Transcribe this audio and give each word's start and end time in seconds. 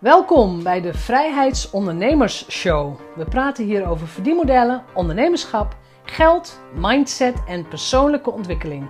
Welkom 0.00 0.62
bij 0.62 0.80
de 0.80 0.94
Vrijheidsondernemers 0.94 2.50
Show. 2.50 3.00
We 3.16 3.24
praten 3.24 3.64
hier 3.64 3.86
over 3.86 4.08
verdienmodellen, 4.08 4.84
ondernemerschap, 4.94 5.76
geld, 6.04 6.60
mindset 6.74 7.34
en 7.46 7.68
persoonlijke 7.68 8.30
ontwikkeling. 8.30 8.88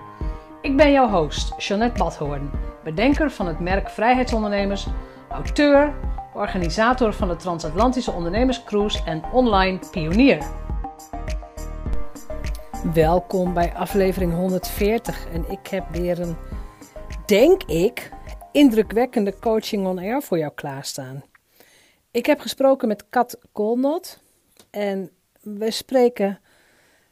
Ik 0.61 0.77
ben 0.77 0.91
jouw 0.91 1.09
host, 1.09 1.53
Jeanette 1.57 1.97
Badhoorn, 1.97 2.51
bedenker 2.83 3.31
van 3.31 3.47
het 3.47 3.59
merk 3.59 3.89
Vrijheidsondernemers, 3.89 4.87
auteur, 5.29 5.93
organisator 6.33 7.13
van 7.13 7.27
de 7.27 7.35
Transatlantische 7.35 8.11
Ondernemerscruise 8.11 9.03
en 9.05 9.23
online 9.31 9.79
pionier. 9.91 10.43
Welkom 12.93 13.53
bij 13.53 13.73
aflevering 13.75 14.33
140 14.33 15.27
en 15.33 15.45
ik 15.51 15.67
heb 15.67 15.85
weer 15.91 16.19
een, 16.19 16.35
denk 17.25 17.63
ik, 17.63 18.11
indrukwekkende 18.51 19.39
coaching 19.39 19.87
on 19.87 19.99
air 19.99 20.21
voor 20.21 20.37
jou 20.37 20.51
klaarstaan. 20.55 21.23
Ik 22.11 22.25
heb 22.25 22.39
gesproken 22.39 22.87
met 22.87 23.09
Kat 23.09 23.37
Kolnot 23.51 24.19
en 24.69 25.11
we 25.41 25.71
spreken 25.71 26.39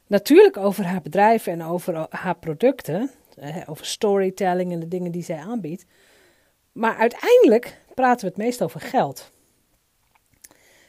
natuurlijk 0.08 0.58
over 0.58 0.86
haar 0.86 1.02
bedrijf 1.02 1.48
en 1.48 1.64
over 1.64 2.08
haar 2.10 2.38
producten, 2.38 3.12
over 3.66 3.86
storytelling 3.86 4.72
en 4.72 4.80
de 4.80 4.88
dingen 4.88 5.12
die 5.12 5.24
zij 5.24 5.38
aanbiedt. 5.38 5.86
Maar 6.72 6.96
uiteindelijk 6.96 7.82
praten 7.94 8.26
we 8.26 8.28
het 8.28 8.44
meest 8.44 8.62
over 8.62 8.82
geld. 8.82 9.32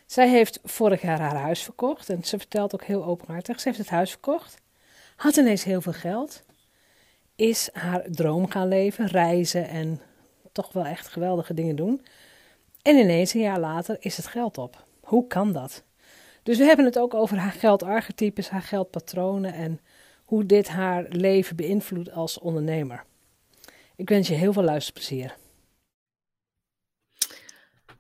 Zij 0.07 0.29
heeft 0.29 0.59
vorig 0.65 1.03
jaar 1.03 1.21
haar 1.21 1.37
huis 1.37 1.63
verkocht 1.63 2.09
en 2.09 2.25
ze 2.25 2.39
vertelt 2.39 2.75
ook 2.75 2.85
heel 2.85 3.05
openhartig. 3.05 3.61
Ze 3.61 3.69
heeft 3.69 3.81
het 3.81 3.91
huis 3.91 4.11
verkocht, 4.11 4.61
had 5.17 5.37
ineens 5.37 5.65
heel 5.65 5.81
veel 5.81 5.93
geld, 5.93 6.43
is 7.37 7.69
haar 7.73 8.05
droom 8.11 8.51
gaan 8.51 8.69
leven, 8.69 9.07
reizen 9.07 9.69
en 9.69 10.01
toch 10.63 10.73
wel 10.73 10.85
echt 10.85 11.09
geweldige 11.09 11.55
dingen 11.55 11.77
doen. 11.77 12.05
En 12.83 12.97
ineens 12.97 13.35
een 13.35 13.41
jaar 13.41 13.61
later 13.61 13.97
is 14.01 14.17
het 14.17 14.27
geld 14.27 14.59
op. 14.59 14.85
Hoe 15.01 15.27
kan 15.27 15.53
dat? 15.53 15.85
Dus 16.43 16.59
we 16.59 16.65
hebben 16.65 16.85
het 16.85 16.99
ook 16.99 17.15
over 17.15 17.37
haar 17.37 17.53
geldarchetypes, 17.53 18.49
haar 18.49 18.63
geldpatronen 18.63 19.53
en 19.53 19.81
hoe 20.25 20.47
dit 20.47 20.69
haar 20.69 21.07
leven 21.09 21.57
beïnvloedt 21.57 22.13
als 22.13 22.39
ondernemer. 22.39 23.05
Ik 23.97 24.09
wens 24.09 24.29
je 24.29 24.35
heel 24.35 24.53
veel 24.53 24.63
luisterplezier. 24.63 25.37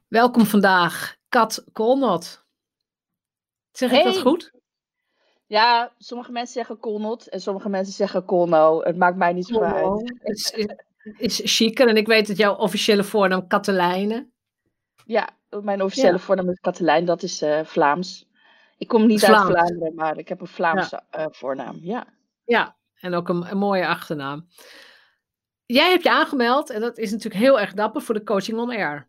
Welkom 0.08 0.44
vandaag, 0.46 1.16
Kat 1.28 1.64
Kolnot. 1.72 2.44
Zeg 3.72 3.92
ik 3.92 4.04
dat 4.04 4.18
goed? 4.18 4.52
Ja, 5.46 5.92
sommige 5.98 6.32
mensen 6.32 6.52
zeggen 6.52 6.78
Kolnot 6.78 7.26
en 7.26 7.40
sommige 7.40 7.68
mensen 7.68 7.94
zeggen 7.94 8.24
Kolno. 8.24 8.82
Het 8.82 8.96
maakt 8.96 9.16
mij 9.16 9.32
niet 9.32 9.46
zo 9.46 9.60
uit. 9.60 10.14
Is, 10.22 10.54
is 11.16 11.40
chiquer 11.44 11.88
en 11.88 11.96
ik 11.96 12.06
weet 12.06 12.26
dat 12.26 12.36
jouw 12.36 12.54
officiële 12.54 13.04
voornaam 13.04 13.46
Katelijne. 13.46 14.28
Ja, 15.04 15.28
mijn 15.62 15.82
officiële 15.82 16.18
voornaam 16.18 16.50
is 16.50 16.60
Katelijn, 16.60 17.04
dat 17.04 17.22
is 17.22 17.42
uh, 17.42 17.64
Vlaams. 17.64 18.26
Ik 18.76 18.88
kom 18.88 19.06
niet 19.06 19.24
uit 19.24 19.36
Vlaanderen, 19.36 19.94
maar 19.94 20.18
ik 20.18 20.28
heb 20.28 20.40
een 20.40 20.46
Vlaamse 20.46 21.02
ja. 21.10 21.20
uh, 21.20 21.26
voornaam, 21.30 21.78
ja. 21.80 22.06
Ja, 22.44 22.76
en 23.00 23.14
ook 23.14 23.28
een, 23.28 23.50
een, 23.50 23.58
mooie 23.58 23.86
achternaam. 23.86 24.46
Jij 25.66 25.90
hebt 25.90 26.02
je 26.02 26.10
aangemeld 26.10 26.70
en 26.70 26.80
dat 26.80 26.98
is 26.98 27.10
natuurlijk 27.10 27.42
heel 27.42 27.60
erg 27.60 27.72
dapper 27.72 28.02
voor 28.02 28.14
de 28.14 28.22
Coaching 28.22 28.58
on 28.58 28.70
Air. 28.70 29.08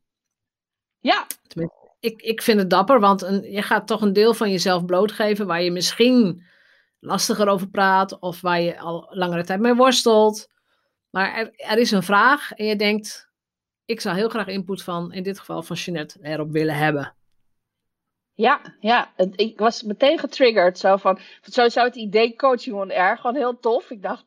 Ja. 0.99 1.27
Tenminste, 1.47 1.77
ik, 1.99 2.21
ik 2.21 2.41
vind 2.41 2.59
het 2.59 2.69
dapper, 2.69 2.99
want 2.99 3.21
een, 3.21 3.51
je 3.51 3.61
gaat 3.61 3.87
toch 3.87 4.01
een 4.01 4.13
deel 4.13 4.33
van 4.33 4.51
jezelf 4.51 4.85
blootgeven 4.85 5.47
waar 5.47 5.61
je 5.61 5.71
misschien 5.71 6.43
lastiger 6.99 7.47
over 7.47 7.69
praat 7.69 8.19
of 8.19 8.41
waar 8.41 8.61
je 8.61 8.79
al 8.79 9.07
langere 9.09 9.43
tijd 9.43 9.59
mee 9.59 9.75
worstelt. 9.75 10.47
Maar 11.09 11.51
er, 11.55 11.77
is 11.77 11.91
een 11.91 12.03
vraag 12.03 12.51
en 12.51 12.65
je 12.65 12.75
denkt, 12.75 13.29
ik 13.85 14.01
zou 14.01 14.15
heel 14.15 14.29
graag 14.29 14.47
input 14.47 14.83
van, 14.83 15.11
in 15.13 15.23
dit 15.23 15.39
geval 15.39 15.63
van 15.63 15.75
Jeanette, 15.75 16.19
erop 16.21 16.51
willen 16.51 16.75
hebben. 16.75 17.13
Ja, 18.33 18.61
ja, 18.79 19.13
ik 19.35 19.59
was 19.59 19.83
meteen 19.83 20.19
getriggerd. 20.19 20.77
Zo 20.77 20.97
van, 20.97 21.19
zo 21.41 21.69
zou 21.69 21.87
het 21.87 21.95
idee 21.95 22.35
coaching 22.35 22.75
on 22.75 22.91
air 22.91 23.17
gewoon 23.17 23.35
heel 23.35 23.59
tof. 23.59 23.89
Ik 23.89 24.01
dacht, 24.01 24.25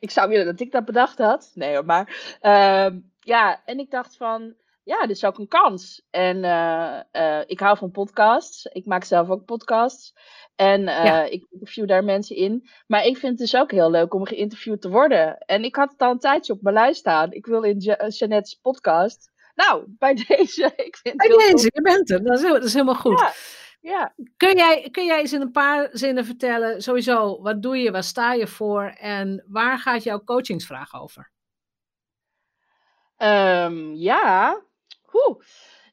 ik 0.00 0.10
zou 0.10 0.28
willen 0.28 0.44
dat 0.44 0.60
ik 0.60 0.72
dat 0.72 0.84
bedacht 0.84 1.18
had. 1.18 1.50
Nee 1.54 1.74
hoor, 1.74 1.84
maar 1.84 2.38
uh, 2.42 2.98
ja, 3.20 3.62
en 3.64 3.78
ik 3.78 3.90
dacht 3.90 4.16
van, 4.16 4.54
ja, 4.86 5.00
dit 5.00 5.16
is 5.16 5.24
ook 5.24 5.38
een 5.38 5.48
kans. 5.48 6.02
En 6.10 6.36
uh, 6.36 7.00
uh, 7.12 7.40
ik 7.46 7.60
hou 7.60 7.76
van 7.76 7.90
podcasts. 7.90 8.64
Ik 8.64 8.86
maak 8.86 9.04
zelf 9.04 9.28
ook 9.28 9.44
podcasts. 9.44 10.14
En 10.56 10.80
uh, 10.80 11.04
ja. 11.04 11.22
ik 11.24 11.46
interview 11.50 11.88
daar 11.88 12.04
mensen 12.04 12.36
in. 12.36 12.68
Maar 12.86 13.04
ik 13.04 13.16
vind 13.16 13.38
het 13.38 13.50
dus 13.50 13.60
ook 13.60 13.70
heel 13.70 13.90
leuk 13.90 14.14
om 14.14 14.26
geïnterviewd 14.26 14.80
te 14.80 14.88
worden. 14.88 15.38
En 15.38 15.64
ik 15.64 15.76
had 15.76 15.90
het 15.90 16.00
al 16.00 16.10
een 16.10 16.18
tijdje 16.18 16.52
op 16.52 16.62
mijn 16.62 16.74
lijst 16.74 16.98
staan. 16.98 17.32
Ik 17.32 17.46
wil 17.46 17.62
in 17.62 17.78
Jeanette's 17.78 18.54
podcast. 18.54 19.30
Nou, 19.54 19.84
bij 19.86 20.14
deze. 20.28 20.72
Ik 20.76 20.96
vind 20.96 21.16
bij 21.16 21.28
deze, 21.28 21.70
je 21.74 21.82
bent 21.82 22.10
er. 22.10 22.24
Dat 22.24 22.38
is, 22.38 22.42
dat 22.42 22.64
is 22.64 22.72
helemaal 22.72 22.94
goed. 22.94 23.20
Ja. 23.20 23.32
ja. 23.80 24.14
Kun, 24.36 24.56
jij, 24.56 24.88
kun 24.90 25.04
jij 25.04 25.18
eens 25.18 25.32
in 25.32 25.40
een 25.40 25.50
paar 25.50 25.88
zinnen 25.92 26.24
vertellen, 26.24 26.82
sowieso, 26.82 27.42
wat 27.42 27.62
doe 27.62 27.76
je, 27.76 27.90
waar 27.90 28.04
sta 28.04 28.32
je 28.32 28.46
voor 28.46 28.84
en 28.84 29.44
waar 29.46 29.78
gaat 29.78 30.02
jouw 30.02 30.24
coachingsvraag 30.24 31.00
over? 31.00 31.34
Um, 33.18 33.94
ja, 33.94 34.64
Oeh. 35.16 35.38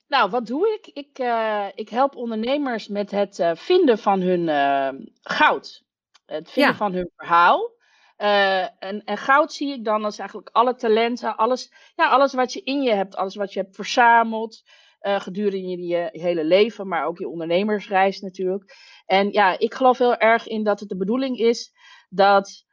Nou, 0.07 0.29
wat 0.29 0.45
doe 0.45 0.67
ik? 0.67 0.87
Ik, 0.87 1.19
uh, 1.19 1.67
ik 1.75 1.89
help 1.89 2.15
ondernemers 2.15 2.87
met 2.87 3.11
het 3.11 3.39
uh, 3.39 3.51
vinden 3.55 3.97
van 3.97 4.21
hun 4.21 4.47
uh, 4.47 4.89
goud. 5.21 5.83
Het 6.25 6.51
vinden 6.51 6.71
ja. 6.71 6.77
van 6.77 6.93
hun 6.93 7.11
verhaal. 7.15 7.71
En, 8.15 9.03
en, 9.03 9.17
goud 9.17 9.53
zie 9.53 9.73
ik 9.73 9.85
dan 9.85 10.05
als 10.05 10.19
eigenlijk 10.19 10.49
alle 10.51 10.75
talenten, 10.75 11.35
alles, 11.35 11.73
ja, 11.95 12.09
alles 12.09 12.33
wat 12.33 12.53
je 12.53 12.63
in 12.63 12.81
je 12.81 12.93
hebt, 12.93 13.15
alles 13.15 13.35
wat 13.35 13.53
je 13.53 13.59
hebt 13.59 13.75
verzameld 13.75 14.63
gedurende 14.99 15.87
je, 15.87 16.09
je 16.11 16.21
hele 16.21 16.43
leven, 16.43 16.87
maar 16.87 17.05
ook 17.05 17.17
je 17.17 17.27
ondernemersreis 17.27 18.21
natuurlijk. 18.21 18.75
En 19.05 19.31
ja, 19.31 19.59
ik 19.59 19.73
geloof 19.73 19.97
heel 19.97 20.17
erg 20.17 20.47
in 20.47 20.63
dat 20.63 20.79
het 20.79 20.89
de 20.89 20.97
bedoeling 20.97 21.37
is 21.37 21.73
dat, 22.09 22.65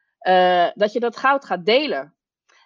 dat 0.75 0.93
je 0.93 1.01
dat 1.01 1.17
goud 1.17 1.45
gaat 1.45 1.65
delen. 1.65 2.15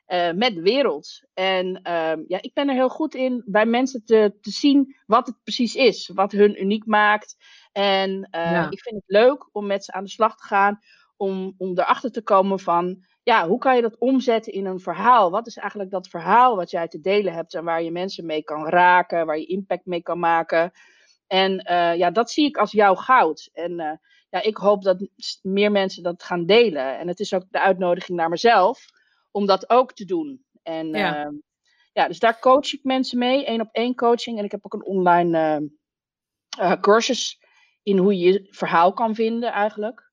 Uh, 0.08 0.32
met 0.32 0.54
de 0.54 0.62
wereld. 0.62 1.22
En 1.34 1.66
uh, 1.66 2.12
ja, 2.26 2.38
ik 2.40 2.50
ben 2.54 2.68
er 2.68 2.74
heel 2.74 2.88
goed 2.88 3.14
in 3.14 3.42
bij 3.46 3.66
mensen 3.66 4.04
te, 4.04 4.36
te 4.40 4.50
zien 4.50 4.96
wat 5.06 5.26
het 5.26 5.36
precies 5.42 5.74
is, 5.74 6.10
wat 6.14 6.32
hun 6.32 6.62
uniek 6.62 6.86
maakt. 6.86 7.36
En 7.72 8.10
uh, 8.10 8.24
ja. 8.30 8.70
ik 8.70 8.80
vind 8.80 8.94
het 8.94 9.04
leuk 9.06 9.48
om 9.52 9.66
met 9.66 9.84
ze 9.84 9.92
aan 9.92 10.04
de 10.04 10.10
slag 10.10 10.36
te 10.36 10.44
gaan, 10.44 10.78
om, 11.16 11.54
om 11.58 11.78
erachter 11.78 12.12
te 12.12 12.22
komen 12.22 12.60
van, 12.60 13.04
ja, 13.22 13.48
hoe 13.48 13.58
kan 13.58 13.76
je 13.76 13.82
dat 13.82 13.98
omzetten 13.98 14.52
in 14.52 14.66
een 14.66 14.80
verhaal? 14.80 15.30
Wat 15.30 15.46
is 15.46 15.56
eigenlijk 15.56 15.90
dat 15.90 16.08
verhaal 16.08 16.56
wat 16.56 16.70
jij 16.70 16.88
te 16.88 17.00
delen 17.00 17.32
hebt 17.32 17.54
en 17.54 17.64
waar 17.64 17.82
je 17.82 17.90
mensen 17.90 18.26
mee 18.26 18.42
kan 18.42 18.68
raken, 18.68 19.26
waar 19.26 19.38
je 19.38 19.46
impact 19.46 19.86
mee 19.86 20.02
kan 20.02 20.18
maken? 20.18 20.72
En 21.26 21.62
ja, 21.96 22.10
dat 22.10 22.30
zie 22.30 22.46
ik 22.46 22.56
als 22.56 22.72
jouw 22.72 22.94
goud. 22.94 23.50
En 23.52 24.00
ja, 24.30 24.42
ik 24.42 24.56
hoop 24.56 24.82
dat 24.82 25.08
meer 25.42 25.70
mensen 25.70 26.02
dat 26.02 26.22
gaan 26.22 26.46
delen. 26.46 26.98
En 26.98 27.08
het 27.08 27.20
is 27.20 27.34
ook 27.34 27.44
de 27.50 27.60
uitnodiging 27.60 28.18
naar 28.18 28.28
mezelf 28.28 28.93
om 29.34 29.46
dat 29.46 29.70
ook 29.70 29.92
te 29.92 30.04
doen. 30.04 30.44
En 30.62 30.88
ja. 30.88 31.26
Uh, 31.26 31.38
ja, 31.92 32.08
dus 32.08 32.18
daar 32.18 32.38
coach 32.38 32.72
ik 32.72 32.84
mensen 32.84 33.18
mee, 33.18 33.44
één 33.44 33.60
op 33.60 33.68
één 33.72 33.94
coaching. 33.94 34.38
En 34.38 34.44
ik 34.44 34.50
heb 34.50 34.64
ook 34.64 34.74
een 34.74 34.84
online 34.84 35.60
uh, 35.60 36.66
uh, 36.66 36.80
cursus 36.80 37.40
in 37.82 37.98
hoe 37.98 38.18
je 38.18 38.32
je 38.32 38.46
verhaal 38.50 38.92
kan 38.92 39.14
vinden 39.14 39.52
eigenlijk. 39.52 40.10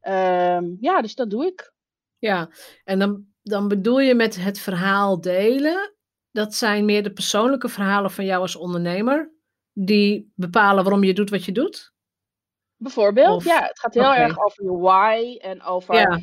Ehm, 0.00 0.64
ja, 0.80 1.00
dus 1.00 1.14
dat 1.14 1.30
doe 1.30 1.46
ik. 1.46 1.72
Ja, 2.18 2.50
en 2.84 2.98
dan, 2.98 3.26
dan 3.42 3.68
bedoel 3.68 4.00
je 4.00 4.14
met 4.14 4.36
het 4.36 4.58
verhaal 4.58 5.20
delen, 5.20 5.94
dat 6.30 6.54
zijn 6.54 6.84
meer 6.84 7.02
de 7.02 7.12
persoonlijke 7.12 7.68
verhalen 7.68 8.10
van 8.10 8.24
jou 8.24 8.40
als 8.40 8.56
ondernemer, 8.56 9.32
die 9.72 10.32
bepalen 10.34 10.84
waarom 10.84 11.04
je 11.04 11.14
doet 11.14 11.30
wat 11.30 11.44
je 11.44 11.52
doet? 11.52 11.92
Bijvoorbeeld, 12.76 13.36
of, 13.36 13.44
ja, 13.44 13.62
het 13.62 13.78
gaat 13.78 13.94
heel 13.94 14.02
okay. 14.02 14.22
erg 14.22 14.38
over 14.44 14.64
je 14.64 14.78
why 14.78 15.36
en 15.36 15.62
over 15.62 15.94
ja 15.94 16.20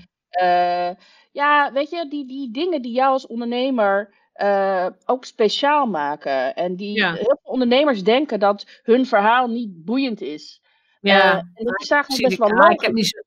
ja, 1.37 1.71
weet 1.71 1.89
je, 1.89 2.07
die, 2.09 2.25
die 2.25 2.51
dingen 2.51 2.81
die 2.81 2.91
jou 2.91 3.11
als 3.11 3.27
ondernemer 3.27 4.13
uh, 4.35 4.87
ook 5.05 5.25
speciaal 5.25 5.85
maken. 5.85 6.55
En 6.55 6.75
die 6.75 6.95
ja. 6.95 7.13
heel 7.13 7.23
veel 7.23 7.39
ondernemers 7.51 8.03
denken 8.03 8.39
dat 8.39 8.65
hun 8.83 9.05
verhaal 9.05 9.47
niet 9.47 9.85
boeiend 9.85 10.21
is. 10.21 10.61
Ja, 11.01 11.33
uh, 11.33 11.39
en 11.53 11.65
dat 11.65 11.81
is 11.81 11.89
eigenlijk 11.89 12.23
best 12.23 12.37
wel 12.37 12.49
logisch. 12.49 12.73
Ik 12.73 12.81
heb 12.81 12.93
niet, 12.93 13.25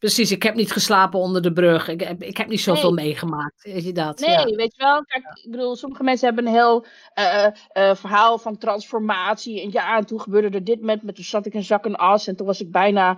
Precies, 0.00 0.30
ik 0.30 0.42
heb 0.42 0.54
niet 0.54 0.72
geslapen 0.72 1.18
onder 1.18 1.42
de 1.42 1.52
brug. 1.52 1.88
Ik 1.88 2.00
heb, 2.00 2.22
ik 2.22 2.36
heb 2.36 2.48
niet 2.48 2.60
zoveel 2.60 2.92
nee. 2.92 3.04
meegemaakt. 3.04 3.62
Weet 3.62 3.84
je 3.84 3.92
dat? 3.92 4.18
Nee, 4.18 4.30
ja. 4.30 4.44
weet 4.44 4.76
je 4.76 4.82
wel. 4.82 5.04
Kijk, 5.04 5.24
ik 5.44 5.50
bedoel, 5.50 5.76
sommige 5.76 6.02
mensen 6.02 6.26
hebben 6.26 6.46
een 6.46 6.52
heel 6.52 6.84
uh, 7.18 7.46
uh, 7.72 7.94
verhaal 7.94 8.38
van 8.38 8.58
transformatie. 8.58 9.62
En 9.62 9.70
ja, 9.70 9.96
en 9.96 10.06
toen 10.06 10.20
gebeurde 10.20 10.48
er 10.48 10.64
dit 10.64 10.80
met, 10.80 11.02
met 11.02 11.14
toen 11.14 11.24
zat 11.24 11.46
ik 11.46 11.54
in 11.54 11.62
zak 11.62 11.84
en 11.84 11.96
as. 11.96 12.26
En 12.26 12.36
toen 12.36 12.46
was 12.46 12.60
ik 12.60 12.70
bijna, 12.70 13.16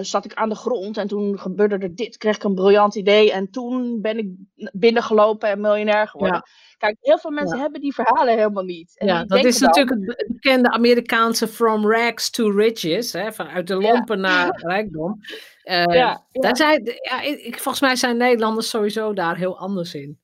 zat 0.00 0.24
ik 0.24 0.34
aan 0.34 0.48
de 0.48 0.54
grond. 0.54 0.96
En 0.96 1.06
toen 1.06 1.38
gebeurde 1.38 1.78
er 1.78 1.94
dit, 1.94 2.16
kreeg 2.16 2.36
ik 2.36 2.44
een 2.44 2.54
briljant 2.54 2.94
idee. 2.94 3.32
En 3.32 3.50
toen 3.50 4.00
ben 4.00 4.18
ik 4.18 4.28
binnengelopen 4.72 5.48
en 5.48 5.60
miljonair 5.60 6.08
geworden. 6.08 6.42
Ja. 6.44 6.46
Kijk, 6.78 6.96
heel 7.00 7.18
veel 7.18 7.30
mensen 7.30 7.56
ja. 7.56 7.62
hebben 7.62 7.80
die 7.80 7.94
verhalen 7.94 8.36
helemaal 8.36 8.64
niet. 8.64 8.98
En 8.98 9.06
ja, 9.06 9.24
dat 9.24 9.44
is 9.44 9.58
natuurlijk 9.58 10.00
het 10.04 10.26
bekende 10.28 10.70
Amerikaanse 10.70 11.48
from 11.48 11.90
rags 11.90 12.30
to 12.30 12.50
riches, 12.50 13.12
hè, 13.12 13.32
vanuit 13.32 13.66
de 13.66 13.74
lompen 13.74 14.16
ja. 14.16 14.22
naar 14.22 14.60
rijkdom. 14.66 15.20
Uh, 15.64 15.84
ja, 15.84 16.26
daar 16.32 16.56
zijn, 16.56 16.82
ja, 16.84 17.22
ik, 17.22 17.58
volgens 17.60 17.80
mij 17.80 17.96
zijn 17.96 18.16
Nederlanders 18.16 18.68
sowieso 18.68 19.12
daar 19.12 19.36
heel 19.36 19.58
anders 19.58 19.94
in. 19.94 20.18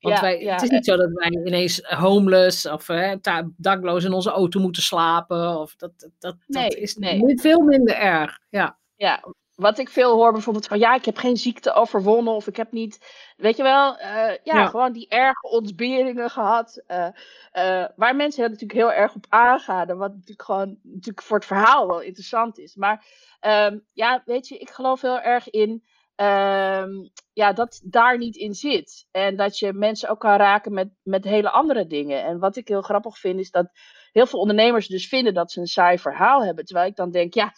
Want 0.00 0.20
wij, 0.20 0.38
het 0.38 0.62
is 0.62 0.70
niet 0.70 0.84
zo 0.84 0.96
dat 0.96 1.10
wij 1.12 1.28
ineens 1.28 1.80
homeless 1.82 2.66
of 2.66 2.86
hè, 2.86 3.16
dakloos 3.56 4.04
in 4.04 4.12
onze 4.12 4.30
auto 4.30 4.60
moeten 4.60 4.82
slapen. 4.82 5.58
Of 5.58 5.76
dat, 5.76 5.92
dat, 5.96 6.10
dat, 6.18 6.36
nee, 6.46 6.68
dat 6.68 6.78
is 6.78 6.96
nee. 6.96 7.38
veel 7.40 7.60
minder 7.60 7.94
erg. 7.94 8.38
Ja. 8.48 8.78
Ja, 9.00 9.24
wat 9.54 9.78
ik 9.78 9.88
veel 9.88 10.14
hoor 10.14 10.32
bijvoorbeeld 10.32 10.66
van 10.66 10.78
ja, 10.78 10.94
ik 10.94 11.04
heb 11.04 11.16
geen 11.16 11.36
ziekte 11.36 11.72
overwonnen 11.72 12.34
of 12.34 12.46
ik 12.46 12.56
heb 12.56 12.72
niet, 12.72 12.98
weet 13.36 13.56
je 13.56 13.62
wel, 13.62 13.98
uh, 14.00 14.36
ja, 14.42 14.66
gewoon 14.66 14.92
die 14.92 15.08
erge 15.08 15.48
ontberingen 15.48 16.30
gehad. 16.30 16.82
Uh, 16.88 17.06
uh, 17.52 17.84
waar 17.96 18.16
mensen 18.16 18.42
natuurlijk 18.42 18.72
heel 18.72 18.92
erg 18.92 19.14
op 19.14 19.26
aangaan. 19.28 19.96
Wat 19.96 20.12
natuurlijk 20.12 20.42
gewoon 20.42 20.78
natuurlijk 20.82 21.22
voor 21.22 21.36
het 21.36 21.46
verhaal 21.46 21.86
wel 21.86 22.00
interessant 22.00 22.58
is. 22.58 22.74
Maar 22.74 23.04
um, 23.40 23.86
ja, 23.92 24.22
weet 24.24 24.48
je, 24.48 24.58
ik 24.58 24.70
geloof 24.70 25.00
heel 25.00 25.20
erg 25.20 25.50
in 25.50 25.70
um, 26.16 27.10
ja, 27.32 27.52
dat 27.52 27.80
daar 27.84 28.18
niet 28.18 28.36
in 28.36 28.54
zit. 28.54 29.06
En 29.10 29.36
dat 29.36 29.58
je 29.58 29.72
mensen 29.72 30.08
ook 30.08 30.20
kan 30.20 30.36
raken 30.36 30.72
met, 30.72 30.88
met 31.02 31.24
hele 31.24 31.50
andere 31.50 31.86
dingen. 31.86 32.24
En 32.24 32.38
wat 32.38 32.56
ik 32.56 32.68
heel 32.68 32.82
grappig 32.82 33.18
vind 33.18 33.38
is 33.38 33.50
dat 33.50 33.70
heel 34.12 34.26
veel 34.26 34.40
ondernemers 34.40 34.86
dus 34.86 35.08
vinden 35.08 35.34
dat 35.34 35.52
ze 35.52 35.60
een 35.60 35.66
saai 35.66 35.98
verhaal 35.98 36.44
hebben. 36.44 36.64
Terwijl 36.64 36.88
ik 36.88 36.96
dan 36.96 37.10
denk, 37.10 37.34
ja, 37.34 37.52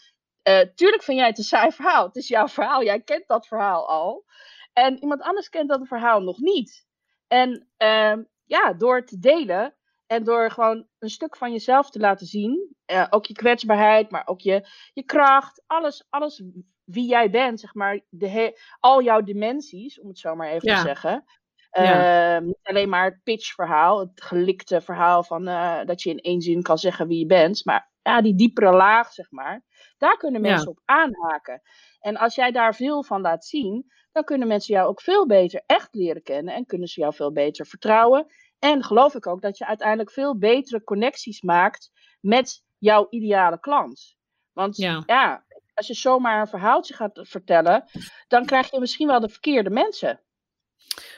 uh, 0.49 0.61
tuurlijk 0.75 1.03
vind 1.03 1.19
jij 1.19 1.27
het 1.27 1.39
een 1.39 1.45
saai 1.45 1.73
verhaal. 1.73 2.07
Het 2.07 2.17
is 2.17 2.29
jouw 2.29 2.49
verhaal. 2.49 2.83
Jij 2.83 3.01
kent 3.01 3.27
dat 3.27 3.47
verhaal 3.47 3.89
al. 3.89 4.25
En 4.73 4.99
iemand 4.99 5.23
anders 5.23 5.49
kent 5.49 5.69
dat 5.69 5.87
verhaal 5.87 6.21
nog 6.21 6.39
niet. 6.39 6.87
En 7.27 7.69
uh, 7.79 8.17
ja, 8.45 8.73
door 8.73 9.05
te 9.05 9.19
delen 9.19 9.77
en 10.07 10.25
door 10.25 10.51
gewoon 10.51 10.87
een 10.99 11.11
stuk 11.11 11.37
van 11.37 11.53
jezelf 11.53 11.91
te 11.91 11.99
laten 11.99 12.27
zien, 12.27 12.77
uh, 12.87 13.07
ook 13.11 13.27
je 13.27 13.35
kwetsbaarheid, 13.35 14.11
maar 14.11 14.27
ook 14.27 14.41
je, 14.41 14.69
je 14.93 15.03
kracht, 15.03 15.63
alles, 15.67 16.07
alles 16.09 16.43
wie 16.85 17.09
jij 17.09 17.31
bent, 17.31 17.61
zeg 17.61 17.75
maar, 17.75 18.01
de 18.09 18.61
al 18.81 19.03
jouw 19.03 19.21
dimensies, 19.21 20.01
om 20.01 20.09
het 20.09 20.19
zo 20.19 20.35
maar 20.35 20.49
even 20.49 20.69
te 20.69 20.81
zeggen. 20.81 21.25
Ja. 21.71 22.37
Uh, 22.37 22.47
niet 22.47 22.59
alleen 22.63 22.89
maar 22.89 23.05
het 23.05 23.23
pitchverhaal, 23.23 24.01
het 24.01 24.23
gelikte 24.23 24.81
verhaal 24.81 25.23
van 25.23 25.49
uh, 25.49 25.85
dat 25.85 26.03
je 26.03 26.11
in 26.11 26.21
één 26.21 26.41
zin 26.41 26.63
kan 26.63 26.79
zeggen 26.79 27.09
wie 27.09 27.19
je 27.19 27.27
bent, 27.27 27.65
maar 27.65 27.92
ja, 28.03 28.23
die 28.23 28.35
diepere 28.35 28.73
laag, 28.73 29.13
zeg 29.13 29.31
maar. 29.31 29.65
Daar 29.99 30.17
kunnen 30.17 30.41
mensen 30.41 30.69
op 30.69 30.81
aanhaken. 30.85 31.63
En 32.01 32.17
als 32.17 32.35
jij 32.35 32.51
daar 32.51 32.75
veel 32.75 33.05
van 33.05 33.21
laat 33.21 33.45
zien, 33.45 33.93
dan 34.13 34.25
kunnen 34.25 34.49
mensen 34.49 34.75
jou 34.75 34.89
ook 34.89 35.01
veel 35.01 35.27
beter 35.27 35.63
echt 35.67 35.95
leren 35.95 36.23
kennen 36.23 36.55
en 36.55 36.67
kunnen 36.67 36.89
ze 36.89 37.01
jou 37.01 37.15
veel 37.15 37.33
beter 37.33 37.67
vertrouwen. 37.67 38.27
En 38.59 38.85
geloof 38.85 39.15
ik 39.15 39.27
ook 39.27 39.43
dat 39.43 39.59
je 39.59 39.67
uiteindelijk 39.67 40.11
veel 40.11 40.39
betere 40.39 40.85
connecties 40.85 41.43
maakt 41.43 41.91
met 42.21 42.63
jouw 42.79 43.07
ideale 43.11 43.61
klant. 43.61 44.17
Want 44.53 44.77
ja, 44.77 45.03
ja 45.07 45.45
als 45.75 45.87
je 45.87 45.95
zomaar 45.95 46.41
een 46.41 46.47
verhaaltje 46.47 46.95
gaat 46.95 47.21
vertellen, 47.23 47.85
dan 48.29 48.47
krijg 48.47 48.71
je 48.71 48.81
misschien 48.81 49.07
wel 49.07 49.21
de 49.21 49.29
verkeerde 49.29 49.71
mensen. 49.71 50.21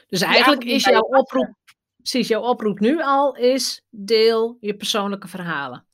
Dus 0.09 0.21
eigenlijk 0.21 0.65
is 0.65 0.85
jouw 0.85 1.01
oproep, 1.01 1.55
precies, 1.97 2.29
jouw 2.29 2.43
oproep 2.43 2.79
nu 2.79 3.03
al 3.03 3.37
is 3.37 3.85
deel 3.91 4.57
je 4.61 4.77
persoonlijke 4.77 5.29
verhalen. 5.29 5.87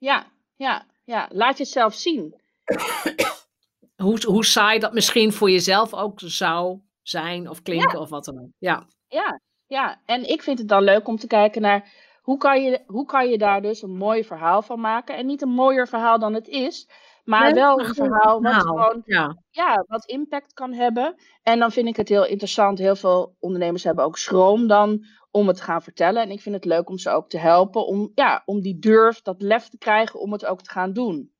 Ja, 0.00 0.26
ja, 0.56 0.86
ja. 1.04 1.28
Laat 1.32 1.58
jezelf 1.58 1.94
zien. 1.94 2.34
hoe, 4.04 4.24
hoe 4.26 4.44
saai 4.44 4.78
dat 4.78 4.92
misschien 4.92 5.32
voor 5.32 5.50
jezelf 5.50 5.94
ook 5.94 6.20
zou 6.20 6.80
zijn 7.02 7.48
of 7.48 7.62
klinken 7.62 8.00
of 8.00 8.08
wat 8.08 8.24
dan 8.24 8.38
ook. 8.38 8.50
Ja. 8.58 8.86
ja, 9.08 9.40
ja. 9.66 10.00
En 10.06 10.28
ik 10.28 10.42
vind 10.42 10.58
het 10.58 10.68
dan 10.68 10.82
leuk 10.82 11.08
om 11.08 11.16
te 11.16 11.26
kijken 11.26 11.62
naar 11.62 11.92
hoe 12.22 12.38
kan 12.38 12.62
je, 12.62 12.82
hoe 12.86 13.06
kan 13.06 13.28
je 13.28 13.38
daar 13.38 13.62
dus 13.62 13.82
een 13.82 13.96
mooi 13.96 14.24
verhaal 14.24 14.62
van 14.62 14.80
maken. 14.80 15.16
En 15.16 15.26
niet 15.26 15.42
een 15.42 15.48
mooier 15.48 15.88
verhaal 15.88 16.18
dan 16.18 16.34
het 16.34 16.48
is, 16.48 16.88
maar 17.24 17.54
wel 17.54 17.80
een 17.80 17.94
verhaal 17.94 18.42
wat 18.42 18.54
gewoon 18.54 19.02
ja. 19.04 19.42
ja. 19.50 19.84
wat 19.86 20.04
impact 20.04 20.52
kan 20.52 20.72
hebben. 20.72 21.14
En 21.42 21.58
dan 21.58 21.72
vind 21.72 21.88
ik 21.88 21.96
het 21.96 22.08
heel 22.08 22.26
interessant. 22.26 22.78
Heel 22.78 22.96
veel 22.96 23.36
ondernemers 23.38 23.84
hebben 23.84 24.04
ook 24.04 24.18
schroom 24.18 24.66
dan 24.66 25.06
om 25.30 25.46
het 25.46 25.56
te 25.56 25.62
gaan 25.62 25.82
vertellen. 25.82 26.22
En 26.22 26.30
ik 26.30 26.40
vind 26.40 26.54
het 26.54 26.64
leuk 26.64 26.88
om 26.88 26.98
ze 26.98 27.10
ook 27.10 27.28
te 27.28 27.38
helpen 27.38 27.86
om, 27.86 28.12
ja, 28.14 28.42
om 28.44 28.60
die 28.60 28.78
durf, 28.78 29.22
dat 29.22 29.42
lef 29.42 29.68
te 29.68 29.78
krijgen 29.78 30.20
om 30.20 30.32
het 30.32 30.46
ook 30.46 30.62
te 30.62 30.70
gaan 30.70 30.92
doen. 30.92 31.32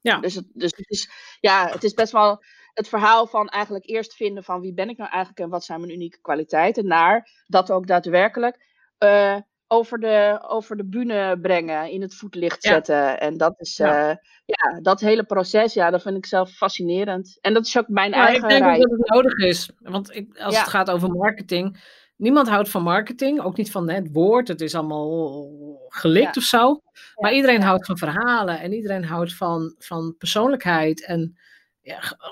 Ja. 0.00 0.20
Dus, 0.20 0.34
het, 0.34 0.46
dus 0.52 0.72
het, 0.76 0.90
is, 0.90 1.10
ja, 1.40 1.68
het 1.68 1.84
is 1.84 1.94
best 1.94 2.12
wel 2.12 2.42
het 2.72 2.88
verhaal 2.88 3.26
van 3.26 3.48
eigenlijk 3.48 3.88
eerst 3.88 4.14
vinden 4.14 4.44
van 4.44 4.60
wie 4.60 4.74
ben 4.74 4.88
ik 4.88 4.96
nou 4.96 5.10
eigenlijk 5.10 5.40
en 5.40 5.48
wat 5.48 5.64
zijn 5.64 5.80
mijn 5.80 5.92
unieke 5.92 6.20
kwaliteiten. 6.20 6.86
Naar 6.86 7.44
dat 7.46 7.70
ook 7.70 7.86
daadwerkelijk 7.86 8.66
uh, 8.98 9.36
over, 9.68 9.98
de, 9.98 10.44
over 10.48 10.76
de 10.76 10.84
bühne 10.84 11.38
brengen, 11.40 11.90
in 11.90 12.02
het 12.02 12.14
voetlicht 12.14 12.62
zetten. 12.62 13.20
En 13.20 13.36
dat 13.36 13.54
is, 13.60 13.76
ja. 13.76 14.10
Uh, 14.10 14.16
ja. 14.44 14.80
dat 14.80 15.00
hele 15.00 15.24
proces, 15.24 15.74
ja, 15.74 15.90
dat 15.90 16.02
vind 16.02 16.16
ik 16.16 16.26
zelf 16.26 16.50
fascinerend. 16.50 17.38
En 17.40 17.54
dat 17.54 17.66
is 17.66 17.78
ook 17.78 17.88
mijn 17.88 18.12
eigen 18.12 18.42
Ik 18.42 18.48
denk 18.48 18.82
dat 18.82 18.90
het 18.90 19.08
nodig 19.08 19.34
is. 19.34 19.70
Want 19.78 20.14
ik, 20.14 20.38
als 20.38 20.58
het 20.58 20.68
gaat 20.68 20.90
over 20.90 21.10
marketing, 21.10 21.80
niemand 22.16 22.48
houdt 22.48 22.68
van 22.68 22.82
marketing, 22.82 23.40
ook 23.40 23.56
niet 23.56 23.70
van 23.70 23.90
het 23.90 24.08
woord. 24.12 24.48
Het 24.48 24.60
is 24.60 24.74
allemaal 24.74 25.86
gelikt 25.88 26.36
of 26.36 26.42
zo. 26.42 26.82
Maar 27.14 27.32
iedereen 27.32 27.62
houdt 27.62 27.86
van 27.86 27.98
verhalen 27.98 28.60
en 28.60 28.72
iedereen 28.72 29.04
houdt 29.04 29.34
van, 29.34 29.74
van 29.78 30.14
persoonlijkheid 30.18 31.06
en 31.06 31.38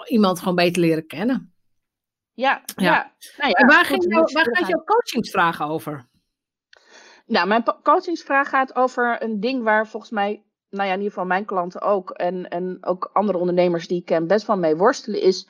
iemand 0.07 0.39
gewoon 0.39 0.55
beter 0.55 0.83
leren 0.83 1.07
kennen. 1.07 1.55
Ja, 2.33 2.63
ja. 2.77 3.13
Nou 3.37 3.51
ja. 3.51 3.67
waar, 3.67 3.85
ging 3.85 4.05
jou, 4.09 4.33
waar 4.33 4.57
gaat 4.57 4.69
jouw 4.69 4.85
coachingsvraag 4.85 5.63
over? 5.63 6.07
Nou, 7.27 7.49
mijn 7.49 7.65
coachingsvraag 7.83 8.49
gaat 8.49 8.75
over 8.75 9.23
een 9.23 9.41
ding 9.41 9.63
waar 9.63 9.89
volgens 9.89 10.13
mij, 10.13 10.45
nou 10.71 10.87
ja, 10.87 10.93
in 10.93 10.99
ieder 10.99 11.13
geval 11.13 11.27
mijn 11.27 11.45
klanten 11.45 11.81
ook 11.81 12.11
en, 12.11 12.49
en 12.49 12.79
ook 12.81 13.11
andere 13.13 13.39
ondernemers 13.39 13.89
die 13.89 13.99
ik 13.99 14.05
ken 14.05 14.27
best 14.27 14.47
wel 14.47 14.59
mee 14.59 14.77
worstelen, 14.77 15.21
is 15.21 15.49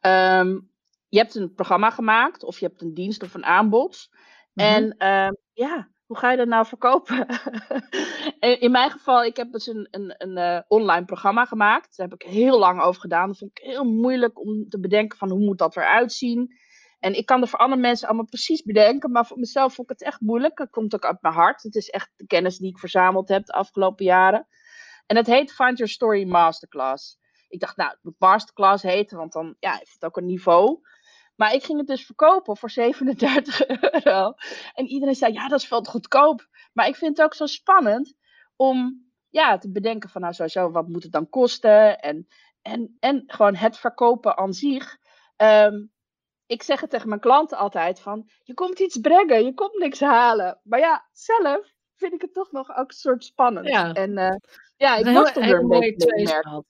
um, 0.00 0.70
je 1.08 1.18
hebt 1.18 1.34
een 1.34 1.54
programma 1.54 1.90
gemaakt 1.90 2.44
of 2.44 2.58
je 2.58 2.66
hebt 2.66 2.82
een 2.82 2.94
dienst 2.94 3.22
of 3.22 3.34
een 3.34 3.44
aanbod. 3.44 4.08
Mhm. 4.52 4.66
En 4.66 4.84
uh, 4.98 5.36
ja, 5.52 5.88
hoe 6.06 6.18
ga 6.18 6.30
je 6.30 6.36
dat 6.36 6.48
nou 6.48 6.66
verkopen? 6.66 7.26
in 8.64 8.70
mijn 8.70 8.90
geval, 8.90 9.24
ik 9.24 9.36
heb 9.36 9.52
dus 9.52 9.66
een, 9.66 9.88
een, 9.90 10.14
een 10.18 10.38
uh, 10.38 10.60
online 10.68 11.04
programma 11.04 11.44
gemaakt. 11.44 11.96
Daar 11.96 12.08
heb 12.08 12.20
ik 12.20 12.28
heel 12.30 12.58
lang 12.58 12.80
over 12.80 13.00
gedaan. 13.00 13.28
Dat 13.28 13.38
vond 13.38 13.50
ik 13.50 13.64
heel 13.64 13.84
moeilijk 13.84 14.40
om 14.40 14.68
te 14.68 14.80
bedenken 14.80 15.18
van 15.18 15.30
hoe 15.30 15.44
moet 15.44 15.58
dat 15.58 15.76
eruit 15.76 16.12
zien. 16.12 16.58
En 16.98 17.14
ik 17.14 17.26
kan 17.26 17.42
er 17.42 17.48
voor 17.48 17.58
andere 17.58 17.80
mensen 17.80 18.08
allemaal 18.08 18.26
precies 18.26 18.62
bedenken, 18.62 19.10
maar 19.10 19.26
voor 19.26 19.38
mezelf 19.38 19.74
vond 19.74 19.90
ik 19.90 19.98
het 19.98 20.08
echt 20.08 20.20
moeilijk. 20.20 20.56
Dat 20.56 20.70
komt 20.70 20.94
ook 20.94 21.04
uit 21.04 21.22
mijn 21.22 21.34
hart. 21.34 21.62
Het 21.62 21.74
is 21.74 21.90
echt 21.90 22.10
de 22.16 22.26
kennis 22.26 22.58
die 22.58 22.70
ik 22.70 22.78
verzameld 22.78 23.28
heb 23.28 23.46
de 23.46 23.52
afgelopen 23.52 24.04
jaren. 24.04 24.46
En 25.06 25.16
het 25.16 25.26
heet 25.26 25.52
Find 25.52 25.78
Your 25.78 25.92
Story 25.92 26.28
Masterclass. 26.28 27.18
Ik 27.48 27.60
dacht, 27.60 27.76
nou, 27.76 27.90
het 27.90 27.98
moet 28.02 28.14
Masterclass 28.18 28.82
heten, 28.82 29.18
want 29.18 29.32
dan 29.32 29.56
ja, 29.58 29.72
heeft 29.72 29.92
het 29.92 30.04
ook 30.04 30.16
een 30.16 30.26
niveau. 30.26 30.80
Maar 31.36 31.54
ik 31.54 31.64
ging 31.64 31.78
het 31.78 31.86
dus 31.86 32.06
verkopen 32.06 32.56
voor 32.56 32.70
37 32.70 33.66
euro. 34.04 34.32
En 34.74 34.86
iedereen 34.86 35.14
zei, 35.14 35.32
ja, 35.32 35.48
dat 35.48 35.60
is 35.60 35.66
veel 35.66 35.80
te 35.80 35.90
goedkoop. 35.90 36.48
Maar 36.72 36.88
ik 36.88 36.96
vind 36.96 37.16
het 37.16 37.26
ook 37.26 37.34
zo 37.34 37.46
spannend 37.46 38.14
om 38.56 39.06
ja, 39.28 39.58
te 39.58 39.70
bedenken 39.70 40.10
van, 40.10 40.20
nou, 40.20 40.34
sowieso, 40.34 40.70
wat 40.70 40.88
moet 40.88 41.02
het 41.02 41.12
dan 41.12 41.28
kosten? 41.28 41.98
En, 41.98 42.26
en, 42.62 42.96
en 43.00 43.22
gewoon 43.26 43.54
het 43.54 43.78
verkopen 43.78 44.36
aan 44.36 44.52
zich. 44.52 44.96
Um, 45.36 45.92
ik 46.48 46.62
zeg 46.62 46.80
het 46.80 46.90
tegen 46.90 47.08
mijn 47.08 47.20
klanten 47.20 47.58
altijd 47.58 48.00
van, 48.00 48.30
je 48.42 48.54
komt 48.54 48.78
iets 48.78 48.98
brengen, 48.98 49.44
je 49.44 49.54
komt 49.54 49.78
niks 49.78 50.00
halen. 50.00 50.60
Maar 50.62 50.78
ja, 50.78 51.08
zelf 51.12 51.72
vind 51.96 52.12
ik 52.12 52.20
het 52.20 52.32
toch 52.32 52.52
nog 52.52 52.76
ook 52.76 52.88
een 52.88 52.96
soort 52.96 53.24
spannend. 53.24 53.66
Ja. 53.66 53.92
En 53.92 54.18
uh, 54.18 54.36
ja, 54.76 54.96
ik 54.96 55.06
worstel 55.06 55.42
er 55.42 55.58
een 55.58 55.68
beetje 55.68 56.14
mee. 56.14 56.26
Ja, 56.26 56.62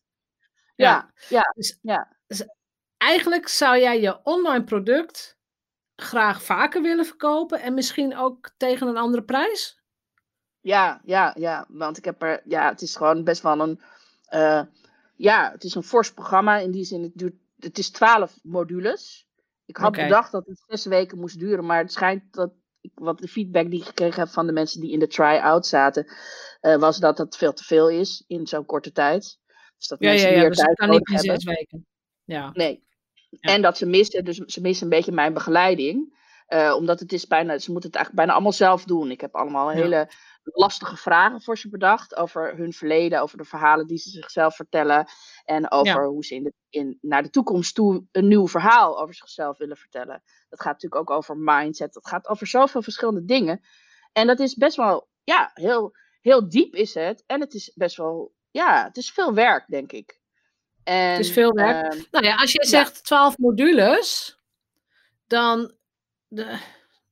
ja, 0.75 1.11
ja. 1.29 1.53
Dus, 1.55 1.79
ja. 1.83 2.17
Dus 2.27 2.47
eigenlijk 2.97 3.49
zou 3.49 3.79
jij 3.79 4.01
je 4.01 4.25
online 4.25 4.65
product 4.65 5.39
graag 5.97 6.43
vaker 6.43 6.83
willen 6.83 7.05
verkopen 7.07 7.61
en 7.61 7.75
misschien 7.75 8.17
ook 8.17 8.51
tegen 8.57 8.87
een 8.87 8.97
andere 8.97 9.23
prijs? 9.23 9.83
Ja, 10.61 11.01
ja, 11.05 11.35
ja. 11.39 11.67
Want 11.69 11.97
ik 11.97 12.05
heb 12.05 12.23
er, 12.23 12.43
ja, 12.45 12.69
het 12.69 12.83
is 12.83 12.97
gewoon 12.97 13.25
best 13.25 13.43
wel 13.43 13.61
een, 13.61 13.81
uh, 14.35 14.63
ja, 15.17 15.51
het 15.51 15.65
is 15.65 15.75
een 15.75 15.83
fors 15.83 16.13
programma. 16.13 16.57
In 16.57 16.71
die 16.71 16.85
zin, 16.85 17.03
het 17.03 17.13
duurt, 17.15 17.35
het 17.59 17.79
is 17.79 17.91
twaalf 17.91 18.39
modules. 18.43 19.28
Ik 19.69 19.77
had 19.77 19.93
bedacht 19.93 20.33
dat 20.33 20.47
het 20.47 20.65
zes 20.67 20.85
weken 20.85 21.19
moest 21.19 21.39
duren, 21.39 21.67
maar 21.67 21.79
het 21.79 21.93
schijnt 21.93 22.33
dat 22.33 22.53
ik, 22.81 22.91
wat 22.95 23.19
de 23.19 23.29
feedback 23.29 23.71
die 23.71 23.81
ik 23.81 23.87
gekregen 23.87 24.21
heb 24.21 24.29
van 24.29 24.47
de 24.47 24.53
mensen 24.53 24.81
die 24.81 24.93
in 24.93 24.99
de 24.99 25.07
try-out 25.07 25.67
zaten, 25.67 26.07
uh, 26.61 26.77
was 26.77 26.99
dat 26.99 27.17
dat 27.17 27.37
veel 27.37 27.53
te 27.53 27.65
veel 27.65 27.91
is 27.91 28.25
in 28.27 28.47
zo'n 28.47 28.65
korte 28.65 28.93
tijd. 28.93 29.39
Dus 29.77 29.87
dat 29.87 29.99
ja, 30.01 30.09
mensen 30.09 30.29
ja, 30.29 30.35
ja, 30.35 30.41
meer 30.41 30.49
dus 30.49 30.59
tijd 30.59 30.77
kan 30.77 30.91
niet 30.91 31.09
in 31.09 31.19
zes 31.19 31.45
weken. 31.45 31.87
Ja. 32.25 32.51
Nee. 32.53 32.87
En 33.41 33.63
dat 33.63 33.79
ze 33.79 33.87
missen, 33.87 34.25
dus 34.25 34.37
ze 34.37 34.61
missen 34.61 34.85
een 34.85 34.97
beetje 34.97 35.13
mijn 35.13 35.35
begeleiding. 35.35 36.17
Uh, 36.49 36.75
omdat 36.77 37.01
het 37.01 37.13
is 37.13 37.27
bijna, 37.27 37.59
ze 37.59 37.71
moeten 37.73 37.91
het 37.91 37.99
eigenlijk 37.99 38.15
bijna 38.15 38.33
allemaal 38.33 38.53
zelf 38.53 38.85
doen. 38.85 39.11
Ik 39.11 39.21
heb 39.21 39.35
allemaal 39.35 39.71
hele 39.71 40.11
lastige 40.53 40.97
vragen 40.97 41.43
voor 41.43 41.59
ze 41.59 41.69
bedacht 41.69 42.17
over 42.17 42.57
hun 42.57 42.73
verleden, 42.73 43.21
over 43.21 43.39
de 43.39 43.45
verhalen 43.45 43.87
die 43.87 43.99
ze 43.99 44.11
zichzelf 44.11 44.57
vertellen 44.57 45.07
en 45.45 45.71
over 45.71 46.07
hoe 46.07 46.25
ze 46.25 46.35
in 46.35 46.43
de, 46.43 46.53
in, 46.71 46.99
naar 47.01 47.23
de 47.23 47.31
toekomst 47.31 47.75
toe 47.75 48.05
een 48.13 48.29
nieuw 48.29 48.49
verhaal 48.49 49.01
over 49.01 49.15
zichzelf 49.15 49.59
willen 49.59 49.77
vertellen. 49.77 50.23
Dat 50.49 50.61
gaat 50.61 50.73
natuurlijk 50.73 51.01
ook 51.01 51.17
over 51.17 51.37
mindset, 51.37 51.93
dat 51.93 52.07
gaat 52.07 52.29
over 52.29 52.47
zoveel 52.47 52.83
verschillende 52.83 53.25
dingen. 53.25 53.61
En 54.13 54.27
dat 54.27 54.41
is 54.41 54.55
best 54.55 54.77
wel, 54.77 55.09
ja, 55.25 55.51
heel, 55.55 55.97
heel 56.21 56.49
diep 56.49 56.75
is 56.75 56.95
het. 56.95 57.25
En 57.27 57.41
het 57.41 57.55
is 57.55 57.73
best 57.75 57.97
wel, 57.97 58.35
ja, 58.51 58.85
het 58.85 58.97
is 58.97 59.11
veel 59.11 59.35
werk, 59.35 59.65
denk 59.69 59.93
ik. 59.93 60.21
En, 60.85 61.11
het 61.11 61.21
is 61.21 61.33
veel 61.33 61.53
werk. 61.53 61.95
Uh, 61.95 62.03
nou 62.11 62.25
ja, 62.25 62.35
als 62.35 62.53
je 62.53 62.67
zegt 62.67 63.05
twaalf 63.05 63.39
modules, 63.39 64.39
dan 65.27 65.73
de, 66.29 66.59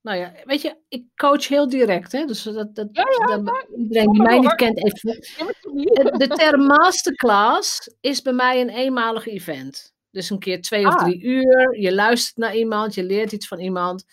nou 0.07 0.19
ja, 0.19 0.33
weet 0.45 0.63
je, 0.63 0.77
ik 0.89 1.05
coach 1.17 1.49
heel 1.49 1.69
direct, 1.69 2.13
hè? 2.13 2.25
Dus 2.25 2.43
dat, 2.43 2.75
dat, 2.75 2.89
Ja, 2.93 3.05
ja, 3.29 3.39
dat- 3.39 3.67
iedereen 3.77 4.13
die 4.13 4.23
mij 4.23 4.39
niet 4.39 4.55
kent, 4.55 4.85
even. 4.85 5.21
Toen- 5.61 5.83
De 6.19 6.29
term 6.29 6.67
masterclass 6.67 7.91
is 8.01 8.23
bij 8.23 8.33
mij 8.33 8.61
een 8.61 8.69
eenmalig 8.69 9.27
event. 9.27 9.95
Dus 10.11 10.31
een 10.31 10.39
keer 10.39 10.63
twee 10.63 10.87
of 10.87 10.95
Ah. 10.95 11.05
drie 11.05 11.23
uur. 11.23 11.79
Je 11.81 11.95
luistert 11.95 12.37
naar 12.37 12.57
iemand, 12.57 12.95
je 12.95 13.05
leert 13.05 13.33
iets 13.33 13.49
van 13.49 13.59
iemand. 13.61 14.05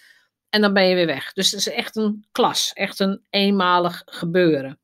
En 0.50 0.62
dan 0.62 0.74
ben 0.74 0.84
je 0.88 0.96
weer 0.96 1.06
weg. 1.06 1.34
Dus 1.34 1.52
het 1.52 1.60
is 1.60 1.70
echt 1.70 1.96
een 1.96 2.26
klas, 2.32 2.72
echt 2.74 3.00
een 3.00 3.26
eenmalig 3.30 4.02
gebeuren. 4.06 4.80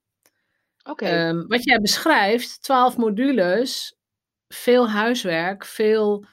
Oké. 0.83 1.05
Ehm, 1.05 1.47
wat 1.47 1.63
jij 1.63 1.79
beschrijft, 1.79 2.61
12 2.63 2.97
modules, 2.97 3.95
veel 4.47 4.89
huiswerk, 4.89 5.65
veel 5.65 6.25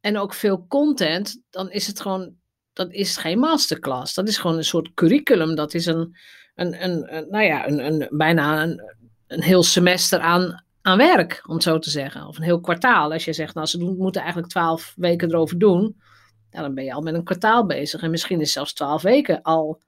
en 0.00 0.18
ook 0.18 0.34
veel 0.34 0.66
content, 0.68 1.42
dan 1.50 1.70
is 1.70 1.86
het 1.86 2.00
gewoon, 2.00 2.36
dat 2.76 2.92
is 2.92 3.16
geen 3.16 3.38
masterclass. 3.38 4.14
Dat 4.14 4.28
is 4.28 4.38
gewoon 4.38 4.56
een 4.56 4.64
soort 4.64 4.94
curriculum. 4.94 5.54
Dat 5.54 5.74
is 5.74 5.86
een, 5.86 6.16
een, 6.54 6.84
een, 6.84 7.16
een 7.16 7.26
nou 7.30 7.44
ja, 7.44 7.68
een, 7.68 7.86
een, 7.86 8.08
bijna 8.10 8.62
een, 8.62 8.82
een 9.26 9.42
heel 9.42 9.62
semester 9.62 10.18
aan, 10.18 10.64
aan 10.82 10.96
werk, 10.96 11.42
om 11.46 11.54
het 11.54 11.62
zo 11.62 11.78
te 11.78 11.90
zeggen. 11.90 12.26
Of 12.26 12.36
een 12.36 12.42
heel 12.42 12.60
kwartaal. 12.60 13.12
Als 13.12 13.24
je 13.24 13.32
zegt, 13.32 13.54
nou, 13.54 13.66
ze 13.66 13.78
doen, 13.78 13.96
moeten 13.96 14.20
eigenlijk 14.20 14.50
12 14.50 14.92
weken 14.96 15.28
erover 15.28 15.58
doen, 15.58 16.00
ja, 16.50 16.60
dan 16.60 16.74
ben 16.74 16.84
je 16.84 16.92
al 16.92 17.02
met 17.02 17.14
een 17.14 17.24
kwartaal 17.24 17.66
bezig. 17.66 18.02
En 18.02 18.10
misschien 18.10 18.40
is 18.40 18.52
zelfs 18.52 18.72
12 18.72 19.02
weken 19.02 19.42
al 19.42 19.82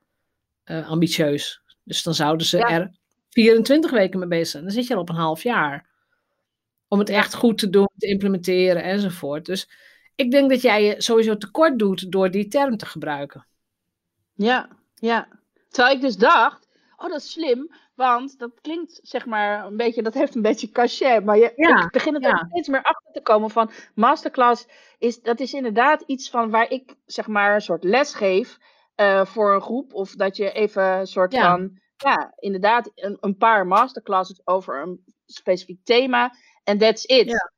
eh, 0.64 0.88
ambitieus. 0.88 1.62
Dus 1.84 2.02
dan 2.02 2.14
zouden 2.14 2.46
ze 2.46 2.56
Ja. 2.56 2.70
er 2.70 2.96
24 3.30 3.90
weken 3.90 4.18
mee 4.18 4.28
bezig 4.28 4.48
zijn. 4.48 4.62
Dan 4.62 4.72
zit 4.72 4.86
je 4.86 4.94
al 4.94 5.00
op 5.00 5.08
een 5.08 5.14
half 5.14 5.42
jaar. 5.42 5.86
Om 6.88 6.98
het 6.98 7.08
echt 7.08 7.34
goed 7.34 7.58
te 7.58 7.70
doen, 7.70 7.88
te 7.98 8.06
implementeren 8.06 8.82
enzovoort. 8.82 9.46
Dus 9.46 9.68
ik 10.18 10.30
denk 10.30 10.50
dat 10.50 10.60
jij 10.62 10.84
je 10.84 11.02
sowieso 11.02 11.36
tekort 11.36 11.78
doet 11.78 12.12
door 12.12 12.30
die 12.30 12.48
term 12.48 12.76
te 12.76 12.86
gebruiken. 12.86 13.46
Ja, 14.34 14.68
ja. 14.94 15.28
Terwijl 15.68 15.94
ik 15.96 16.00
dus 16.00 16.16
dacht, 16.16 16.68
oh 16.96 17.08
dat 17.08 17.20
is 17.20 17.30
slim, 17.30 17.74
want 17.94 18.38
dat 18.38 18.60
klinkt 18.60 19.00
zeg 19.02 19.26
maar 19.26 19.66
een 19.66 19.76
beetje, 19.76 20.02
dat 20.02 20.14
heeft 20.14 20.34
een 20.34 20.42
beetje 20.42 20.70
cachet, 20.70 21.24
maar 21.24 21.36
je, 21.38 21.52
Ja, 21.56 21.84
ik 21.84 21.90
begin 21.90 22.14
er 22.14 22.20
ja. 22.20 22.46
steeds 22.48 22.68
meer 22.68 22.82
achter 22.82 23.12
te 23.12 23.20
komen 23.20 23.50
van 23.50 23.70
masterclass 23.94 24.66
is, 24.98 25.20
dat 25.22 25.40
is 25.40 25.52
inderdaad 25.52 26.02
iets 26.06 26.30
van 26.30 26.50
waar 26.50 26.70
ik 26.70 26.94
zeg 27.06 27.26
maar 27.26 27.54
een 27.54 27.60
soort 27.60 27.84
les 27.84 28.14
geef 28.14 28.58
eh, 28.94 29.24
voor 29.24 29.54
een 29.54 29.60
groep 29.62 29.94
of 29.94 30.12
dat 30.14 30.36
je 30.36 30.52
even 30.52 30.82
een 30.84 31.06
soort 31.06 31.32
Ja. 31.32 31.50
van, 31.50 31.78
ja 31.96 32.32
inderdaad 32.38 32.90
een, 32.94 33.16
een 33.20 33.36
paar 33.36 33.66
masterclasses 33.66 34.40
over 34.44 34.82
een 34.82 35.04
specifiek 35.26 35.84
thema 35.84 36.32
en 36.64 36.78
that's 36.78 37.04
it. 37.04 37.48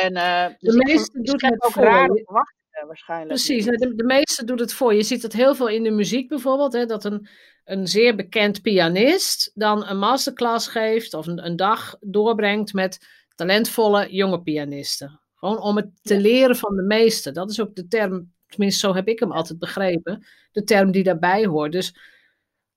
En 0.00 0.12
dus 0.58 0.74
ik 0.74 0.86
meeste 0.86 1.20
doet 1.22 1.42
het 1.42 1.64
ook 1.64 1.72
voor 1.72 1.82
rare 1.82 2.22
verwachtingen 2.24 2.86
waarschijnlijk. 2.86 3.28
Precies, 3.28 3.64
de, 3.64 3.94
de 3.94 4.04
meeste 4.04 4.44
doet 4.44 4.60
het 4.60 4.72
voor. 4.72 4.94
Je 4.94 5.02
ziet 5.02 5.22
het 5.22 5.32
heel 5.32 5.54
veel 5.54 5.68
in 5.68 5.82
de 5.82 5.90
muziek 5.90 6.28
bijvoorbeeld. 6.28 6.72
Hè, 6.72 6.86
dat 6.86 7.04
een, 7.04 7.28
een 7.64 7.86
zeer 7.86 8.16
bekend 8.16 8.62
pianist 8.62 9.50
dan 9.54 9.86
een 9.86 9.98
masterclass 9.98 10.68
geeft 10.68 11.14
of 11.14 11.26
een, 11.26 11.46
een 11.46 11.56
dag 11.56 11.96
doorbrengt 12.00 12.72
met 12.72 13.06
talentvolle 13.34 14.12
jonge 14.14 14.42
pianisten. 14.42 15.20
Gewoon 15.34 15.58
om 15.60 15.76
het 15.76 15.88
te 16.02 16.14
Ja. 16.14 16.20
leren 16.20 16.56
van 16.56 16.76
de 16.76 16.82
meesten. 16.82 17.34
Dat 17.34 17.50
is 17.50 17.60
ook 17.60 17.74
de 17.74 17.86
term, 17.86 18.32
tenminste 18.46 18.86
zo 18.86 18.94
heb 18.94 19.08
ik 19.08 19.18
hem 19.18 19.32
altijd 19.32 19.58
begrepen, 19.58 20.26
de 20.52 20.64
term 20.64 20.90
die 20.90 21.02
daarbij 21.02 21.46
hoort. 21.46 21.72
Dus 21.72 21.96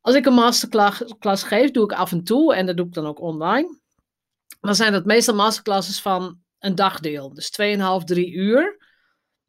als 0.02 0.16
ik 0.16 0.26
een 0.26 0.34
masterclass 0.34 1.44
geef, 1.44 1.72
doe 1.72 1.84
ik 1.84 1.92
af 1.92 2.12
en 2.12 2.24
toe, 2.24 2.56
en 2.56 2.66
dat 2.66 2.78
doe 2.78 2.86
ik 2.86 2.94
dan 2.94 3.06
ook 3.06 3.22
online. 3.22 3.80
Dan 4.62 4.76
zijn 4.76 4.92
dat 4.92 5.06
meestal 5.06 5.36
masterclasses 5.36 6.02
van 6.02 6.40
een 6.60 6.76
dagdeel. 6.76 7.34
Dus 7.34 7.52
2,5, 7.62 8.04
3 8.06 8.32
uur 8.32 8.86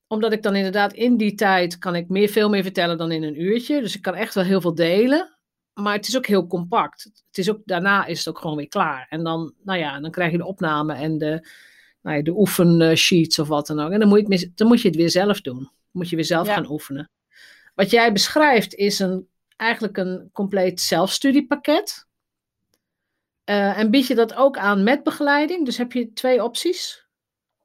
omdat 0.08 0.32
ik 0.32 0.42
dan 0.42 0.56
inderdaad 0.56 0.92
in 0.92 1.16
die 1.16 1.34
tijd 1.34 1.78
kan 1.78 1.94
ik 1.94 2.08
meer, 2.08 2.28
veel 2.28 2.48
meer 2.48 2.62
vertellen 2.62 2.98
dan 2.98 3.12
in 3.12 3.22
een 3.22 3.42
uurtje. 3.42 3.80
Dus 3.80 3.96
ik 3.96 4.02
kan 4.02 4.14
echt 4.14 4.34
wel 4.34 4.44
heel 4.44 4.60
veel 4.60 4.74
delen. 4.74 5.36
Maar 5.74 5.94
het 5.94 6.08
is 6.08 6.16
ook 6.16 6.26
heel 6.26 6.46
compact. 6.46 7.02
Het 7.04 7.38
is 7.38 7.50
ook, 7.50 7.60
daarna 7.64 8.06
is 8.06 8.18
het 8.18 8.28
ook 8.28 8.38
gewoon 8.38 8.56
weer 8.56 8.68
klaar. 8.68 9.06
En 9.08 9.24
dan, 9.24 9.54
nou 9.62 9.78
ja, 9.78 10.00
dan 10.00 10.10
krijg 10.10 10.30
je 10.32 10.38
de 10.38 10.46
opname 10.46 10.94
en 10.94 11.18
de, 11.18 11.48
nou 12.02 12.16
ja, 12.16 12.22
de 12.22 12.38
oefensheets 12.38 13.38
of 13.38 13.48
wat 13.48 13.66
dan 13.66 13.80
ook. 13.80 13.90
En 13.90 14.00
dan 14.00 14.08
moet, 14.08 14.28
je 14.28 14.34
het, 14.34 14.56
dan 14.56 14.66
moet 14.66 14.80
je 14.80 14.88
het 14.88 14.96
weer 14.96 15.10
zelf 15.10 15.40
doen. 15.40 15.58
Dan 15.58 15.70
moet 15.90 16.08
je 16.08 16.16
weer 16.16 16.24
zelf 16.24 16.46
Ja. 16.46 16.54
gaan 16.54 16.70
oefenen. 16.70 17.10
Wat 17.74 17.90
jij 17.90 18.12
beschrijft 18.12 18.74
is 18.74 18.98
een, 18.98 19.28
eigenlijk 19.56 19.96
een 19.96 20.28
compleet 20.32 20.80
zelfstudiepakket. 20.80 22.06
Eh, 23.48 23.78
en 23.78 23.90
bied 23.90 24.06
je 24.06 24.14
dat 24.14 24.34
ook 24.34 24.58
aan 24.58 24.82
met 24.82 25.02
begeleiding? 25.02 25.64
Dus 25.64 25.78
heb 25.78 25.92
je 25.92 26.12
twee 26.12 26.42
opties? 26.42 27.06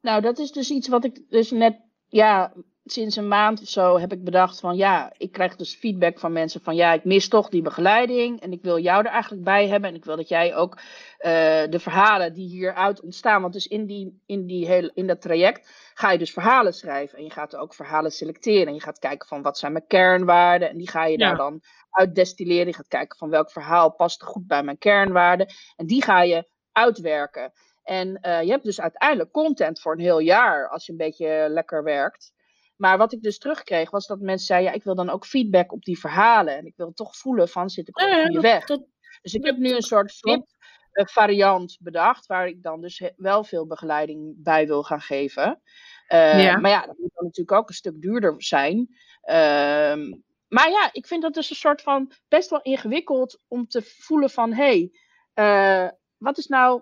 Nou, 0.01 0.21
dat 0.21 0.39
is 0.39 0.51
dus 0.51 0.69
iets 0.69 0.87
wat 0.87 1.03
ik 1.03 1.21
dus 1.29 1.51
net, 1.51 1.79
ja, 2.07 2.53
sinds 2.85 3.15
een 3.15 3.27
maand 3.27 3.61
of 3.61 3.67
zo 3.67 3.99
heb 3.99 4.11
ik 4.11 4.23
bedacht 4.23 4.59
van, 4.59 4.75
ja, 4.75 5.13
ik 5.17 5.31
krijg 5.31 5.55
dus 5.55 5.75
feedback 5.75 6.19
van 6.19 6.31
mensen 6.31 6.61
van, 6.61 6.75
ja, 6.75 6.93
ik 6.93 7.03
mis 7.03 7.27
toch 7.27 7.49
die 7.49 7.61
begeleiding 7.61 8.41
en 8.41 8.51
ik 8.51 8.61
wil 8.61 8.79
jou 8.79 9.05
er 9.05 9.11
eigenlijk 9.11 9.43
bij 9.43 9.67
hebben 9.67 9.89
en 9.89 9.95
ik 9.95 10.05
wil 10.05 10.15
dat 10.15 10.27
jij 10.27 10.55
ook 10.55 10.79
eh, 11.17 11.31
de 11.69 11.79
verhalen 11.79 12.33
die 12.33 12.47
hieruit 12.47 13.01
ontstaan, 13.01 13.41
want 13.41 13.53
dus 13.53 13.67
in, 13.67 13.85
die, 13.85 14.21
in, 14.25 14.45
die 14.45 14.67
hele, 14.67 14.91
in 14.93 15.07
dat 15.07 15.21
traject 15.21 15.91
ga 15.93 16.11
je 16.11 16.17
dus 16.17 16.31
verhalen 16.33 16.73
schrijven 16.73 17.17
en 17.17 17.23
je 17.23 17.31
gaat 17.31 17.55
ook 17.55 17.73
verhalen 17.73 18.11
selecteren 18.11 18.67
en 18.67 18.73
je 18.73 18.81
gaat 18.81 18.99
kijken 18.99 19.27
van, 19.27 19.41
wat 19.41 19.57
zijn 19.57 19.71
mijn 19.71 19.87
kernwaarden 19.87 20.69
en 20.69 20.77
die 20.77 20.89
ga 20.89 21.05
je 21.05 21.17
Ja. 21.17 21.27
daar 21.27 21.37
dan 21.37 21.61
uitdestilleren. 21.93 22.67
Je 22.67 22.73
gaat 22.73 22.87
kijken 22.87 23.17
van, 23.17 23.29
welk 23.29 23.51
verhaal 23.51 23.91
past 23.95 24.23
goed 24.23 24.47
bij 24.47 24.63
mijn 24.63 24.77
kernwaarden 24.77 25.47
en 25.75 25.85
die 25.85 26.03
ga 26.03 26.21
je 26.21 26.47
uitwerken. 26.71 27.51
En 27.83 28.15
eh, 28.19 28.41
je 28.41 28.49
hebt 28.49 28.63
dus 28.63 28.81
uiteindelijk 28.81 29.31
content 29.31 29.81
voor 29.81 29.93
een 29.93 29.99
heel 29.99 30.19
jaar 30.19 30.69
als 30.69 30.85
je 30.85 30.91
een 30.91 30.97
beetje 30.97 31.45
lekker 31.49 31.83
werkt. 31.83 32.31
Maar 32.75 32.97
wat 32.97 33.13
ik 33.13 33.21
dus 33.21 33.37
terugkreeg 33.37 33.89
was 33.89 34.07
dat 34.07 34.19
mensen 34.19 34.45
zeiden: 34.47 34.69
ja, 34.69 34.75
ik 34.77 34.83
wil 34.83 34.95
dan 34.95 35.09
ook 35.09 35.25
feedback 35.25 35.71
op 35.71 35.83
die 35.83 35.99
verhalen. 35.99 36.57
En 36.57 36.65
ik 36.65 36.73
wil 36.75 36.93
toch 36.93 37.15
voelen 37.17 37.49
van 37.49 37.69
zit 37.69 37.87
ik 37.87 38.01
op 38.01 38.09
de 38.09 38.31
Ja, 38.31 38.39
weg. 38.41 38.65
dat- 38.65 38.85
Dus 39.21 39.33
ik 39.33 39.45
heb 39.45 39.57
nu 39.57 39.75
een 39.75 39.81
soort. 39.81 40.13
VIP 40.19 40.45
eh, 40.91 41.05
variant 41.05 41.77
bedacht, 41.81 42.25
waar 42.25 42.47
ik 42.47 42.63
dan 42.63 42.81
dus 42.81 43.11
wel 43.15 43.43
veel 43.43 43.67
begeleiding 43.67 44.33
bij 44.43 44.67
wil 44.67 44.83
gaan 44.83 45.01
geven. 45.01 45.61
Eh, 46.07 46.43
Ja. 46.43 46.57
Maar 46.57 46.71
ja, 46.71 46.85
dat 46.85 46.97
moet 46.97 47.11
dan 47.13 47.25
natuurlijk 47.25 47.57
ook 47.57 47.67
een 47.69 47.75
stuk 47.75 48.01
duurder 48.01 48.33
zijn. 48.43 48.95
Ehm, 49.21 50.13
maar 50.53 50.69
ja, 50.69 50.89
ik 50.91 51.07
vind 51.07 51.21
dat 51.21 51.33
dus 51.33 51.49
een 51.49 51.55
soort 51.55 51.81
van 51.81 52.11
best 52.27 52.49
wel 52.49 52.61
ingewikkeld 52.61 53.43
om 53.47 53.67
te 53.67 53.81
voelen 53.81 54.29
van 54.29 54.53
hé, 54.53 54.63
hey, 54.63 54.91
eh, 55.33 55.91
wat 56.17 56.37
is 56.37 56.47
nou 56.47 56.81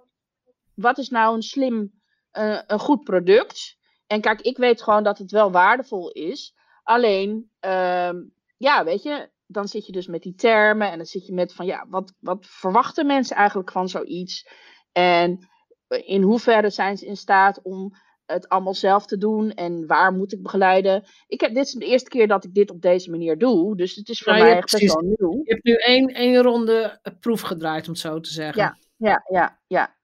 wat 0.76 0.98
is 0.98 1.10
nou 1.10 1.36
een 1.36 1.42
slim, 1.42 2.02
eh, 2.32 2.62
een 2.68 2.80
goed 2.80 3.04
product? 3.04 3.78
En 4.08 4.22
kijk, 4.22 4.42
ik 4.42 4.58
weet 4.58 4.82
gewoon 4.82 5.04
dat 5.04 5.18
het 5.18 5.32
wel 5.32 5.52
waardevol 5.52 6.10
is. 6.12 6.56
Alleen, 6.84 7.52
ehm, 7.60 8.16
ja, 8.58 8.84
weet 8.84 9.04
je, 9.04 9.30
dan 9.46 9.68
zit 9.68 9.86
je 9.86 9.92
dus 9.92 10.08
met 10.08 10.22
die 10.22 10.36
termen 10.36 10.92
en 10.92 10.98
dan 10.98 11.06
zit 11.06 11.26
je 11.26 11.34
met 11.34 11.54
van, 11.54 11.66
ja, 11.66 11.86
wat, 11.90 12.14
wat 12.20 12.46
verwachten 12.46 13.06
mensen 13.06 13.36
eigenlijk 13.36 13.72
van 13.72 13.90
zoiets? 13.90 14.48
En 14.92 15.50
in 15.88 16.22
hoeverre 16.22 16.70
zijn 16.70 16.98
ze 16.98 17.06
in 17.06 17.18
staat 17.18 17.62
om 17.62 17.94
het 18.34 18.50
allemaal 18.50 18.74
zelf 18.74 19.06
te 19.06 19.18
doen 19.18 19.52
en 19.54 19.88
waar 19.88 20.14
moet 20.14 20.34
ik 20.34 20.42
begeleiden? 20.42 21.04
Ik 21.28 21.42
heb, 21.42 21.54
dit 21.54 21.66
is 21.66 21.72
de 21.72 21.86
eerste 21.86 22.10
keer 22.10 22.28
dat 22.28 22.44
ik 22.44 22.54
dit 22.54 22.72
op 22.72 22.82
deze 22.82 23.10
manier 23.10 23.38
doe, 23.38 23.76
dus 23.76 23.96
het 23.96 24.10
is 24.10 24.20
voor 24.20 24.34
mij 24.34 24.56
echt 24.56 24.72
best 24.72 24.94
wel 24.94 25.02
nieuw. 25.04 25.42
Je 25.44 25.52
hebt 25.54 25.64
nu 25.64 25.74
één, 25.74 26.08
één 26.08 26.42
ronde 26.42 27.00
eh, 27.02 27.14
proef 27.20 27.42
gedraaid, 27.42 27.86
om 27.86 27.92
het 27.92 28.02
zo 28.02 28.20
te 28.20 28.32
zeggen. 28.32 28.62
Ja. 28.64 28.78
Ja, 28.98 29.24
ja, 29.30 29.60
ja. 29.68 29.96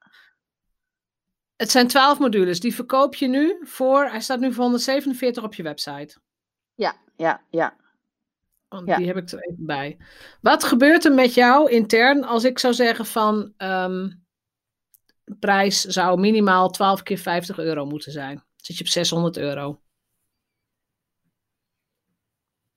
Het 1.55 1.71
zijn 1.71 1.87
twaalf 1.87 2.19
modules. 2.19 2.59
Die 2.59 2.75
verkoop 2.75 3.15
je 3.15 3.27
nu 3.27 3.57
voor. 3.61 4.05
Hij 4.05 4.21
staat 4.21 4.39
nu 4.39 4.53
voor 4.53 4.63
147 4.63 5.43
op 5.43 5.53
je 5.53 5.63
website. 5.63 6.17
Ja, 6.75 6.95
ja, 7.15 7.41
ja. 7.49 7.75
Want 8.67 8.87
Ja. 8.87 8.97
die 8.97 9.07
heb 9.07 9.17
ik 9.17 9.31
er 9.31 9.39
even 9.39 9.65
bij. 9.65 9.97
Wat 10.41 10.63
gebeurt 10.63 11.05
er 11.05 11.13
met 11.13 11.33
jou 11.33 11.71
intern 11.71 12.23
als 12.23 12.43
ik 12.43 12.59
zou 12.59 12.73
zeggen 12.73 13.05
van. 13.05 13.53
ehm, 13.57 14.09
prijs 15.39 15.81
zou 15.81 16.19
minimaal 16.19 16.69
12 16.69 17.03
keer 17.03 17.17
50 17.17 17.57
euro 17.57 17.85
moeten 17.85 18.11
zijn? 18.11 18.35
Dan 18.35 18.45
zit 18.55 18.77
je 18.77 18.83
op 18.83 18.89
600 18.89 19.37
euro. 19.37 19.81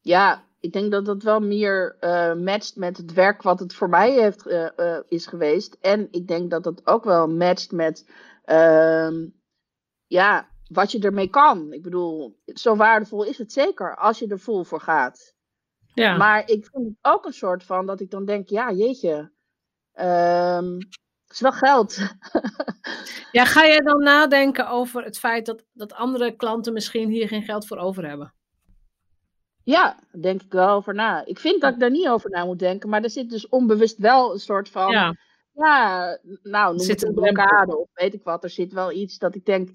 Ja, 0.00 0.48
ik 0.60 0.72
denk 0.72 0.90
dat 0.90 1.04
dat 1.04 1.22
wel 1.22 1.40
meer 1.40 1.96
eh, 2.00 2.34
matcht 2.34 2.76
met 2.76 2.96
het 2.96 3.12
werk 3.12 3.42
wat 3.42 3.60
het 3.60 3.74
voor 3.74 3.88
mij 3.88 4.12
heeft, 4.12 4.46
eh, 4.46 4.98
is 5.08 5.26
geweest. 5.26 5.76
En 5.80 6.08
ik 6.10 6.28
denk 6.28 6.50
dat 6.50 6.64
het 6.64 6.86
ook 6.86 7.04
wel 7.04 7.28
matcht 7.28 7.72
met 7.72 8.10
ehm, 8.44 9.26
ja, 10.06 10.50
wat 10.68 10.92
je 10.92 10.98
ermee 10.98 11.28
kan. 11.28 11.72
Ik 11.72 11.82
bedoel, 11.82 12.40
zo 12.44 12.76
waardevol 12.76 13.24
is 13.24 13.38
het 13.38 13.52
zeker 13.52 13.96
als 13.96 14.18
je 14.18 14.28
er 14.28 14.40
vol 14.40 14.64
voor 14.64 14.80
gaat. 14.80 15.34
Ja. 15.94 16.16
Maar 16.16 16.40
ik 16.48 16.66
vind 16.66 16.86
het 16.86 16.96
ook 17.00 17.26
een 17.26 17.32
soort 17.32 17.64
van 17.64 17.86
dat 17.86 18.00
ik 18.00 18.10
dan 18.10 18.24
denk, 18.24 18.48
ja, 18.48 18.72
jeetje, 18.72 19.32
het 19.92 21.00
is 21.32 21.40
wel 21.40 21.52
geld. 21.52 21.98
ja, 23.32 23.44
ga 23.44 23.66
jij 23.66 23.80
dan 23.80 24.02
nadenken 24.02 24.68
over 24.68 25.04
het 25.04 25.18
feit 25.18 25.46
dat, 25.46 25.64
dat 25.72 25.92
andere 25.92 26.36
klanten 26.36 26.72
misschien 26.72 27.10
hier 27.10 27.28
geen 27.28 27.42
geld 27.42 27.66
voor 27.66 27.76
over 27.76 28.08
hebben? 28.08 28.34
Ja, 29.62 29.96
daar 30.12 30.22
denk 30.22 30.42
ik 30.42 30.52
wel 30.52 30.68
over 30.68 30.94
na. 30.94 31.24
Ik 31.24 31.38
vind 31.38 31.60
dat 31.60 31.72
ik 31.72 31.80
daar 31.80 31.90
niet 31.90 32.08
over 32.08 32.30
na 32.30 32.44
moet 32.44 32.58
denken, 32.58 32.88
maar 32.88 33.02
er 33.02 33.10
zit 33.10 33.30
dus 33.30 33.48
onbewust 33.48 33.98
wel 33.98 34.32
een 34.32 34.38
soort 34.38 34.68
van. 34.68 34.90
Ja. 34.90 35.14
Ja, 35.52 36.18
nou, 36.42 36.74
noem 36.74 36.84
Zit 36.84 37.00
het 37.00 37.08
een 37.08 37.14
blokkade 37.14 37.78
of 37.78 37.88
weet 37.92 38.14
ik 38.14 38.22
wat. 38.22 38.44
Er 38.44 38.50
zit 38.50 38.72
wel 38.72 38.92
iets 38.92 39.18
dat 39.18 39.34
ik 39.34 39.44
denk, 39.44 39.70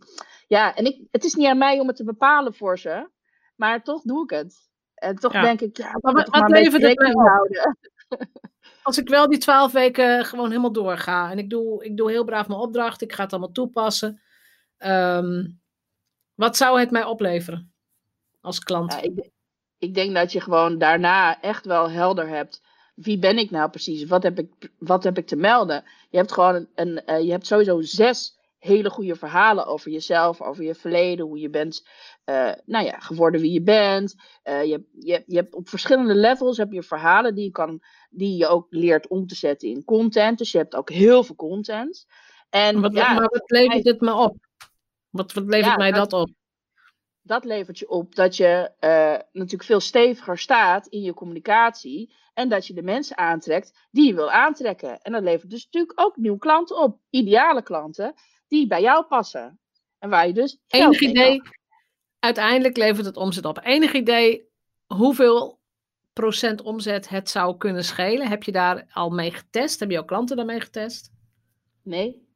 ja, 0.47 0.75
en 0.75 0.85
ik, 0.85 1.07
het 1.11 1.23
is 1.23 1.33
niet 1.33 1.47
aan 1.47 1.57
mij 1.57 1.79
om 1.79 1.87
het 1.87 1.95
te 1.95 2.03
bepalen 2.03 2.53
voor 2.53 2.79
ze, 2.79 3.09
maar 3.55 3.83
toch 3.83 4.01
doe 4.01 4.23
ik 4.23 4.29
het. 4.29 4.55
En 4.93 5.15
toch 5.15 5.31
denk 5.31 5.61
ik, 5.61 5.77
ja, 5.77 5.97
maar 5.99 6.13
wat, 6.13 6.29
wat 6.29 6.49
levert 6.49 6.81
het 6.81 6.99
mij 6.99 7.11
houden. 7.11 7.77
Als 8.83 8.97
ik 8.97 9.09
wel 9.09 9.29
die 9.29 9.39
twaalf 9.39 9.71
weken 9.71 10.25
gewoon 10.25 10.49
helemaal 10.49 10.71
doorga 10.71 11.31
en 11.31 11.37
ik 11.37 11.49
doe, 11.49 11.85
ik 11.85 11.97
doe 11.97 12.11
heel 12.11 12.23
braaf 12.23 12.47
mijn 12.47 12.59
opdracht, 12.59 13.01
ik 13.01 13.13
ga 13.13 13.23
het 13.23 13.31
allemaal 13.31 13.51
toepassen. 13.51 14.21
Ehm, 14.77 15.47
wat 16.33 16.57
zou 16.57 16.79
het 16.79 16.91
mij 16.91 17.03
opleveren 17.03 17.73
als 18.41 18.59
klant? 18.59 18.99
Ik, 19.77 19.93
denk 19.93 20.15
dat 20.15 20.31
je 20.31 20.41
gewoon 20.41 20.77
daarna 20.77 21.41
echt 21.41 21.65
wel 21.65 21.89
helder 21.89 22.27
hebt 22.27 22.61
wie 22.95 23.19
ben 23.19 23.37
ik 23.37 23.51
nou 23.51 23.69
precies? 23.69 24.05
Wat 24.05 24.23
heb 24.23 24.39
ik, 24.39 24.71
wat 24.77 25.03
heb 25.03 25.17
ik 25.17 25.27
te 25.27 25.35
melden? 25.35 25.83
Je 26.09 26.17
hebt 26.17 26.31
gewoon 26.31 26.55
een, 26.55 26.69
een 26.75 27.01
uh, 27.05 27.25
je 27.25 27.31
hebt 27.31 27.47
sowieso 27.47 27.81
zes 27.81 28.34
hele 28.65 28.89
goede 28.89 29.15
verhalen 29.15 29.65
over 29.65 29.91
jezelf, 29.91 30.41
over 30.41 30.63
je 30.63 30.75
verleden, 30.75 31.25
hoe 31.25 31.39
je 31.39 31.49
bent, 31.49 31.87
uh, 32.25 32.51
nou 32.65 32.85
ja, 32.85 32.99
geworden 32.99 33.41
wie 33.41 33.51
je 33.51 33.61
bent. 33.61 34.15
Uh, 34.43 34.63
je, 34.63 34.85
je, 34.99 35.23
je 35.25 35.35
hebt 35.35 35.55
op 35.55 35.69
verschillende 35.69 36.15
levels 36.15 36.57
heb 36.57 36.71
je 36.71 36.83
verhalen 36.83 37.35
die 37.35 37.43
je, 37.43 37.51
kan, 37.51 37.81
die 38.09 38.37
je 38.37 38.47
ook 38.47 38.67
leert 38.69 39.07
om 39.07 39.27
te 39.27 39.35
zetten 39.35 39.69
in 39.69 39.83
content. 39.83 40.37
Dus 40.37 40.51
je 40.51 40.57
hebt 40.57 40.75
ook 40.75 40.89
heel 40.89 41.23
veel 41.23 41.35
content. 41.35 42.05
En, 42.49 42.81
wat, 42.81 42.93
ja, 42.93 43.13
maar 43.13 43.29
wat 43.29 43.49
levert 43.51 43.85
het 43.85 44.01
me 44.01 44.13
op? 44.13 44.37
Wat, 45.09 45.33
wat 45.33 45.45
levert 45.45 45.65
ja, 45.65 45.75
mij 45.75 45.91
dat, 45.91 46.09
dat 46.09 46.21
op? 46.21 46.29
Dat 47.21 47.45
levert 47.45 47.79
je 47.79 47.89
op 47.89 48.15
dat 48.15 48.37
je 48.37 48.71
uh, 48.79 48.89
natuurlijk 49.31 49.63
veel 49.63 49.79
steviger 49.79 50.37
staat 50.37 50.87
in 50.87 51.01
je 51.01 51.13
communicatie. 51.13 52.13
En 52.33 52.49
dat 52.49 52.67
je 52.67 52.73
de 52.73 52.81
mensen 52.81 53.17
aantrekt 53.17 53.87
die 53.91 54.07
je 54.07 54.13
wil 54.13 54.31
aantrekken. 54.31 55.01
En 55.01 55.11
dat 55.11 55.23
levert 55.23 55.49
dus 55.49 55.63
natuurlijk 55.63 55.99
ook 55.99 56.17
nieuwe 56.17 56.37
klanten 56.37 56.77
op. 56.77 56.99
Ideale 57.09 57.63
klanten 57.63 58.13
die 58.47 58.67
bij 58.67 58.81
jou 58.81 59.05
passen. 59.05 59.59
En 59.99 60.09
waar 60.09 60.27
je 60.27 60.33
dus. 60.33 60.59
Enig 60.67 60.99
idee. 60.99 61.41
Uiteindelijk 62.19 62.77
levert 62.77 63.05
het 63.05 63.17
omzet 63.17 63.45
op. 63.45 63.59
Enig 63.63 63.93
idee 63.93 64.49
hoeveel 64.85 65.59
procent 66.13 66.61
omzet 66.61 67.09
het 67.09 67.29
zou 67.29 67.57
kunnen 67.57 67.83
schelen? 67.83 68.27
Heb 68.27 68.43
je 68.43 68.51
daar 68.51 68.85
al 68.91 69.09
mee 69.09 69.31
getest? 69.31 69.79
Heb 69.79 69.89
je 69.89 69.95
jouw 69.95 70.05
klanten 70.05 70.37
daarmee 70.37 70.59
getest? 70.59 71.11
Nee. 71.83 72.27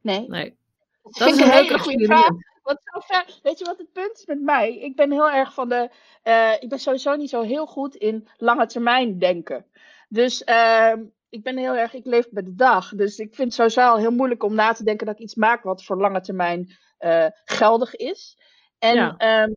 Nee. 0.00 0.28
Nee. 0.28 0.58
Dat, 1.02 1.28
is 1.28 1.40
een 1.40 1.50
hele 1.50 1.78
goede 1.78 2.04
vraag. 2.04 2.28
Want 2.62 2.78
zover, 2.82 3.40
weet 3.42 3.58
je 3.58 3.64
wat 3.64 3.78
het 3.78 3.92
punt 3.92 4.18
is 4.18 4.26
met 4.26 4.40
mij? 4.40 4.78
Ik 4.78 4.96
ben 4.96 5.10
heel 5.10 5.30
erg 5.30 5.54
van 5.54 5.68
de. 5.68 5.90
Uh, 6.24 6.52
ik 6.60 6.68
ben 6.68 6.78
sowieso 6.78 7.16
niet 7.16 7.30
zo 7.30 7.42
heel 7.42 7.66
goed 7.66 7.94
in 7.94 8.28
lange 8.36 8.66
termijn 8.66 9.18
denken. 9.18 9.66
Dus 10.08 10.42
uh, 10.46 10.92
ik 11.30 11.42
ben 11.42 11.56
heel 11.56 11.76
erg. 11.76 11.94
Ik 11.94 12.06
leef 12.06 12.28
bij 12.30 12.42
de 12.42 12.54
dag. 12.54 12.88
Dus 12.94 13.18
ik 13.18 13.34
vind 13.34 13.56
het 13.56 13.72
sowieso 13.72 13.96
heel 13.96 14.10
moeilijk 14.10 14.42
om 14.42 14.54
na 14.54 14.72
te 14.72 14.84
denken 14.84 15.06
dat 15.06 15.14
ik 15.14 15.20
iets 15.20 15.34
maak 15.34 15.62
wat 15.62 15.84
voor 15.84 15.96
lange 15.96 16.20
termijn 16.20 16.76
uh, 17.00 17.26
geldig 17.44 17.94
is. 17.94 18.38
En 18.78 18.94
ja. 18.94 19.42
um, 19.42 19.56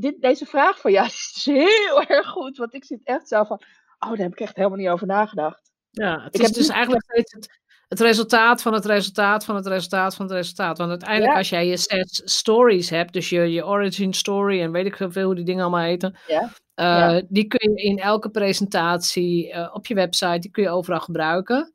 dit, 0.00 0.20
deze 0.20 0.46
vraag 0.46 0.80
van 0.80 0.92
jou 0.92 1.06
is 1.14 1.32
dus 1.34 1.44
heel 1.44 2.02
erg 2.02 2.26
goed. 2.26 2.56
Want 2.56 2.74
ik 2.74 2.84
zit 2.84 3.00
echt 3.04 3.28
zo 3.28 3.44
van. 3.44 3.60
Oh, 3.98 4.08
daar 4.08 4.18
heb 4.18 4.32
ik 4.32 4.40
echt 4.40 4.56
helemaal 4.56 4.78
niet 4.78 4.88
over 4.88 5.06
nagedacht. 5.06 5.72
Ja, 5.90 6.22
het 6.22 6.34
ik 6.34 6.40
is 6.40 6.52
dus 6.52 6.68
eigenlijk 6.68 7.04
steeds 7.04 7.32
het, 7.32 7.60
het 7.88 8.00
resultaat 8.00 8.62
van 8.62 8.72
het 8.72 8.84
resultaat 8.84 9.44
van 9.44 9.54
het 9.54 9.66
resultaat 9.66 10.14
van 10.14 10.26
het 10.26 10.34
resultaat. 10.34 10.78
Want 10.78 10.90
uiteindelijk, 10.90 11.36
als 11.36 11.48
jij 11.48 11.66
je 11.66 11.76
zes 11.76 12.22
stories 12.24 12.90
hebt, 12.90 13.12
dus 13.12 13.28
je, 13.28 13.52
je 13.52 13.66
origin 13.66 14.12
story 14.12 14.60
en 14.60 14.72
weet 14.72 14.86
ik 14.86 14.96
veel 14.96 15.24
hoe 15.24 15.34
die 15.34 15.44
dingen 15.44 15.62
allemaal 15.62 15.80
heten, 15.80 16.16
ja. 16.26 16.50
Uh, 16.76 17.18
die 17.28 17.46
kun 17.46 17.72
je 17.72 17.82
in 17.82 17.98
elke 17.98 18.30
presentatie 18.30 19.52
uh, 19.52 19.70
op 19.72 19.86
je 19.86 19.94
website, 19.94 20.38
die 20.38 20.50
kun 20.50 20.62
je 20.62 20.68
overal 20.68 21.00
gebruiken. 21.00 21.74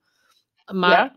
Maar 0.73 1.15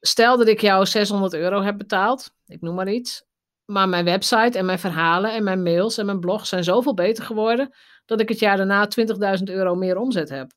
stel 0.00 0.38
dat 0.38 0.48
ik 0.48 0.60
jou 0.60 0.86
600 0.86 1.34
euro 1.34 1.62
heb 1.62 1.78
betaald, 1.78 2.34
ik 2.46 2.60
noem 2.60 2.74
maar 2.74 2.88
iets. 2.88 3.24
Maar 3.64 3.88
mijn 3.88 4.04
website 4.04 4.58
en 4.58 4.64
mijn 4.64 4.78
verhalen 4.78 5.32
en 5.32 5.44
mijn 5.44 5.62
mails 5.62 5.98
en 5.98 6.06
mijn 6.06 6.20
blog 6.20 6.46
zijn 6.46 6.64
zoveel 6.64 6.94
beter 6.94 7.24
geworden 7.24 7.74
dat 8.04 8.20
ik 8.20 8.28
het 8.28 8.38
jaar 8.38 8.56
daarna 8.56 8.88
20.000 9.38 9.42
euro 9.44 9.74
meer 9.74 9.96
omzet 9.96 10.28
heb. 10.28 10.52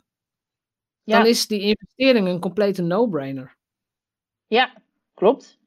Dan 1.03 1.25
is 1.25 1.47
die 1.47 1.61
investering 1.61 2.27
een 2.27 2.39
complete 2.39 2.81
no-brainer. 2.81 3.57
Ja, 4.47 4.73
klopt. 5.13 5.57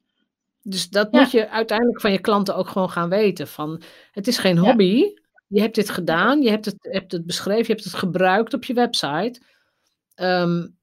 Dus 0.63 0.89
dat 0.89 1.13
moet 1.13 1.31
je 1.31 1.49
uiteindelijk 1.49 2.01
van 2.01 2.13
je 2.13 2.21
klanten 2.21 2.57
ook 2.57 2.69
gewoon 2.69 2.91
gaan 2.91 3.09
weten. 3.09 3.49
Van, 3.49 3.83
het 4.13 4.27
is 4.27 4.39
geen 4.39 4.59
hobby. 4.59 5.15
Je 5.53 5.61
hebt 5.61 5.75
dit 5.75 5.91
gedaan, 5.91 6.43
je 6.43 6.51
hebt 6.51 6.65
het, 6.65 6.77
hebt 6.81 7.13
het 7.13 7.27
beschreven, 7.27 7.67
je 7.67 7.73
hebt 7.73 7.85
het 7.85 7.95
gebruikt 7.95 8.55
op 8.55 8.65
je 8.65 8.75
website. 8.75 9.41
Um, 10.15 10.79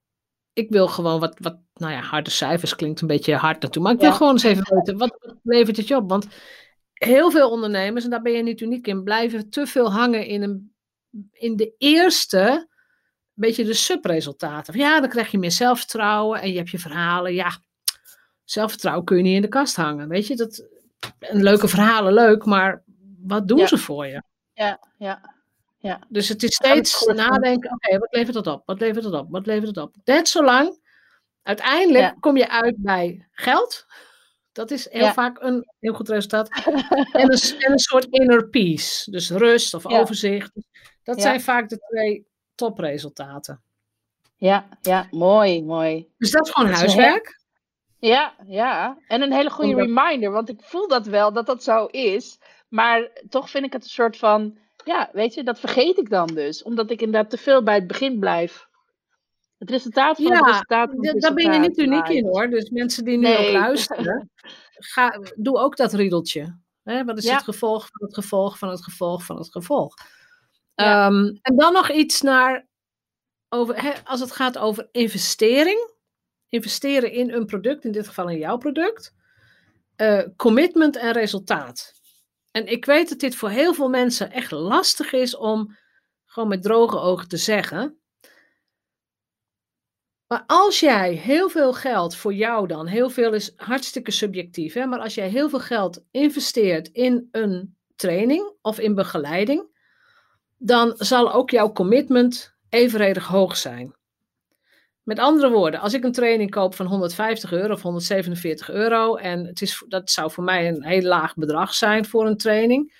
ik 0.52 0.70
wil 0.70 0.88
gewoon 0.88 1.20
wat, 1.20 1.38
wat, 1.38 1.58
nou 1.74 1.92
ja, 1.92 2.00
harde 2.00 2.30
cijfers 2.30 2.74
klinkt 2.74 3.00
een 3.00 3.06
beetje 3.06 3.34
hard 3.34 3.62
naartoe. 3.62 3.82
Maar 3.82 3.92
ik 3.92 4.00
wil 4.00 4.12
gewoon 4.12 4.32
eens 4.32 4.42
even 4.42 4.74
weten, 4.74 4.96
wat, 4.96 5.16
wat 5.20 5.36
levert 5.42 5.76
het 5.76 5.88
je 5.88 5.96
op? 5.96 6.08
Want 6.08 6.26
heel 6.92 7.30
veel 7.30 7.50
ondernemers, 7.50 8.04
en 8.04 8.10
daar 8.10 8.22
ben 8.22 8.32
je 8.32 8.42
niet 8.42 8.60
uniek 8.60 8.86
in, 8.86 9.02
blijven 9.02 9.50
te 9.50 9.66
veel 9.66 9.92
hangen 9.92 10.26
in, 10.26 10.42
een, 10.42 10.74
in 11.32 11.56
de 11.56 11.74
eerste, 11.78 12.68
beetje 13.34 13.64
de 13.64 13.74
subresultaten. 13.74 14.78
Ja, 14.78 15.00
dan 15.00 15.08
krijg 15.08 15.30
je 15.30 15.38
meer 15.38 15.52
zelfvertrouwen 15.52 16.40
en 16.40 16.50
je 16.50 16.56
hebt 16.56 16.70
je 16.70 16.78
verhalen. 16.78 17.34
Ja, 17.34 17.58
zelfvertrouwen 18.44 19.04
kun 19.04 19.16
je 19.16 19.22
niet 19.22 19.34
in 19.34 19.42
de 19.42 19.48
kast 19.48 19.76
hangen. 19.76 20.08
Weet 20.08 20.26
je, 20.26 20.36
dat, 20.36 20.68
een 21.18 21.42
leuke 21.42 21.68
verhalen 21.68 22.12
leuk, 22.12 22.44
maar 22.44 22.82
wat 23.18 23.48
doen 23.48 23.68
ze 23.68 23.78
voor 23.78 24.06
je? 24.06 24.22
Ja, 24.58 24.78
ja. 24.96 25.36
Ja. 25.78 26.00
Dus 26.08 26.28
het 26.28 26.42
is 26.42 26.54
steeds 26.54 27.06
nadenken, 27.06 27.72
oké, 27.72 27.98
wat 27.98 28.14
levert 28.14 28.34
dat 28.34 28.46
op? 28.46 28.62
Wat 28.66 28.80
levert 28.80 29.04
dat 29.04 29.12
op? 29.12 29.26
Wat 29.30 29.46
levert 29.46 29.66
het 29.66 29.76
op? 29.76 29.94
Net 30.04 30.28
zolang, 30.28 30.80
uiteindelijk 31.42 32.16
kom 32.20 32.36
je 32.36 32.48
uit 32.48 32.74
bij 32.78 33.26
geld. 33.30 33.86
Dat 34.52 34.70
is 34.70 34.90
heel 34.90 35.12
vaak 35.12 35.42
een 35.42 35.68
heel 35.80 35.94
goed 35.94 36.08
resultaat. 36.08 36.48
en, 36.64 36.74
een, 37.32 37.58
en, 37.58 37.72
een, 37.72 37.78
soort 37.78 38.04
inner 38.04 38.48
peace. 38.48 39.10
Dus 39.10 39.30
rust 39.30 39.74
of 39.74 39.86
overzicht. 39.86 40.52
Dat 41.02 41.20
zijn 41.20 41.40
vaak 41.40 41.68
de 41.68 41.78
twee 41.78 42.26
topresultaten. 42.54 43.62
Ja, 44.36 44.68
ja, 44.80 45.06
mooi, 45.10 45.64
mooi. 45.64 46.08
Dus 46.18 46.30
dat 46.30 46.46
is 46.46 46.52
gewoon 46.52 46.70
huiswerk. 46.70 47.40
Ja, 47.98 48.34
ja. 48.46 48.98
En 49.06 49.22
een 49.22 49.32
hele 49.32 49.50
goede 49.50 49.74
reminder, 49.74 50.30
want 50.30 50.48
ik 50.48 50.60
voel 50.62 50.88
dat 50.88 51.06
wel 51.06 51.32
dat 51.32 51.46
dat 51.46 51.62
zo 51.62 51.86
is. 51.86 52.38
Maar 52.68 53.10
toch 53.28 53.50
vind 53.50 53.64
ik 53.64 53.72
het 53.72 53.82
een 53.82 53.88
soort 53.88 54.16
van, 54.16 54.58
ja, 54.84 55.10
weet 55.12 55.34
je, 55.34 55.42
dat 55.42 55.60
vergeet 55.60 55.98
ik 55.98 56.10
dan 56.10 56.26
dus. 56.26 56.62
Omdat 56.62 56.90
ik 56.90 57.00
inderdaad 57.00 57.30
te 57.30 57.36
veel 57.36 57.62
bij 57.62 57.74
het 57.74 57.86
begin 57.86 58.18
blijf. 58.18 58.66
Het 59.58 59.70
resultaat 59.70 60.16
van 60.16 60.32
het 60.32 60.46
resultaat. 60.46 60.92
Ja, 61.00 61.12
daar 61.12 61.34
ben 61.34 61.52
je 61.52 61.58
niet 61.58 61.78
uniek 61.78 62.08
in 62.08 62.26
hoor. 62.26 62.48
Dus 62.48 62.70
mensen 62.70 63.04
die 63.04 63.18
nu 63.18 63.36
ook 63.36 63.52
luisteren, 63.52 64.30
ga, 64.92 65.20
doe 65.36 65.58
ook 65.58 65.76
dat 65.76 65.92
riedeltje. 65.92 66.58
Hè? 66.82 67.04
Wat 67.04 67.18
is 67.18 67.30
het 67.30 67.42
gevolg 67.42 67.88
van 67.90 68.06
het 68.06 68.14
gevolg 68.14 68.58
van 68.58 68.68
het 68.68 68.84
gevolg 68.84 69.24
van 69.24 69.36
het 69.36 69.50
gevolg? 69.50 69.94
Ja. 70.74 71.06
Um, 71.06 71.38
en 71.42 71.56
dan 71.56 71.72
nog 71.72 71.90
iets 71.90 72.20
naar, 72.20 72.66
over, 73.48 73.82
hè, 73.82 73.92
als 74.04 74.20
het 74.20 74.32
gaat 74.32 74.58
over 74.58 74.88
investering 74.92 75.96
investeren 76.48 77.12
in 77.12 77.32
een 77.32 77.46
product, 77.46 77.84
in 77.84 77.92
dit 77.92 78.06
geval 78.06 78.28
in 78.28 78.38
jouw 78.38 78.56
product, 78.56 79.14
uh, 79.96 80.22
commitment 80.36 80.96
en 80.96 81.12
resultaat. 81.12 81.97
En 82.58 82.66
ik 82.66 82.84
weet 82.84 83.08
dat 83.08 83.18
dit 83.18 83.34
voor 83.34 83.48
heel 83.48 83.74
veel 83.74 83.88
mensen 83.88 84.32
echt 84.32 84.50
lastig 84.50 85.12
is 85.12 85.36
om 85.36 85.76
gewoon 86.24 86.48
met 86.48 86.62
droge 86.62 86.98
ogen 86.98 87.28
te 87.28 87.36
zeggen. 87.36 87.98
Maar 90.26 90.44
als 90.46 90.80
jij 90.80 91.12
heel 91.12 91.48
veel 91.48 91.72
geld 91.72 92.16
voor 92.16 92.34
jou 92.34 92.66
dan, 92.66 92.86
heel 92.86 93.10
veel 93.10 93.32
is 93.32 93.52
hartstikke 93.56 94.10
subjectief, 94.10 94.74
hè, 94.74 94.86
maar 94.86 95.00
als 95.00 95.14
jij 95.14 95.28
heel 95.28 95.48
veel 95.48 95.60
geld 95.60 96.04
investeert 96.10 96.88
in 96.88 97.28
een 97.30 97.76
training 97.96 98.52
of 98.62 98.78
in 98.78 98.94
begeleiding, 98.94 99.76
dan 100.56 100.94
zal 100.96 101.32
ook 101.32 101.50
jouw 101.50 101.72
commitment 101.72 102.54
evenredig 102.68 103.26
hoog 103.26 103.56
zijn. 103.56 103.97
Met 105.08 105.18
andere 105.18 105.50
woorden, 105.50 105.80
als 105.80 105.94
ik 105.94 106.04
een 106.04 106.12
training 106.12 106.50
koop 106.50 106.74
van 106.74 106.86
150 106.86 107.52
euro 107.52 107.72
of 107.72 107.82
147 107.82 108.70
euro, 108.70 109.16
en 109.16 109.44
het 109.44 109.62
is, 109.62 109.84
dat 109.88 110.10
zou 110.10 110.30
voor 110.30 110.44
mij 110.44 110.68
een 110.68 110.84
heel 110.84 111.02
laag 111.02 111.34
bedrag 111.34 111.74
zijn 111.74 112.04
voor 112.04 112.26
een 112.26 112.36
training. 112.36 112.94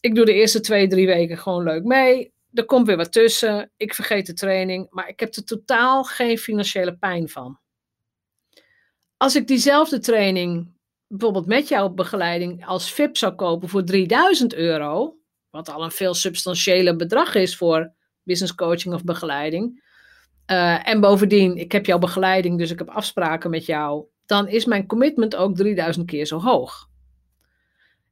Ik 0.00 0.14
doe 0.14 0.24
de 0.24 0.32
eerste 0.32 0.60
twee, 0.60 0.88
drie 0.88 1.06
weken 1.06 1.38
gewoon 1.38 1.62
leuk 1.62 1.84
mee. 1.84 2.32
Er 2.52 2.64
komt 2.64 2.86
weer 2.86 2.96
wat 2.96 3.12
tussen. 3.12 3.70
Ik 3.76 3.94
vergeet 3.94 4.26
de 4.26 4.32
training, 4.32 4.86
maar 4.90 5.08
ik 5.08 5.20
heb 5.20 5.34
er 5.34 5.44
totaal 5.44 6.04
geen 6.04 6.38
financiële 6.38 6.96
pijn 6.96 7.28
van. 7.28 7.58
Als 9.16 9.36
ik 9.36 9.46
diezelfde 9.46 9.98
training 9.98 10.74
bijvoorbeeld 11.06 11.46
met 11.46 11.68
jouw 11.68 11.88
begeleiding 11.88 12.66
als 12.66 12.92
VIP 12.92 13.16
zou 13.16 13.34
kopen 13.34 13.68
voor 13.68 13.84
3000 13.84 14.54
euro, 14.54 15.16
wat 15.50 15.68
al 15.68 15.84
een 15.84 15.90
veel 15.90 16.14
substantiëler 16.14 16.96
bedrag 16.96 17.34
is 17.34 17.56
voor 17.56 17.92
business 18.22 18.54
coaching 18.54 18.94
of 18.94 19.04
begeleiding, 19.04 19.84
uh, 20.50 20.88
en 20.88 21.00
bovendien, 21.00 21.56
ik 21.56 21.72
heb 21.72 21.86
jouw 21.86 21.98
begeleiding, 21.98 22.58
dus 22.58 22.70
ik 22.70 22.78
heb 22.78 22.88
afspraken 22.88 23.50
met 23.50 23.66
jou. 23.66 24.04
Dan 24.26 24.48
is 24.48 24.64
mijn 24.64 24.86
commitment 24.86 25.36
ook 25.36 25.56
3000 25.56 26.06
keer 26.06 26.26
zo 26.26 26.38
hoog. 26.38 26.88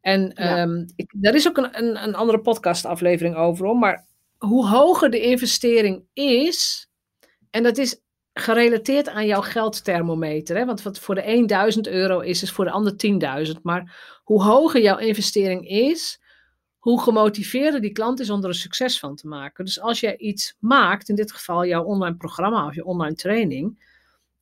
En 0.00 0.32
ja. 0.34 0.62
um, 0.62 0.86
ik, 0.96 1.12
daar 1.16 1.34
is 1.34 1.48
ook 1.48 1.56
een, 1.56 1.78
een, 1.78 2.04
een 2.04 2.14
andere 2.14 2.40
podcastaflevering 2.40 3.36
over 3.36 3.66
om. 3.66 3.78
Maar 3.78 4.06
hoe 4.38 4.68
hoger 4.68 5.10
de 5.10 5.20
investering 5.20 6.04
is, 6.12 6.88
en 7.50 7.62
dat 7.62 7.78
is 7.78 8.02
gerelateerd 8.32 9.08
aan 9.08 9.26
jouw 9.26 9.40
geldthermometer. 9.40 10.56
Hè? 10.56 10.64
Want 10.64 10.82
wat 10.82 10.98
voor 10.98 11.14
de 11.14 11.44
1000 11.46 11.86
euro 11.88 12.20
is, 12.20 12.42
is 12.42 12.50
voor 12.50 12.64
de 12.64 12.70
ander 12.70 12.92
10.000. 13.54 13.60
Maar 13.62 13.96
hoe 14.24 14.42
hoger 14.42 14.80
jouw 14.80 14.98
investering 14.98 15.68
is, 15.68 16.20
hoe 16.84 17.02
gemotiveerder 17.02 17.80
die 17.80 17.92
klant 17.92 18.20
is 18.20 18.30
om 18.30 18.42
er 18.42 18.48
een 18.48 18.54
succes 18.54 18.98
van 18.98 19.16
te 19.16 19.28
maken. 19.28 19.64
Dus 19.64 19.80
als 19.80 20.00
jij 20.00 20.16
iets 20.16 20.56
maakt, 20.58 21.08
in 21.08 21.14
dit 21.14 21.32
geval 21.32 21.66
jouw 21.66 21.84
online 21.84 22.16
programma 22.16 22.66
of 22.66 22.74
je 22.74 22.84
online 22.84 23.14
training, 23.14 23.82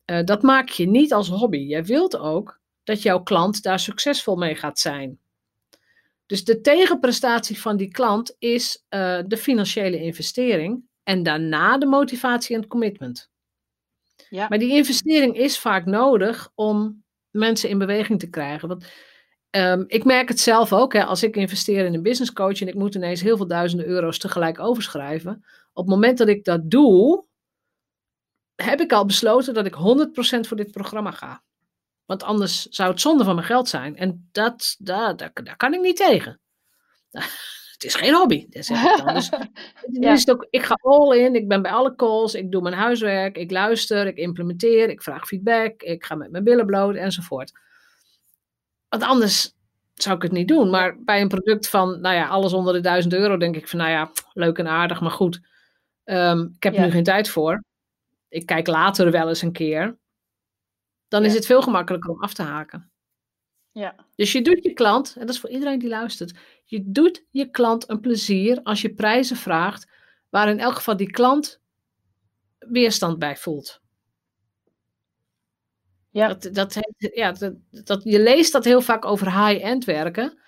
uh, 0.05 0.23
dat 0.23 0.41
maak 0.41 0.69
je 0.69 0.87
niet 0.87 1.13
als 1.13 1.29
hobby. 1.29 1.57
Jij 1.57 1.85
wilt 1.85 2.17
ook 2.17 2.59
dat 2.83 3.01
jouw 3.01 3.23
klant 3.23 3.63
daar 3.63 3.79
succesvol 3.79 4.35
mee 4.35 4.55
gaat 4.55 4.79
zijn. 4.79 5.19
Dus 6.25 6.43
de 6.43 6.61
tegenprestatie 6.61 7.61
van 7.61 7.77
die 7.77 7.91
klant 7.91 8.35
is 8.39 8.85
uh, 8.89 9.19
de 9.25 9.37
financiële 9.37 9.97
investering 9.97 10.83
en 11.03 11.23
daarna 11.23 11.77
de 11.77 11.85
motivatie 11.85 12.55
en 12.55 12.61
het 12.61 12.69
commitment. 12.69 13.31
Ja. 14.29 14.47
Maar 14.49 14.59
die 14.59 14.75
investering 14.75 15.37
is 15.37 15.59
vaak 15.59 15.85
nodig 15.85 16.51
om 16.55 17.03
mensen 17.29 17.69
in 17.69 17.77
beweging 17.77 18.19
te 18.19 18.29
krijgen. 18.29 18.67
Want 18.67 18.85
um, 19.55 19.83
ik 19.87 20.03
merk 20.03 20.27
het 20.27 20.39
zelf 20.39 20.73
ook, 20.73 20.93
hè, 20.93 21.05
als 21.05 21.23
ik 21.23 21.35
investeer 21.35 21.85
in 21.85 21.93
een 21.93 22.01
business 22.01 22.33
coach 22.33 22.61
en 22.61 22.67
ik 22.67 22.75
moet 22.75 22.95
ineens 22.95 23.21
heel 23.21 23.37
veel 23.37 23.47
duizenden 23.47 23.87
euro's 23.87 24.17
tegelijk 24.17 24.59
overschrijven. 24.59 25.45
Op 25.73 25.85
het 25.85 25.93
moment 25.93 26.17
dat 26.17 26.27
ik 26.27 26.43
dat 26.43 26.71
doe, 26.71 27.25
heb 28.55 28.81
ik 28.81 28.91
al 28.91 29.05
besloten 29.05 29.53
dat 29.53 29.65
ik 29.65 29.75
100% 29.75 30.39
voor 30.47 30.57
dit 30.57 30.71
programma 30.71 31.11
ga. 31.11 31.43
Want 32.05 32.23
anders 32.23 32.65
zou 32.65 32.91
het 32.91 33.01
zonde 33.01 33.23
van 33.23 33.35
mijn 33.35 33.47
geld 33.47 33.69
zijn. 33.69 33.97
En 33.97 34.29
dat, 34.31 34.75
daar, 34.79 35.15
daar, 35.15 35.31
daar 35.43 35.57
kan 35.57 35.73
ik 35.73 35.81
niet 35.81 35.95
tegen. 35.97 36.39
Het 37.73 37.91
is 37.91 37.95
geen 37.95 38.13
hobby. 38.13 38.45
Dat 38.49 38.65
zeg 38.65 38.83
ik 38.83 39.05
dan. 39.05 39.13
Dus, 39.13 39.29
ja. 40.01 40.11
is 40.11 40.19
het 40.19 40.31
ook, 40.31 40.47
ik 40.49 40.63
ga 40.63 40.77
all 40.81 41.17
in. 41.17 41.35
Ik 41.35 41.47
ben 41.47 41.61
bij 41.61 41.71
alle 41.71 41.95
calls. 41.95 42.33
Ik 42.33 42.51
doe 42.51 42.61
mijn 42.61 42.75
huiswerk. 42.75 43.37
Ik 43.37 43.51
luister. 43.51 44.07
Ik 44.07 44.17
implementeer. 44.17 44.89
Ik 44.89 45.01
vraag 45.01 45.27
feedback. 45.27 45.81
Ik 45.81 46.05
ga 46.05 46.15
met 46.15 46.31
mijn 46.31 46.43
billen 46.43 46.65
bloot 46.65 46.95
enzovoort. 46.95 47.51
Want 48.93 49.11
anders 49.11 49.53
zou 49.93 50.15
ik 50.15 50.21
het 50.21 50.31
niet 50.31 50.47
doen. 50.47 50.69
Maar 50.69 51.03
bij 51.03 51.21
een 51.21 51.27
product 51.27 51.69
van, 51.69 52.01
nou 52.01 52.15
ja, 52.15 52.27
alles 52.27 52.53
onder 52.53 52.73
de 52.73 52.79
1000 52.79 53.13
euro, 53.13 53.37
denk 53.37 53.55
ik 53.55 53.67
van, 53.67 53.79
nou 53.79 53.91
ja, 53.91 54.11
leuk 54.33 54.57
en 54.57 54.67
aardig, 54.67 55.01
maar 55.01 55.11
goed. 55.11 55.39
Um, 56.03 56.53
ik 56.55 56.63
heb 56.63 56.75
er 56.75 56.81
nu 56.81 56.91
geen 56.91 57.03
tijd 57.03 57.29
voor. 57.29 57.63
Ik 58.29 58.45
kijk 58.45 58.67
later 58.67 59.11
wel 59.11 59.27
eens 59.27 59.41
een 59.41 59.51
keer 59.51 59.97
dan 61.13 61.25
is 61.25 61.33
het 61.33 61.45
veel 61.45 61.61
gemakkelijker 61.61 62.09
om 62.09 62.21
af 62.21 62.33
te 62.33 62.41
haken. 62.41 62.91
Ja. 63.71 63.95
Dus 64.15 64.31
je 64.31 64.41
doet 64.41 64.63
je 64.63 64.73
klant, 64.73 65.13
en 65.15 65.25
dat 65.25 65.35
is 65.35 65.41
voor 65.41 65.49
iedereen 65.49 65.79
die 65.79 65.89
luistert, 65.89 66.39
je 66.65 66.91
doet 66.91 67.25
je 67.29 67.49
klant 67.49 67.89
een 67.89 67.99
plezier 67.99 68.59
als 68.63 68.81
je 68.81 68.93
prijzen 68.93 69.35
vraagt 69.35 69.87
waar 70.29 70.49
in 70.49 70.59
elk 70.59 70.75
geval 70.75 70.97
die 70.97 71.11
klant 71.11 71.61
weerstand 72.59 73.19
bij 73.19 73.37
voelt. 73.37 73.81
Ja. 76.13 76.33
Dat, 76.33 76.79
ja, 76.97 77.31
dat, 77.31 77.53
dat, 77.69 78.01
je 78.03 78.19
leest 78.19 78.51
dat 78.51 78.63
heel 78.63 78.81
vaak 78.81 79.05
over 79.05 79.47
high-end 79.47 79.85
werken. 79.85 80.39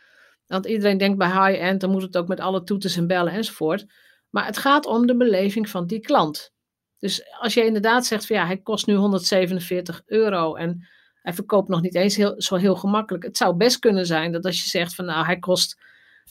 Want 0.47 0.65
iedereen 0.65 0.97
denkt 0.97 1.17
bij 1.17 1.28
high-end, 1.28 1.82
dan 1.82 1.91
moet 1.91 2.01
het 2.01 2.17
ook 2.17 2.28
met 2.28 2.39
alle 2.39 2.63
toeters 2.63 2.97
en 2.97 3.08
bellen 3.08 3.34
enzovoort. 3.34 3.86
Maar 4.30 4.45
het 4.45 4.58
gaat 4.58 4.86
om 4.86 5.08
de 5.08 5.17
beleving 5.17 5.69
van 5.69 5.88
die 5.88 5.99
klant. 5.99 6.54
Dus 6.99 7.38
als 7.39 7.54
je 7.54 7.65
inderdaad 7.65 8.06
zegt 8.06 8.25
van 8.25 8.36
ja, 8.36 8.45
hij 8.45 8.58
kost 8.58 8.88
nu 8.88 8.95
147 8.95 10.01
euro 10.06 10.56
en 10.56 10.88
hij 11.21 11.34
verkoopt 11.34 11.69
nog 11.69 11.82
niet 11.82 11.95
eens 11.95 12.15
heel, 12.15 12.41
zo 12.41 12.56
heel 12.56 12.75
gemakkelijk. 12.75 13.23
Het 13.23 13.38
zou 13.38 13.56
best 13.56 13.80
kunnen 13.80 14.06
zijn 14.06 14.32
dat 14.32 14.45
als 14.45 14.63
je 14.63 14.69
zegt 14.69 14.95
van 14.95 15.06
nou, 15.06 15.25
hij 15.25 15.39
kost 15.39 15.82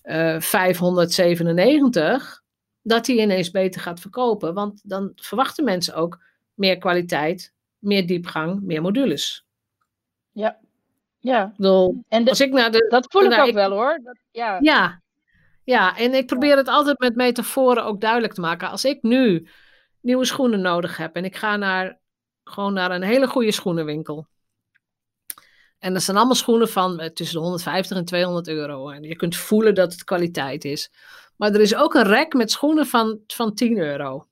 uh, 0.03 0.35
eh, 0.35 0.41
597, 0.41 2.43
dat 2.83 3.07
hij 3.07 3.17
ineens 3.17 3.51
beter 3.51 3.81
gaat 3.81 4.01
verkopen. 4.01 4.55
Want 4.55 4.81
dan 4.85 5.13
verwachten 5.15 5.65
mensen 5.65 5.95
ook 5.95 6.23
meer 6.55 6.79
kwaliteit, 6.79 7.54
meer 7.85 8.07
diepgang, 8.07 8.63
meer 8.63 8.83
modules. 8.83 9.45
Ja, 10.33 10.59
ja. 11.19 11.53
Bedoel, 11.57 12.05
en 12.09 12.29
als 12.29 12.41
ik 12.41 12.53
naar 12.53 12.71
de, 12.71 12.87
dat 12.89 13.07
voel 13.09 13.23
ik 13.23 13.39
ook 13.39 13.53
wel 13.53 13.71
hoor. 13.71 14.01
Dat, 14.03 14.19
ja. 14.31 14.59
ja. 14.61 15.03
Ja, 15.65 15.97
en 15.97 16.15
ik 16.15 16.27
probeer 16.27 16.57
het 16.57 16.69
altijd 16.69 16.99
met 16.99 17.15
metaforen 17.15 17.85
ook 17.85 18.01
duidelijk 18.01 18.33
te 18.33 18.41
maken. 18.41 18.71
Als 18.71 18.85
ik 18.85 19.03
nu 19.03 19.49
nieuwe 20.01 20.25
schoenen 20.25 20.61
nodig 20.61 20.97
heb 20.97 21.17
en 21.17 21.25
ik 21.25 21.37
ga 21.37 21.57
naar, 21.57 21.99
gewoon 22.45 22.73
naar 22.73 22.91
een 22.91 23.03
hele 23.03 23.27
goede 23.27 23.53
schoenenwinkel. 23.53 24.27
En 25.79 25.93
dat 25.93 26.03
zijn 26.03 26.17
allemaal 26.17 26.35
schoenen 26.35 26.69
van 26.69 27.01
eh, 27.01 27.11
tussen 27.11 27.37
de 27.37 27.43
150 27.43 27.97
en 27.97 28.05
200 28.05 28.49
euro. 28.49 28.91
En 28.91 29.03
je 29.03 29.17
kunt 29.17 29.37
voelen 29.37 29.75
dat 29.75 29.93
het 29.93 30.05
kwaliteit 30.05 30.65
is. 30.65 30.91
Maar 31.37 31.53
er 31.55 31.61
is 31.61 31.75
ook 31.75 31.95
een 31.95 32.07
rek 32.07 32.35
met 32.35 32.51
schoenen 32.51 32.87
van, 32.87 33.21
van 33.27 33.55
10 33.55 33.79
euro. 33.79 34.27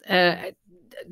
Uh, 0.00 0.42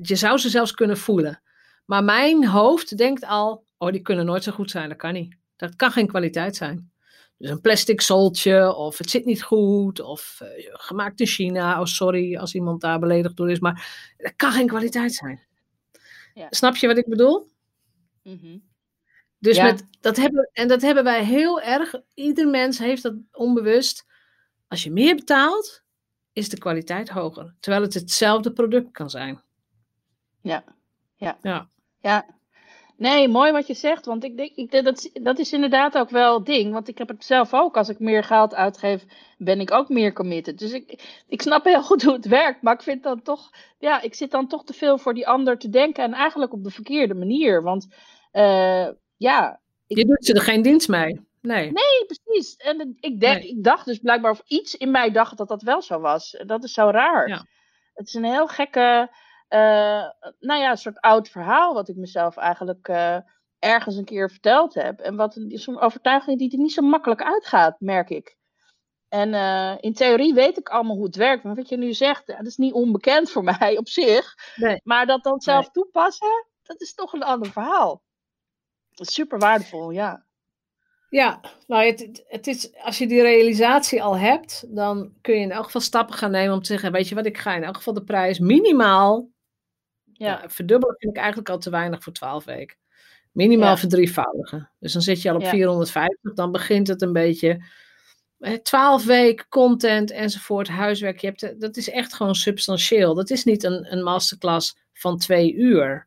je 0.02 0.16
zou 0.16 0.38
ze 0.38 0.48
zelfs 0.48 0.72
kunnen 0.72 0.98
voelen. 0.98 1.42
Maar 1.84 2.04
mijn 2.04 2.46
hoofd 2.46 2.96
denkt 2.96 3.24
al: 3.24 3.64
oh, 3.78 3.92
die 3.92 4.00
kunnen 4.00 4.26
nooit 4.26 4.42
zo 4.42 4.52
goed 4.52 4.70
zijn. 4.70 4.88
Dat 4.88 4.98
kan 4.98 5.12
niet. 5.12 5.36
Dat 5.56 5.76
kan 5.76 5.92
geen 5.92 6.06
kwaliteit 6.06 6.56
zijn. 6.56 6.92
Dus 7.38 7.50
een 7.50 7.60
plastic 7.60 8.00
soltje, 8.00 8.74
of 8.74 8.98
het 8.98 9.10
zit 9.10 9.24
niet 9.24 9.42
goed, 9.42 10.00
of 10.00 10.40
uh, 10.42 10.48
gemaakt 10.72 11.20
in 11.20 11.26
China. 11.26 11.80
Oh, 11.80 11.86
sorry 11.86 12.36
als 12.36 12.54
iemand 12.54 12.80
daar 12.80 12.98
beledigd 12.98 13.36
door 13.36 13.50
is, 13.50 13.58
maar 13.58 14.12
dat 14.16 14.36
kan 14.36 14.52
geen 14.52 14.66
kwaliteit 14.66 15.14
zijn. 15.14 15.46
Ja. 16.34 16.46
Snap 16.50 16.76
je 16.76 16.86
wat 16.86 16.96
ik 16.96 17.08
bedoel? 17.08 17.48
Mhm. 18.22 18.58
Dus 19.38 19.60
met, 19.60 19.86
dat 20.00 20.16
hebben, 20.16 20.50
en 20.52 20.68
dat 20.68 20.82
hebben 20.82 21.04
wij 21.04 21.24
heel 21.24 21.60
erg. 21.60 21.94
Ieder 22.14 22.48
mens 22.48 22.78
heeft 22.78 23.02
dat 23.02 23.14
onbewust. 23.32 24.06
Als 24.68 24.82
je 24.82 24.90
meer 24.90 25.14
betaalt, 25.14 25.82
is 26.32 26.48
de 26.48 26.58
kwaliteit 26.58 27.08
hoger. 27.08 27.54
Terwijl 27.60 27.82
het 27.82 27.94
hetzelfde 27.94 28.52
product 28.52 28.90
kan 28.90 29.10
zijn. 29.10 29.42
Ja, 30.42 30.64
ja. 31.16 31.38
ja. 31.42 31.68
ja. 32.00 32.26
Nee, 32.96 33.28
mooi 33.28 33.52
wat 33.52 33.66
je 33.66 33.74
zegt. 33.74 34.06
Want 34.06 34.24
ik 34.24 34.36
denk, 34.36 34.50
ik, 34.54 34.84
dat, 34.84 35.10
dat 35.12 35.38
is 35.38 35.52
inderdaad 35.52 35.98
ook 35.98 36.10
wel 36.10 36.34
het 36.34 36.46
ding. 36.46 36.72
Want 36.72 36.88
ik 36.88 36.98
heb 36.98 37.08
het 37.08 37.24
zelf 37.24 37.54
ook. 37.54 37.76
Als 37.76 37.88
ik 37.88 37.98
meer 37.98 38.24
geld 38.24 38.54
uitgeef, 38.54 39.04
ben 39.38 39.60
ik 39.60 39.70
ook 39.70 39.88
meer 39.88 40.12
committed. 40.12 40.58
Dus 40.58 40.72
ik, 40.72 41.22
ik 41.28 41.42
snap 41.42 41.64
heel 41.64 41.82
goed 41.82 42.02
hoe 42.02 42.12
het 42.12 42.26
werkt. 42.26 42.62
Maar 42.62 42.74
ik 42.74 42.82
vind 42.82 43.02
dan 43.02 43.22
toch. 43.22 43.50
Ja, 43.78 44.00
ik 44.02 44.14
zit 44.14 44.30
dan 44.30 44.48
toch 44.48 44.64
te 44.64 44.72
veel 44.72 44.98
voor 44.98 45.14
die 45.14 45.28
ander 45.28 45.58
te 45.58 45.68
denken. 45.68 46.04
En 46.04 46.12
eigenlijk 46.12 46.52
op 46.52 46.64
de 46.64 46.70
verkeerde 46.70 47.14
manier. 47.14 47.62
Want 47.62 47.86
uh, 48.32 48.88
ja. 49.16 49.60
Ik, 49.86 49.96
je 49.96 50.04
doet 50.04 50.26
ze 50.26 50.34
er 50.34 50.40
geen 50.40 50.62
dienst 50.62 50.88
mee. 50.88 51.20
Nee. 51.40 51.72
Nee, 51.72 52.06
precies. 52.06 52.56
En 52.56 52.96
ik, 53.00 53.20
denk, 53.20 53.42
ik 53.42 53.64
dacht 53.64 53.84
dus 53.84 53.98
blijkbaar 53.98 54.30
of 54.30 54.42
iets 54.46 54.76
in 54.76 54.90
mij 54.90 55.10
dacht 55.10 55.36
dat 55.36 55.48
dat 55.48 55.62
wel 55.62 55.82
zo 55.82 56.00
was. 56.00 56.42
Dat 56.46 56.64
is 56.64 56.72
zo 56.72 56.90
raar. 56.90 57.28
Ja. 57.28 57.46
Het 57.94 58.06
is 58.06 58.14
een 58.14 58.24
heel 58.24 58.46
gekke 58.46 59.10
uh, 59.52 60.10
nou 60.40 60.60
ja, 60.60 60.70
een 60.70 60.76
soort 60.76 61.00
oud 61.00 61.28
verhaal 61.28 61.74
wat 61.74 61.88
ik 61.88 61.96
mezelf 61.96 62.36
eigenlijk 62.36 62.88
uh, 62.88 63.16
ergens 63.58 63.96
een 63.96 64.04
keer 64.04 64.30
verteld 64.30 64.74
heb. 64.74 65.00
En 65.00 65.16
wat 65.16 65.36
een 65.36 65.78
overtuiging 65.80 66.38
die 66.38 66.52
er 66.52 66.58
niet 66.58 66.72
zo 66.72 66.82
makkelijk 66.82 67.22
uitgaat, 67.22 67.80
merk 67.80 68.10
ik. 68.10 68.36
En 69.08 69.28
uh, 69.32 69.74
in 69.80 69.92
theorie 69.92 70.34
weet 70.34 70.58
ik 70.58 70.68
allemaal 70.68 70.96
hoe 70.96 71.04
het 71.04 71.16
werkt. 71.16 71.44
Maar 71.44 71.54
wat 71.54 71.68
je 71.68 71.76
nu 71.76 71.92
zegt, 71.92 72.26
dat 72.26 72.46
is 72.46 72.56
niet 72.56 72.72
onbekend 72.72 73.30
voor 73.30 73.44
mij 73.58 73.78
op 73.78 73.88
zich. 73.88 74.34
Nee. 74.56 74.80
Maar 74.84 75.06
dat 75.06 75.22
dan 75.22 75.40
zelf 75.40 75.70
toepassen, 75.70 76.46
dat 76.62 76.80
is 76.80 76.94
toch 76.94 77.12
een 77.12 77.22
ander 77.22 77.50
verhaal. 77.50 78.02
Dat 78.90 79.06
is 79.06 79.14
super 79.14 79.38
waardevol, 79.38 79.90
ja. 79.90 80.26
Ja, 81.08 81.40
nou, 81.66 81.84
het, 81.84 82.24
het 82.26 82.46
is, 82.46 82.76
als 82.76 82.98
je 82.98 83.06
die 83.06 83.22
realisatie 83.22 84.02
al 84.02 84.18
hebt, 84.18 84.64
dan 84.76 85.12
kun 85.20 85.34
je 85.34 85.40
in 85.40 85.50
elk 85.50 85.64
geval 85.64 85.80
stappen 85.80 86.14
gaan 86.14 86.30
nemen 86.30 86.54
om 86.54 86.60
te 86.60 86.66
zeggen: 86.66 86.92
Weet 86.92 87.08
je 87.08 87.14
wat, 87.14 87.26
ik 87.26 87.38
ga 87.38 87.54
in 87.54 87.64
elk 87.64 87.76
geval 87.76 87.94
de 87.94 88.04
prijs 88.04 88.38
minimaal 88.38 89.30
ja. 90.22 90.42
verdubbelen 90.46 90.96
vind 90.98 91.16
ik 91.16 91.20
eigenlijk 91.20 91.50
al 91.50 91.58
te 91.58 91.70
weinig 91.70 92.02
voor 92.02 92.12
12 92.12 92.44
weken. 92.44 92.76
Minimaal 93.32 93.70
ja. 93.70 93.76
verdrievoudigen. 93.76 94.70
Dus 94.78 94.92
dan 94.92 95.02
zit 95.02 95.22
je 95.22 95.30
al 95.30 95.36
op 95.36 95.46
450, 95.46 96.34
dan 96.34 96.52
begint 96.52 96.88
het 96.88 97.02
een 97.02 97.12
beetje. 97.12 97.64
12 98.62 99.04
weken 99.04 99.48
content 99.48 100.10
enzovoort, 100.10 100.68
huiswerk. 100.68 101.20
Je 101.20 101.26
hebt, 101.26 101.60
dat 101.60 101.76
is 101.76 101.90
echt 101.90 102.14
gewoon 102.14 102.34
substantieel. 102.34 103.14
Dat 103.14 103.30
is 103.30 103.44
niet 103.44 103.64
een, 103.64 103.92
een 103.92 104.02
masterclass 104.02 104.76
van 104.92 105.18
twee 105.18 105.54
uur. 105.54 106.06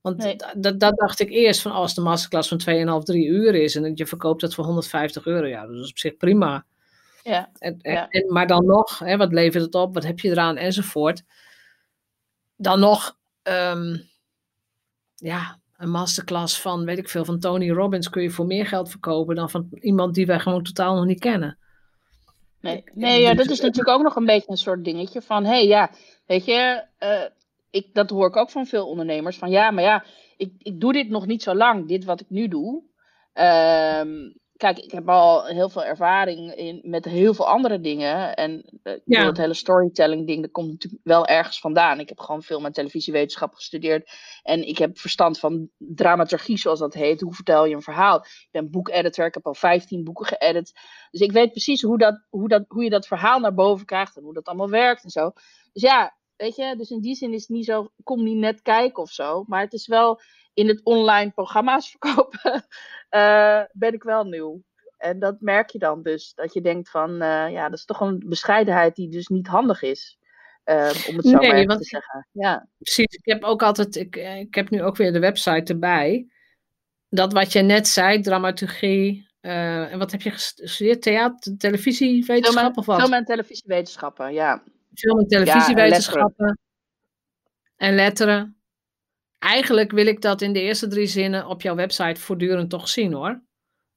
Want 0.00 0.38
dat, 0.56 0.80
dat 0.80 0.96
dacht 0.96 1.20
ik 1.20 1.30
eerst 1.30 1.60
van 1.62 1.70
oh, 1.70 1.76
als 1.76 1.94
de 1.94 2.00
masterclass 2.00 2.48
van 2.48 3.00
2,5, 3.00 3.04
3 3.04 3.26
uur 3.26 3.54
is 3.54 3.76
en 3.76 3.92
je 3.94 4.06
verkoopt 4.06 4.40
dat 4.40 4.54
voor 4.54 4.64
150 4.64 5.26
euro, 5.26 5.46
ja, 5.46 5.66
dat 5.66 5.76
is 5.76 5.90
op 5.90 5.98
zich 5.98 6.16
prima. 6.16 6.64
Ja. 7.22 7.50
En, 7.58 7.80
en, 7.80 8.32
maar 8.32 8.46
dan 8.46 8.66
nog, 8.66 8.98
hè, 8.98 9.16
wat 9.16 9.32
levert 9.32 9.64
het 9.64 9.74
op, 9.74 9.94
wat 9.94 10.04
heb 10.04 10.20
je 10.20 10.30
eraan 10.30 10.56
enzovoort. 10.56 11.22
Dan 12.56 12.80
nog 12.80 13.16
um, 13.42 14.10
ja, 15.14 15.60
een 15.76 15.90
masterclass 15.90 16.60
van, 16.60 16.84
weet 16.84 16.98
ik 16.98 17.08
veel, 17.08 17.24
van 17.24 17.38
Tony 17.38 17.70
Robbins 17.70 18.10
kun 18.10 18.22
je 18.22 18.30
voor 18.30 18.46
meer 18.46 18.66
geld 18.66 18.90
verkopen 18.90 19.34
dan 19.34 19.50
van 19.50 19.68
iemand 19.70 20.14
die 20.14 20.26
wij 20.26 20.40
gewoon 20.40 20.62
totaal 20.62 20.94
nog 20.94 21.04
niet 21.04 21.20
kennen. 21.20 21.58
Nee, 22.60 22.84
nee 22.94 23.20
ja, 23.20 23.34
dat 23.34 23.50
is 23.50 23.60
natuurlijk 23.60 23.96
ook 23.96 24.02
nog 24.02 24.16
een 24.16 24.24
beetje 24.24 24.50
een 24.50 24.56
soort 24.56 24.84
dingetje 24.84 25.22
van, 25.22 25.44
hé 25.44 25.50
hey, 25.50 25.66
ja, 25.66 25.90
weet 26.26 26.44
je, 26.44 26.84
uh, 26.98 27.24
ik, 27.70 27.94
dat 27.94 28.10
hoor 28.10 28.28
ik 28.28 28.36
ook 28.36 28.50
van 28.50 28.66
veel 28.66 28.88
ondernemers, 28.88 29.38
van 29.38 29.50
ja, 29.50 29.70
maar 29.70 29.84
ja, 29.84 30.04
ik, 30.36 30.52
ik 30.58 30.80
doe 30.80 30.92
dit 30.92 31.08
nog 31.08 31.26
niet 31.26 31.42
zo 31.42 31.54
lang, 31.54 31.88
dit 31.88 32.04
wat 32.04 32.20
ik 32.20 32.30
nu 32.30 32.48
doe. 32.48 32.82
Um, 33.34 34.40
kijk, 34.62 34.78
ik 34.78 34.90
heb 34.90 35.08
al 35.08 35.44
heel 35.44 35.68
veel 35.68 35.84
ervaring 35.84 36.54
in, 36.54 36.80
met 36.82 37.04
heel 37.04 37.34
veel 37.34 37.48
andere 37.48 37.80
dingen. 37.80 38.34
En 38.34 38.80
uh, 38.84 38.92
ja. 39.04 39.26
het 39.26 39.36
hele 39.36 39.54
storytelling 39.54 40.26
ding, 40.26 40.42
dat 40.42 40.50
komt 40.50 40.70
natuurlijk 40.70 41.02
wel 41.04 41.26
ergens 41.26 41.60
vandaan. 41.60 42.00
Ik 42.00 42.08
heb 42.08 42.20
gewoon 42.20 42.42
veel 42.42 42.60
met 42.60 42.74
televisiewetenschap 42.74 43.54
gestudeerd. 43.54 44.10
En 44.42 44.68
ik 44.68 44.78
heb 44.78 44.98
verstand 44.98 45.38
van 45.38 45.68
dramaturgie, 45.78 46.58
zoals 46.58 46.78
dat 46.78 46.94
heet. 46.94 47.20
Hoe 47.20 47.34
vertel 47.34 47.64
je 47.64 47.74
een 47.74 47.82
verhaal? 47.82 48.16
Ik 48.24 48.48
ben 48.50 48.70
boekeditor, 48.70 49.26
ik 49.26 49.34
heb 49.34 49.46
al 49.46 49.54
15 49.54 50.04
boeken 50.04 50.26
geëdit. 50.26 50.72
Dus 51.10 51.20
ik 51.20 51.32
weet 51.32 51.50
precies 51.50 51.82
hoe, 51.82 51.98
dat, 51.98 52.24
hoe, 52.28 52.48
dat, 52.48 52.64
hoe 52.68 52.84
je 52.84 52.90
dat 52.90 53.06
verhaal 53.06 53.40
naar 53.40 53.54
boven 53.54 53.86
krijgt 53.86 54.16
en 54.16 54.22
hoe 54.22 54.34
dat 54.34 54.46
allemaal 54.46 54.70
werkt 54.70 55.04
en 55.04 55.10
zo. 55.10 55.32
Dus 55.72 55.82
ja, 55.82 56.16
weet 56.42 56.56
je, 56.56 56.76
dus 56.76 56.90
in 56.90 57.00
die 57.00 57.14
zin 57.14 57.32
is 57.32 57.40
het 57.40 57.50
niet 57.50 57.64
zo, 57.64 57.92
kom 58.02 58.24
niet 58.24 58.36
net 58.36 58.62
kijken 58.62 59.02
of 59.02 59.10
zo. 59.10 59.44
Maar 59.46 59.60
het 59.60 59.72
is 59.72 59.86
wel 59.86 60.20
in 60.54 60.68
het 60.68 60.80
online 60.84 61.30
programma's 61.30 61.90
verkopen, 61.98 62.64
uh, 63.10 63.62
ben 63.72 63.92
ik 63.92 64.02
wel 64.02 64.24
nieuw. 64.24 64.62
En 64.98 65.18
dat 65.18 65.40
merk 65.40 65.70
je 65.70 65.78
dan 65.78 66.02
dus. 66.02 66.34
Dat 66.34 66.54
je 66.54 66.60
denkt 66.60 66.90
van, 66.90 67.10
uh, 67.10 67.50
ja, 67.50 67.68
dat 67.68 67.78
is 67.78 67.84
toch 67.84 68.00
een 68.00 68.22
bescheidenheid 68.26 68.94
die 68.94 69.08
dus 69.08 69.26
niet 69.26 69.46
handig 69.46 69.82
is. 69.82 70.18
Uh, 70.64 70.90
om 71.08 71.16
het 71.16 71.26
zo 71.26 71.38
nee, 71.38 71.66
maar 71.66 71.76
te 71.76 71.84
zeggen. 71.84 72.28
Ja. 72.32 72.68
Precies, 72.78 73.14
ik 73.14 73.32
heb 73.32 73.42
ook 73.42 73.62
altijd, 73.62 73.96
ik, 73.96 74.16
ik 74.16 74.54
heb 74.54 74.70
nu 74.70 74.82
ook 74.82 74.96
weer 74.96 75.12
de 75.12 75.18
website 75.18 75.72
erbij. 75.72 76.26
Dat 77.08 77.32
wat 77.32 77.52
je 77.52 77.60
net 77.62 77.88
zei, 77.88 78.20
dramaturgie. 78.20 79.28
en 79.40 79.98
wat 79.98 80.10
heb 80.10 80.22
je 80.22 80.30
gestudeerd? 80.30 81.02
Theater, 81.02 81.56
televisiewetenschap 81.56 82.76
of 82.76 82.86
wat? 82.86 83.00
Film 83.00 83.12
en 83.12 83.24
televisiewetenschappen, 83.24 84.32
ja. 84.32 84.62
Film 84.94 85.18
en 85.18 85.26
televisiewetenschappen. 85.26 86.46
Ja, 86.46 86.56
en, 87.76 87.88
en 87.88 87.94
letteren 87.94 88.62
eigenlijk 89.42 89.90
wil 89.90 90.06
ik 90.06 90.20
dat 90.20 90.42
in 90.42 90.52
de 90.52 90.60
eerste 90.60 90.88
drie 90.88 91.06
zinnen 91.06 91.46
op 91.46 91.62
jouw 91.62 91.74
website 91.74 92.20
voortdurend 92.20 92.70
toch 92.70 92.88
zien 92.88 93.12
hoor. 93.12 93.42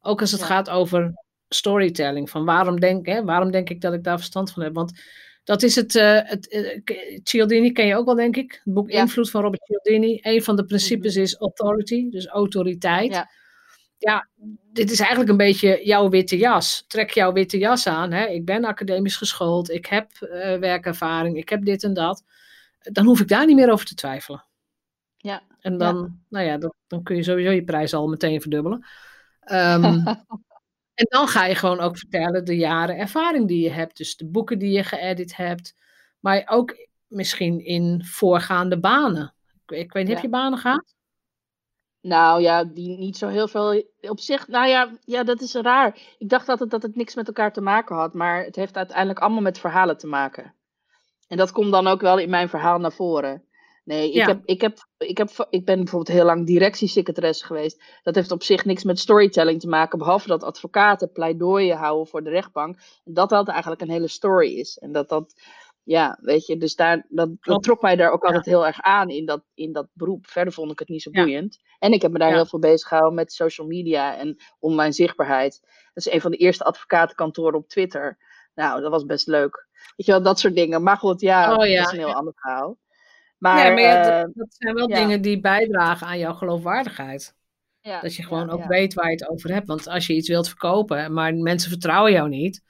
Ook 0.02 0.22
als 0.22 0.32
het 0.32 0.44
gaat 0.44 0.70
over 0.70 1.14
storytelling. 1.48 2.30
Van 2.30 2.46
waarom 2.46 2.80
denk, 2.80 3.06
hè, 3.06 3.24
waarom 3.24 3.52
denk 3.52 3.70
ik 3.70 3.82
dat 3.82 3.94
ik 3.94 4.04
daar 4.04 4.18
verstand 4.18 4.52
van 4.52 4.64
heb? 4.64 4.74
Want 4.74 5.02
dat 5.44 5.64
is 5.64 5.76
het. 5.76 5.96
Uh, 5.96 6.20
het 6.24 6.54
uh, 6.54 7.20
Cialdini 7.24 7.72
ken 7.72 7.86
je 7.86 7.96
ook 7.96 8.06
wel, 8.06 8.16
denk 8.16 8.36
ik. 8.36 8.62
Het 8.64 8.74
boek 8.74 8.90
Invloed 8.90 9.30
van 9.30 9.42
Robert 9.42 9.64
Cialdini. 9.64 10.20
Een 10.22 10.44
van 10.44 10.56
de 10.56 10.66
principes 10.66 11.14
mhm. 11.14 11.24
is 11.24 11.36
authority, 11.36 12.10
dus 12.10 12.28
autoriteit. 12.28 13.12
Ja. 13.12 13.30
Ja. 13.98 14.28
dit 14.72 14.92
is 14.92 15.00
eigenlijk 15.00 15.30
een 15.30 15.38
beetje 15.38 15.80
jouw 15.84 16.10
witte 16.10 16.38
jas. 16.38 16.86
Trek 16.88 17.12
jouw 17.12 17.32
witte 17.32 17.58
jas 17.58 17.88
aan. 17.88 18.12
Hè? 18.12 18.26
Ik 18.26 18.46
ben 18.46 18.66
academisch 18.66 19.18
geschoold, 19.18 19.70
ik 19.70 19.86
heb 19.86 20.12
uh, 20.22 20.30
werkervaring, 20.58 21.38
ik 21.38 21.50
heb 21.50 21.66
dit 21.66 21.84
en 21.84 21.94
dat. 21.94 22.24
Dan 22.80 23.06
hoef 23.06 23.20
ik 23.20 23.28
daar 23.28 23.46
niet 23.46 23.56
meer 23.56 23.72
over 23.72 23.86
te 23.86 23.96
twijfelen. 23.96 24.46
Ja. 25.18 25.42
En 25.60 25.78
dan, 25.78 26.20
nou 26.30 26.46
ja, 26.46 26.58
dan, 26.58 26.74
dan 26.88 27.04
kun 27.04 27.16
je 27.16 27.24
sowieso 27.24 27.52
je 27.52 27.64
prijs 27.64 27.94
al 27.94 28.08
meteen 28.08 28.42
verdubbelen. 28.42 28.86
Um, 29.52 29.84
en 31.02 31.06
dan 31.10 31.28
ga 31.28 31.46
je 31.46 31.56
gewoon 31.56 31.80
ook 31.80 31.98
vertellen 31.98 32.46
de 32.46 32.58
jaren 32.58 32.98
ervaring 32.98 33.48
die 33.48 33.64
je 33.64 33.72
hebt. 33.72 33.98
Dus 33.98 34.16
de 34.18 34.26
boeken 34.26 34.60
die 34.60 34.72
je 34.72 34.84
geëdit 34.84 35.36
hebt. 35.36 35.76
Maar 36.20 36.44
ook 36.46 36.88
misschien 37.08 37.66
in 37.66 38.04
voorgaande 38.04 38.80
banen. 38.80 39.34
Ik, 39.66 39.78
ik 39.78 39.94
weet 39.94 40.04
niet, 40.04 40.14
heb 40.14 40.24
je 40.24 40.30
banen 40.30 40.60
gehad? 40.60 40.95
Nou 42.06 42.42
ja, 42.42 42.64
die 42.64 42.98
niet 42.98 43.18
zo 43.18 43.28
heel 43.28 43.48
veel 43.48 43.84
op 44.02 44.20
zich. 44.20 44.48
Nou 44.48 44.68
ja, 44.68 44.92
ja, 45.04 45.24
dat 45.24 45.42
is 45.42 45.54
raar. 45.54 45.98
Ik 46.18 46.30
dacht 46.30 46.50
altijd 46.50 46.70
dat 46.70 46.82
het 46.82 46.96
niks 46.96 47.16
met 47.16 47.28
elkaar 47.28 47.54
te 47.54 47.62
maken 47.62 47.96
had. 47.96 48.14
Maar 48.14 48.44
het 48.44 48.56
heeft 48.56 48.78
uiteindelijk 48.78 49.20
allemaal 49.20 49.42
met 49.42 49.60
verhalen 49.60 49.98
te 49.98 50.08
maken. 50.08 50.54
En 51.28 51.38
dat 51.38 51.52
komt 51.52 51.72
dan 51.72 51.88
ook 51.88 52.02
wel 52.02 52.18
in 52.18 52.30
mijn 52.30 52.50
verhaal 52.50 52.80
naar 52.80 52.92
voren. 52.92 53.44
Nee, 53.84 54.12
ik, 54.12 54.26
heb, 54.26 54.42
ik, 54.46 54.62
heb, 54.62 54.88
ik, 54.98 55.18
heb, 55.18 55.48
ik 55.50 55.66
ben 55.66 55.78
bijvoorbeeld 55.78 56.18
heel 56.18 56.26
lang 56.26 56.46
directiesecretaresse 56.46 57.46
geweest. 57.46 57.84
Dat 58.04 58.16
heeft 58.16 58.32
op 58.32 58.44
zich 58.44 58.66
niks 58.66 58.84
met 58.84 59.00
storytelling 59.00 59.60
te 59.60 59.68
maken, 59.68 59.98
behalve 59.98 60.28
dat 60.28 60.44
advocaten 60.44 61.12
pleidooien 61.12 61.78
houden 61.78 62.08
voor 62.08 62.24
de 62.24 62.30
rechtbank. 62.30 62.78
En 63.06 63.14
dat 63.14 63.30
dat 63.30 63.48
eigenlijk 63.48 63.82
een 63.82 63.90
hele 63.90 64.08
story 64.08 64.58
is. 64.58 64.78
En 64.78 64.92
dat 64.92 65.10
dat, 65.10 65.34
ja, 65.86 66.18
weet 66.22 66.46
je, 66.46 66.58
dus 66.58 66.76
daar, 66.76 67.06
dat, 67.10 67.30
dat 67.40 67.64
trok 67.64 67.82
mij 67.82 67.96
daar 67.96 68.12
ook 68.12 68.24
altijd 68.24 68.46
heel 68.46 68.66
erg 68.66 68.82
aan 68.82 69.10
in 69.10 69.26
dat, 69.26 69.44
in 69.54 69.74
dat 69.74 69.88
beroep. 69.94 70.28
Verder 70.28 70.54
vond 70.54 70.72
ik 70.72 70.80
het 70.80 70.88
niet 70.88 71.02
zo 71.02 71.12
boeiend. 71.12 71.60
En 71.80 71.92
ik 71.92 72.02
heb 72.02 72.12
me 72.12 72.20
daar 72.20 72.34
heel 72.34 72.46
veel 72.46 72.60
bezig 72.60 72.88
gehouden 72.88 73.16
met 73.16 73.34
social 73.34 73.68
media 73.68 74.18
en 74.18 74.38
online 74.60 74.92
zichtbaarheid. 74.92 75.60
Dat 75.94 76.06
is 76.06 76.12
een 76.12 76.22
van 76.22 76.32
de 76.32 76.38
eerste 76.38 76.64
advocatenkantoren 76.64 77.60
op 77.60 77.68
Twitter. 77.68 78.18
Nou, 78.56 78.82
dat 78.82 78.92
was 78.92 79.06
best 79.06 79.28
leuk. 79.28 79.68
Weet 79.96 80.06
je 80.06 80.12
wel, 80.12 80.22
dat 80.22 80.40
soort 80.40 80.56
dingen. 80.56 80.84
Maar 80.84 80.98
goed, 80.98 81.22
ja, 81.22 81.52
oh, 81.52 81.58
dat 81.58 81.68
is 81.68 81.92
een 81.92 81.98
heel 81.98 82.14
ander 82.14 82.34
verhaal. 82.36 82.78
Maar, 83.38 83.74
nee, 83.74 83.86
maar 83.86 84.04
dat, 84.04 84.36
eh, 84.36 84.44
zijn 84.48 84.76
wel 84.76 84.88
dingen 84.88 85.22
die 85.22 85.40
bijdragen 85.40 86.08
aan 86.08 86.20
jouw 86.20 86.34
geloofwaardigheid. 86.34 87.36
Ja, 87.82 88.02
dat 88.02 88.16
je 88.16 88.24
gewoon 88.24 88.50
ook 88.50 88.66
weet 88.66 88.94
waar 88.94 89.10
je 89.10 89.16
het 89.16 89.30
over 89.30 89.54
hebt. 89.54 89.68
Want 89.68 89.88
als 89.88 90.08
je 90.08 90.14
iets 90.14 90.30
wilt 90.30 90.48
verkopen, 90.48 91.14
maar 91.14 91.36
mensen 91.36 91.70
vertrouwen 91.70 92.12
jou 92.12 92.30
niet, 92.30 92.62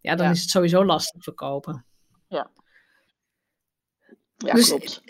ja, 0.00 0.14
dan 0.14 0.30
is 0.30 0.40
het 0.40 0.50
sowieso 0.50 0.84
lastig 0.84 1.22
verkopen. 1.22 1.85
Ja. 2.28 2.50
Ja, 4.36 4.54
dus, 4.54 4.68
klopt. 4.68 5.02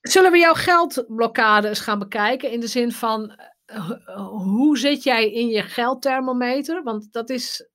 Zullen 0.00 0.32
we 0.32 0.38
jouw 0.38 0.54
geldblokkade 0.54 1.68
eens 1.68 1.80
gaan 1.80 1.98
bekijken? 1.98 2.50
In 2.50 2.60
de 2.60 2.66
zin 2.66 2.92
van, 2.92 3.40
eh, 3.64 3.90
hoe 4.28 4.78
zit 4.78 5.02
jij 5.02 5.32
in 5.32 5.48
je 5.48 5.62
geldthermometer? 5.62 6.82
Want 6.82 7.12
dat 7.12 7.30
is, 7.30 7.68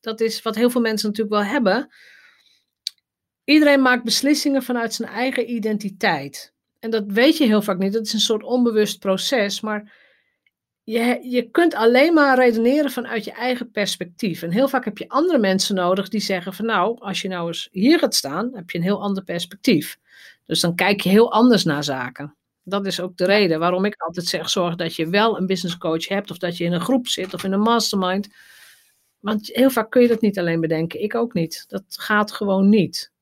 dat 0.00 0.20
is 0.20 0.42
wat 0.42 0.54
heel 0.54 0.70
veel 0.70 0.80
mensen 0.80 1.08
natuurlijk 1.08 1.36
wel 1.36 1.52
hebben. 1.52 1.88
Iedereen 3.44 3.82
maakt 3.82 4.04
beslissingen 4.04 4.62
vanuit 4.62 4.94
zijn 4.94 5.08
eigen 5.08 5.50
identiteit. 5.50 6.54
En 6.78 6.90
dat 6.90 7.04
weet 7.06 7.36
je 7.36 7.44
heel 7.44 7.62
vaak 7.62 7.78
niet. 7.78 7.92
Dat 7.92 8.06
is 8.06 8.12
een 8.12 8.20
soort 8.20 8.42
onbewust 8.42 8.98
proces. 8.98 9.60
Maar 9.60 9.99
je, 10.90 11.18
je 11.22 11.50
kunt 11.50 11.74
alleen 11.74 12.14
maar 12.14 12.38
redeneren 12.38 12.90
vanuit 12.90 13.24
je 13.24 13.32
eigen 13.32 13.70
perspectief. 13.70 14.42
En 14.42 14.50
heel 14.50 14.68
vaak 14.68 14.84
heb 14.84 14.98
je 14.98 15.08
andere 15.08 15.38
mensen 15.38 15.74
nodig 15.74 16.08
die 16.08 16.20
zeggen 16.20 16.54
van 16.54 16.66
nou, 16.66 17.00
als 17.00 17.22
je 17.22 17.28
nou 17.28 17.46
eens 17.46 17.68
hier 17.72 17.98
gaat 17.98 18.14
staan, 18.14 18.50
heb 18.54 18.70
je 18.70 18.78
een 18.78 18.84
heel 18.84 19.02
ander 19.02 19.24
perspectief. 19.24 19.98
Dus 20.46 20.60
dan 20.60 20.74
kijk 20.74 21.00
je 21.00 21.08
heel 21.08 21.32
anders 21.32 21.64
naar 21.64 21.84
zaken. 21.84 22.34
Dat 22.62 22.86
is 22.86 23.00
ook 23.00 23.16
de 23.16 23.24
reden 23.24 23.58
waarom 23.58 23.84
ik 23.84 24.02
altijd 24.02 24.26
zeg: 24.26 24.50
zorg 24.50 24.74
dat 24.74 24.96
je 24.96 25.08
wel 25.08 25.38
een 25.38 25.46
business 25.46 25.78
coach 25.78 26.08
hebt, 26.08 26.30
of 26.30 26.38
dat 26.38 26.56
je 26.56 26.64
in 26.64 26.72
een 26.72 26.80
groep 26.80 27.08
zit 27.08 27.34
of 27.34 27.44
in 27.44 27.52
een 27.52 27.60
mastermind. 27.60 28.28
Want 29.20 29.50
heel 29.52 29.70
vaak 29.70 29.90
kun 29.90 30.02
je 30.02 30.08
dat 30.08 30.20
niet 30.20 30.38
alleen 30.38 30.60
bedenken. 30.60 31.02
Ik 31.02 31.14
ook 31.14 31.34
niet. 31.34 31.64
Dat 31.68 31.84
gaat 31.88 32.32
gewoon 32.32 32.68
niet. 32.68 33.12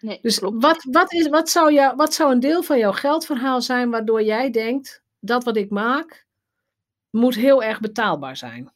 Nee, 0.00 0.18
dus 0.22 0.38
wat, 0.38 0.86
wat, 0.90 1.12
is, 1.12 1.28
wat, 1.28 1.50
zou 1.50 1.72
jou, 1.72 1.96
wat 1.96 2.14
zou 2.14 2.32
een 2.32 2.40
deel 2.40 2.62
van 2.62 2.78
jouw 2.78 2.92
geldverhaal 2.92 3.62
zijn 3.62 3.90
waardoor 3.90 4.22
jij 4.22 4.50
denkt, 4.50 5.02
dat 5.20 5.44
wat 5.44 5.56
ik 5.56 5.70
maak, 5.70 6.23
moet 7.14 7.34
heel 7.34 7.62
erg 7.62 7.80
betaalbaar 7.80 8.36
zijn? 8.36 8.72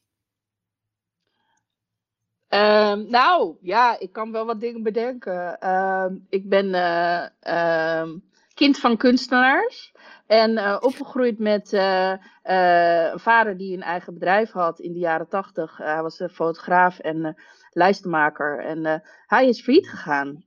Um, 2.48 3.10
nou, 3.10 3.56
ja, 3.60 3.98
ik 3.98 4.12
kan 4.12 4.32
wel 4.32 4.46
wat 4.46 4.60
dingen 4.60 4.82
bedenken. 4.82 5.68
Um, 5.70 6.26
ik 6.28 6.48
ben 6.48 6.66
uh, 6.66 8.00
um, 8.00 8.24
kind 8.54 8.78
van 8.78 8.96
kunstenaars. 8.96 9.94
En 10.26 10.50
uh, 10.50 10.76
opgegroeid 10.80 11.38
met 11.38 11.72
uh, 11.72 12.14
een 12.42 13.18
vader 13.18 13.56
die 13.56 13.76
een 13.76 13.82
eigen 13.82 14.14
bedrijf 14.14 14.50
had 14.50 14.80
in 14.80 14.92
de 14.92 14.98
jaren 14.98 15.28
tachtig. 15.28 15.76
hij 15.76 16.02
was 16.02 16.20
een 16.20 16.30
fotograaf 16.30 16.98
en 16.98 17.42
lijstenmaker. 17.70 18.64
En 18.64 19.02
hij 19.26 19.48
is 19.48 19.62
failliet 19.62 19.88
gegaan. 19.88 20.44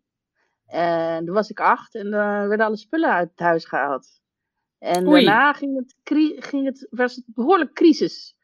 En 0.65 1.25
toen 1.25 1.35
was 1.35 1.49
ik 1.49 1.59
acht 1.59 1.95
en 1.95 2.09
werden 2.47 2.65
alle 2.65 2.77
spullen 2.77 3.11
uit 3.11 3.29
het 3.29 3.39
huis 3.39 3.65
gehaald. 3.65 4.20
En 4.81 5.05
daarna 5.05 5.53
ging 5.53 5.75
het, 5.75 5.95
ging 6.43 6.65
het, 6.65 6.87
was 6.89 7.15
het 7.15 7.25
behoorlijk 7.27 7.73
crisis. 7.73 8.35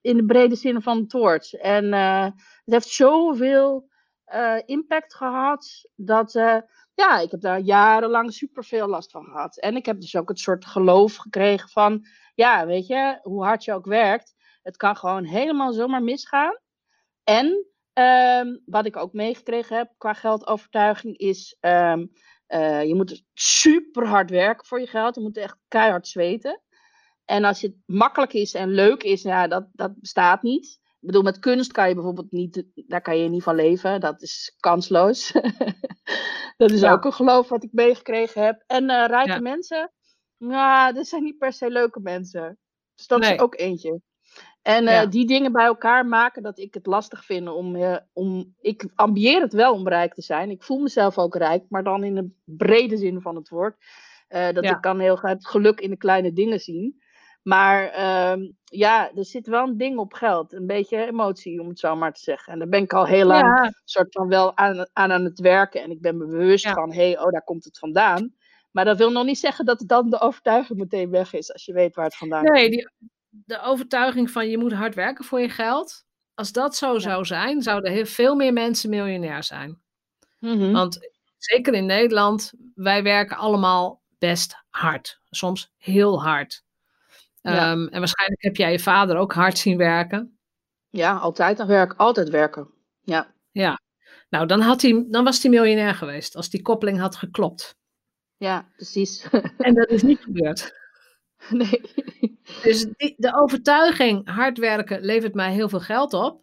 In 0.00 0.16
de 0.16 0.24
brede 0.24 0.54
zin 0.54 0.82
van 0.82 0.98
het 0.98 1.12
woord. 1.12 1.58
En 1.60 1.84
uh, 1.84 2.24
het 2.24 2.34
heeft 2.64 2.88
zoveel 2.88 3.88
uh, 4.34 4.58
impact 4.64 5.14
gehad. 5.14 5.88
Dat 5.94 6.34
uh, 6.34 6.56
ja, 6.94 7.18
ik 7.18 7.30
heb 7.30 7.40
daar 7.40 7.60
jarenlang 7.60 8.32
superveel 8.32 8.88
last 8.88 9.10
van 9.10 9.24
gehad. 9.24 9.58
En 9.58 9.76
ik 9.76 9.86
heb 9.86 10.00
dus 10.00 10.16
ook 10.16 10.28
het 10.28 10.38
soort 10.38 10.66
geloof 10.66 11.16
gekregen 11.16 11.68
van. 11.68 12.06
Ja, 12.34 12.66
weet 12.66 12.86
je, 12.86 13.18
hoe 13.22 13.44
hard 13.44 13.64
je 13.64 13.72
ook 13.72 13.86
werkt. 13.86 14.34
Het 14.62 14.76
kan 14.76 14.96
gewoon 14.96 15.24
helemaal 15.24 15.72
zomaar 15.72 16.02
misgaan. 16.02 16.58
En 17.24 17.66
Um, 17.98 18.62
wat 18.64 18.86
ik 18.86 18.96
ook 18.96 19.12
meegekregen 19.12 19.76
heb 19.76 19.92
qua 19.96 20.12
geldovertuiging 20.12 21.16
is, 21.16 21.56
um, 21.60 22.12
uh, 22.48 22.84
je 22.84 22.94
moet 22.94 23.24
super 23.34 24.06
hard 24.06 24.30
werken 24.30 24.66
voor 24.66 24.80
je 24.80 24.86
geld. 24.86 25.14
Je 25.14 25.20
moet 25.20 25.36
echt 25.36 25.56
keihard 25.68 26.08
zweten. 26.08 26.60
En 27.24 27.44
als 27.44 27.60
het 27.60 27.74
makkelijk 27.86 28.32
is 28.32 28.54
en 28.54 28.68
leuk 28.68 29.02
is, 29.02 29.22
ja, 29.22 29.48
dat, 29.48 29.68
dat 29.72 30.00
bestaat 30.00 30.42
niet. 30.42 30.78
Ik 31.00 31.06
bedoel, 31.06 31.22
met 31.22 31.38
kunst 31.38 31.72
kan 31.72 31.88
je 31.88 31.94
bijvoorbeeld 31.94 32.32
niet, 32.32 32.64
daar 32.74 33.00
kan 33.00 33.18
je 33.18 33.28
niet 33.28 33.42
van 33.42 33.54
leven. 33.54 34.00
Dat 34.00 34.22
is 34.22 34.56
kansloos. 34.60 35.32
dat 36.56 36.70
is 36.70 36.84
ook 36.84 37.04
een 37.04 37.12
geloof 37.12 37.48
wat 37.48 37.64
ik 37.64 37.72
meegekregen 37.72 38.42
heb. 38.42 38.64
En 38.66 38.90
uh, 38.90 39.04
rijke 39.06 39.40
mensen, 39.40 39.92
nou, 40.36 40.94
dat 40.94 41.06
zijn 41.06 41.22
niet 41.22 41.38
per 41.38 41.52
se 41.52 41.70
leuke 41.70 42.00
mensen. 42.00 42.58
Dus 42.94 43.06
dat 43.06 43.24
is 43.24 43.38
ook 43.38 43.54
eentje. 43.54 44.00
En 44.68 44.84
uh, 44.84 45.10
die 45.10 45.26
dingen 45.26 45.52
bij 45.52 45.64
elkaar 45.64 46.06
maken 46.06 46.42
dat 46.42 46.58
ik 46.58 46.74
het 46.74 46.86
lastig 46.86 47.24
vind 47.24 47.48
om, 47.48 47.76
uh, 47.76 47.96
om. 48.12 48.54
Ik 48.60 48.88
ambieer 48.94 49.40
het 49.40 49.52
wel 49.52 49.72
om 49.72 49.88
rijk 49.88 50.14
te 50.14 50.22
zijn. 50.22 50.50
Ik 50.50 50.62
voel 50.62 50.78
mezelf 50.78 51.18
ook 51.18 51.36
rijk, 51.36 51.64
maar 51.68 51.82
dan 51.84 52.04
in 52.04 52.14
de 52.14 52.30
brede 52.44 52.96
zin 52.96 53.20
van 53.20 53.36
het 53.36 53.48
woord. 53.48 53.76
Uh, 54.28 54.52
dat 54.52 54.64
ik 54.64 54.78
kan 54.80 54.98
heel 54.98 55.18
het 55.20 55.46
geluk 55.46 55.80
in 55.80 55.90
de 55.90 55.96
kleine 55.96 56.32
dingen 56.32 56.60
zien. 56.60 57.02
Maar 57.42 57.88
ehm, 57.88 58.50
ja, 58.64 59.10
er 59.14 59.24
zit 59.24 59.46
wel 59.46 59.66
een 59.66 59.76
ding 59.76 59.98
op 59.98 60.12
geld. 60.12 60.52
Een 60.52 60.66
beetje 60.66 61.06
emotie, 61.06 61.60
om 61.60 61.68
het 61.68 61.78
zo 61.78 61.96
maar 61.96 62.12
te 62.12 62.20
zeggen. 62.20 62.52
En 62.52 62.58
daar 62.58 62.68
ben 62.68 62.82
ik 62.82 62.92
al 62.92 63.06
heel 63.06 63.26
lang 63.26 63.74
soort 63.84 64.12
van 64.12 64.28
wel 64.28 64.56
aan, 64.56 64.88
aan, 64.92 65.12
aan 65.12 65.24
het 65.24 65.40
werken. 65.40 65.82
En 65.82 65.90
ik 65.90 66.00
ben 66.00 66.16
me 66.16 66.26
bewust 66.26 66.70
van, 66.70 66.92
hé, 66.92 67.10
hey, 67.10 67.18
oh, 67.18 67.30
daar 67.32 67.44
komt 67.44 67.64
het 67.64 67.78
vandaan. 67.78 68.34
Maar 68.70 68.84
dat 68.84 68.98
wil 68.98 69.10
nog 69.10 69.24
niet 69.24 69.38
zeggen 69.38 69.64
dat 69.64 69.84
dan 69.86 70.10
de 70.10 70.20
overtuiging 70.20 70.78
meteen 70.78 71.10
weg 71.10 71.32
is, 71.32 71.52
als 71.52 71.64
je 71.64 71.72
weet 71.72 71.94
waar 71.94 72.04
het 72.04 72.16
vandaan 72.16 72.44
komt. 72.44 72.56
Nee, 72.56 72.86
de 73.46 73.60
overtuiging 73.62 74.30
van 74.30 74.48
je 74.48 74.58
moet 74.58 74.72
hard 74.72 74.94
werken 74.94 75.24
voor 75.24 75.40
je 75.40 75.48
geld. 75.48 76.06
Als 76.34 76.52
dat 76.52 76.76
zo 76.76 76.98
zou 76.98 77.24
zijn, 77.24 77.62
zouden 77.62 77.92
heel 77.92 78.06
veel 78.06 78.34
meer 78.34 78.52
mensen 78.52 78.90
miljonair 78.90 79.42
zijn. 79.42 79.80
Mhm. 80.38 80.72
Want 80.72 81.10
zeker 81.36 81.74
in 81.74 81.86
Nederland, 81.86 82.52
wij 82.74 83.02
werken 83.02 83.36
allemaal 83.36 84.02
best 84.18 84.64
hard. 84.70 85.20
Soms 85.30 85.72
heel 85.76 86.22
hard. 86.22 86.62
Ehm, 87.42 87.86
en 87.86 87.98
waarschijnlijk 87.98 88.42
heb 88.42 88.56
jij 88.56 88.72
je 88.72 88.78
vader 88.78 89.16
ook 89.16 89.32
hard 89.32 89.58
zien 89.58 89.76
werken. 89.76 90.38
Ja, 90.90 91.16
altijd 91.16 91.60
aan 91.60 91.66
werk, 91.66 91.94
altijd 91.96 92.28
werken. 92.28 92.68
Ja. 93.00 93.34
Ja. 93.50 93.80
Nou, 94.28 94.46
dan, 94.46 94.60
had 94.60 94.82
hij, 94.82 95.06
dan 95.08 95.24
was 95.24 95.42
hij 95.42 95.50
miljonair 95.50 95.94
geweest 95.94 96.36
als 96.36 96.50
die 96.50 96.62
koppeling 96.62 96.98
had 96.98 97.16
geklopt. 97.16 97.76
Ja, 98.36 98.68
precies. 98.76 99.26
En 99.58 99.74
dat 99.74 99.88
is 99.88 100.02
niet 100.02 100.20
gebeurd. 100.20 100.72
Nee. 101.50 101.80
Dus 102.62 102.86
die, 102.96 103.14
de 103.16 103.34
overtuiging 103.34 104.28
hard 104.28 104.58
werken 104.58 105.00
levert 105.00 105.34
mij 105.34 105.52
heel 105.52 105.68
veel 105.68 105.80
geld 105.80 106.12
op, 106.12 106.42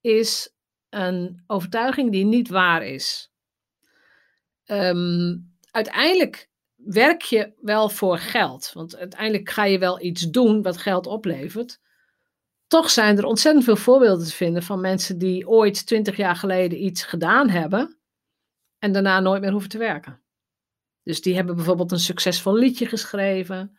is 0.00 0.54
een 0.88 1.42
overtuiging 1.46 2.12
die 2.12 2.24
niet 2.24 2.48
waar 2.48 2.86
is. 2.86 3.32
Um, 4.66 5.52
uiteindelijk 5.70 6.48
werk 6.84 7.22
je 7.22 7.52
wel 7.60 7.88
voor 7.88 8.18
geld. 8.18 8.70
Want 8.72 8.96
uiteindelijk 8.96 9.50
ga 9.50 9.64
je 9.64 9.78
wel 9.78 10.02
iets 10.02 10.30
doen 10.30 10.62
wat 10.62 10.76
geld 10.76 11.06
oplevert. 11.06 11.80
Toch 12.66 12.90
zijn 12.90 13.18
er 13.18 13.24
ontzettend 13.24 13.64
veel 13.64 13.76
voorbeelden 13.76 14.26
te 14.26 14.32
vinden 14.32 14.62
van 14.62 14.80
mensen 14.80 15.18
die 15.18 15.48
ooit 15.48 15.86
twintig 15.86 16.16
jaar 16.16 16.36
geleden 16.36 16.84
iets 16.84 17.04
gedaan 17.04 17.48
hebben 17.48 17.96
en 18.78 18.92
daarna 18.92 19.20
nooit 19.20 19.40
meer 19.40 19.50
hoeven 19.50 19.70
te 19.70 19.78
werken. 19.78 20.22
Dus 21.02 21.20
die 21.20 21.34
hebben 21.34 21.56
bijvoorbeeld 21.56 21.92
een 21.92 21.98
succesvol 21.98 22.54
liedje 22.54 22.86
geschreven. 22.86 23.78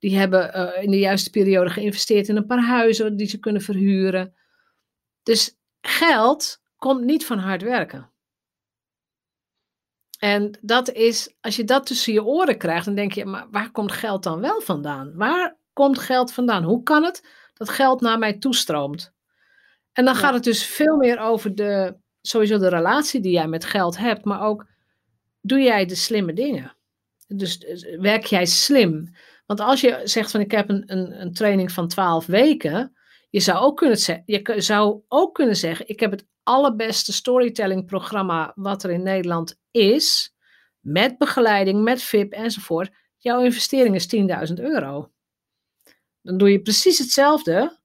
Die 0.00 0.16
hebben 0.16 0.56
uh, 0.56 0.82
in 0.82 0.90
de 0.90 0.98
juiste 0.98 1.30
periode 1.30 1.70
geïnvesteerd 1.70 2.28
in 2.28 2.36
een 2.36 2.46
paar 2.46 2.64
huizen 2.64 3.16
die 3.16 3.26
ze 3.26 3.38
kunnen 3.38 3.62
verhuren. 3.62 4.34
Dus 5.22 5.56
geld 5.80 6.60
komt 6.76 7.04
niet 7.04 7.26
van 7.26 7.38
hard 7.38 7.62
werken. 7.62 8.10
En 10.18 10.58
dat 10.60 10.90
is, 10.90 11.34
als 11.40 11.56
je 11.56 11.64
dat 11.64 11.86
tussen 11.86 12.12
je 12.12 12.24
oren 12.24 12.58
krijgt, 12.58 12.84
dan 12.84 12.94
denk 12.94 13.12
je, 13.12 13.24
maar 13.24 13.46
waar 13.50 13.70
komt 13.70 13.92
geld 13.92 14.22
dan 14.22 14.40
wel 14.40 14.60
vandaan? 14.60 15.12
Waar 15.14 15.56
komt 15.72 15.98
geld 15.98 16.32
vandaan? 16.32 16.64
Hoe 16.64 16.82
kan 16.82 17.04
het 17.04 17.26
dat 17.54 17.68
geld 17.68 18.00
naar 18.00 18.18
mij 18.18 18.38
toestroomt? 18.38 19.12
En 19.92 20.04
dan 20.04 20.14
gaat 20.14 20.34
het 20.34 20.44
dus 20.44 20.66
veel 20.66 20.96
meer 20.96 21.18
over 21.18 21.54
de, 21.54 21.96
sowieso 22.20 22.58
de 22.58 22.68
relatie 22.68 23.20
die 23.20 23.32
jij 23.32 23.48
met 23.48 23.64
geld 23.64 23.98
hebt, 23.98 24.24
maar 24.24 24.42
ook, 24.42 24.66
doe 25.40 25.60
jij 25.60 25.86
de 25.86 25.94
slimme 25.94 26.32
dingen? 26.32 26.76
Dus, 27.26 27.58
dus 27.58 27.96
werk 27.96 28.24
jij 28.24 28.46
slim? 28.46 29.14
Want 29.50 29.62
als 29.62 29.80
je 29.80 30.00
zegt 30.04 30.30
van 30.30 30.40
ik 30.40 30.50
heb 30.50 30.68
een, 30.68 30.82
een, 30.86 31.20
een 31.20 31.32
training 31.32 31.72
van 31.72 31.88
12 31.88 32.26
weken, 32.26 32.96
je 33.30 33.40
zou, 33.40 33.58
ook 33.58 33.76
kunnen 33.76 33.98
zeggen, 33.98 34.22
je 34.26 34.60
zou 34.60 35.00
ook 35.08 35.34
kunnen 35.34 35.56
zeggen, 35.56 35.88
ik 35.88 36.00
heb 36.00 36.10
het 36.10 36.26
allerbeste 36.42 37.12
storytelling 37.12 37.86
programma 37.86 38.52
wat 38.54 38.82
er 38.84 38.90
in 38.90 39.02
Nederland 39.02 39.60
is, 39.70 40.34
met 40.80 41.18
begeleiding, 41.18 41.82
met 41.82 42.02
VIP 42.02 42.32
enzovoort, 42.32 42.90
jouw 43.18 43.42
investering 43.42 43.94
is 43.94 44.16
10.000 44.50 44.54
euro. 44.54 45.10
Dan 46.22 46.38
doe 46.38 46.50
je 46.50 46.62
precies 46.62 46.98
hetzelfde. 46.98 47.78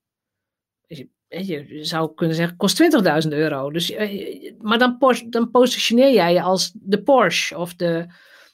Je, 1.28 1.80
zou 1.82 2.14
kunnen 2.14 2.36
zeggen, 2.36 2.58
kost 2.58 2.82
20.000 3.26 3.30
euro. 3.30 3.72
Dus, 3.72 3.92
eh, 3.92 4.54
maar 4.58 4.78
dan, 4.78 4.98
dan 5.30 5.52
positioneer 5.52 6.14
jij 6.14 6.34
je 6.34 6.42
als 6.42 6.72
de 6.74 7.04
Porsche 7.04 7.58
of 7.58 7.76
de, 7.76 8.06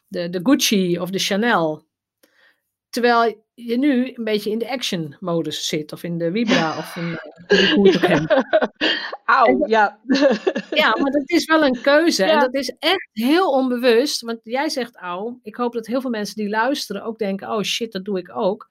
de, 0.07 0.29
de 0.29 0.39
Gucci 0.43 0.99
of 0.99 1.09
de 1.09 1.19
Chanel. 1.19 1.89
Terwijl 2.91 3.45
je 3.53 3.77
nu 3.77 4.13
een 4.15 4.23
beetje 4.23 4.49
in 4.49 4.57
de 4.57 4.69
action 4.69 5.15
modus 5.19 5.67
zit. 5.67 5.91
Of 5.91 6.03
in 6.03 6.17
de 6.17 6.31
Vibra 6.31 6.77
of 6.77 6.95
in, 6.95 7.19
de 7.47 8.41
Auw, 9.25 9.67
ja. 9.67 9.99
ja, 10.71 10.95
maar 10.99 11.11
dat 11.11 11.29
is 11.29 11.45
wel 11.45 11.63
een 11.63 11.81
keuze. 11.81 12.23
En 12.23 12.39
dat 12.39 12.53
is 12.53 12.75
echt 12.79 13.09
heel 13.11 13.51
onbewust. 13.51 14.21
Want 14.21 14.39
jij 14.43 14.69
zegt 14.69 14.95
auw. 14.95 15.39
Ik 15.43 15.55
hoop 15.55 15.73
dat 15.73 15.87
heel 15.87 16.01
veel 16.01 16.09
mensen 16.09 16.35
die 16.35 16.49
luisteren 16.49 17.03
ook 17.03 17.17
denken, 17.17 17.49
oh 17.49 17.61
shit, 17.61 17.91
dat 17.91 18.05
doe 18.05 18.19
ik 18.19 18.35
ook. 18.35 18.69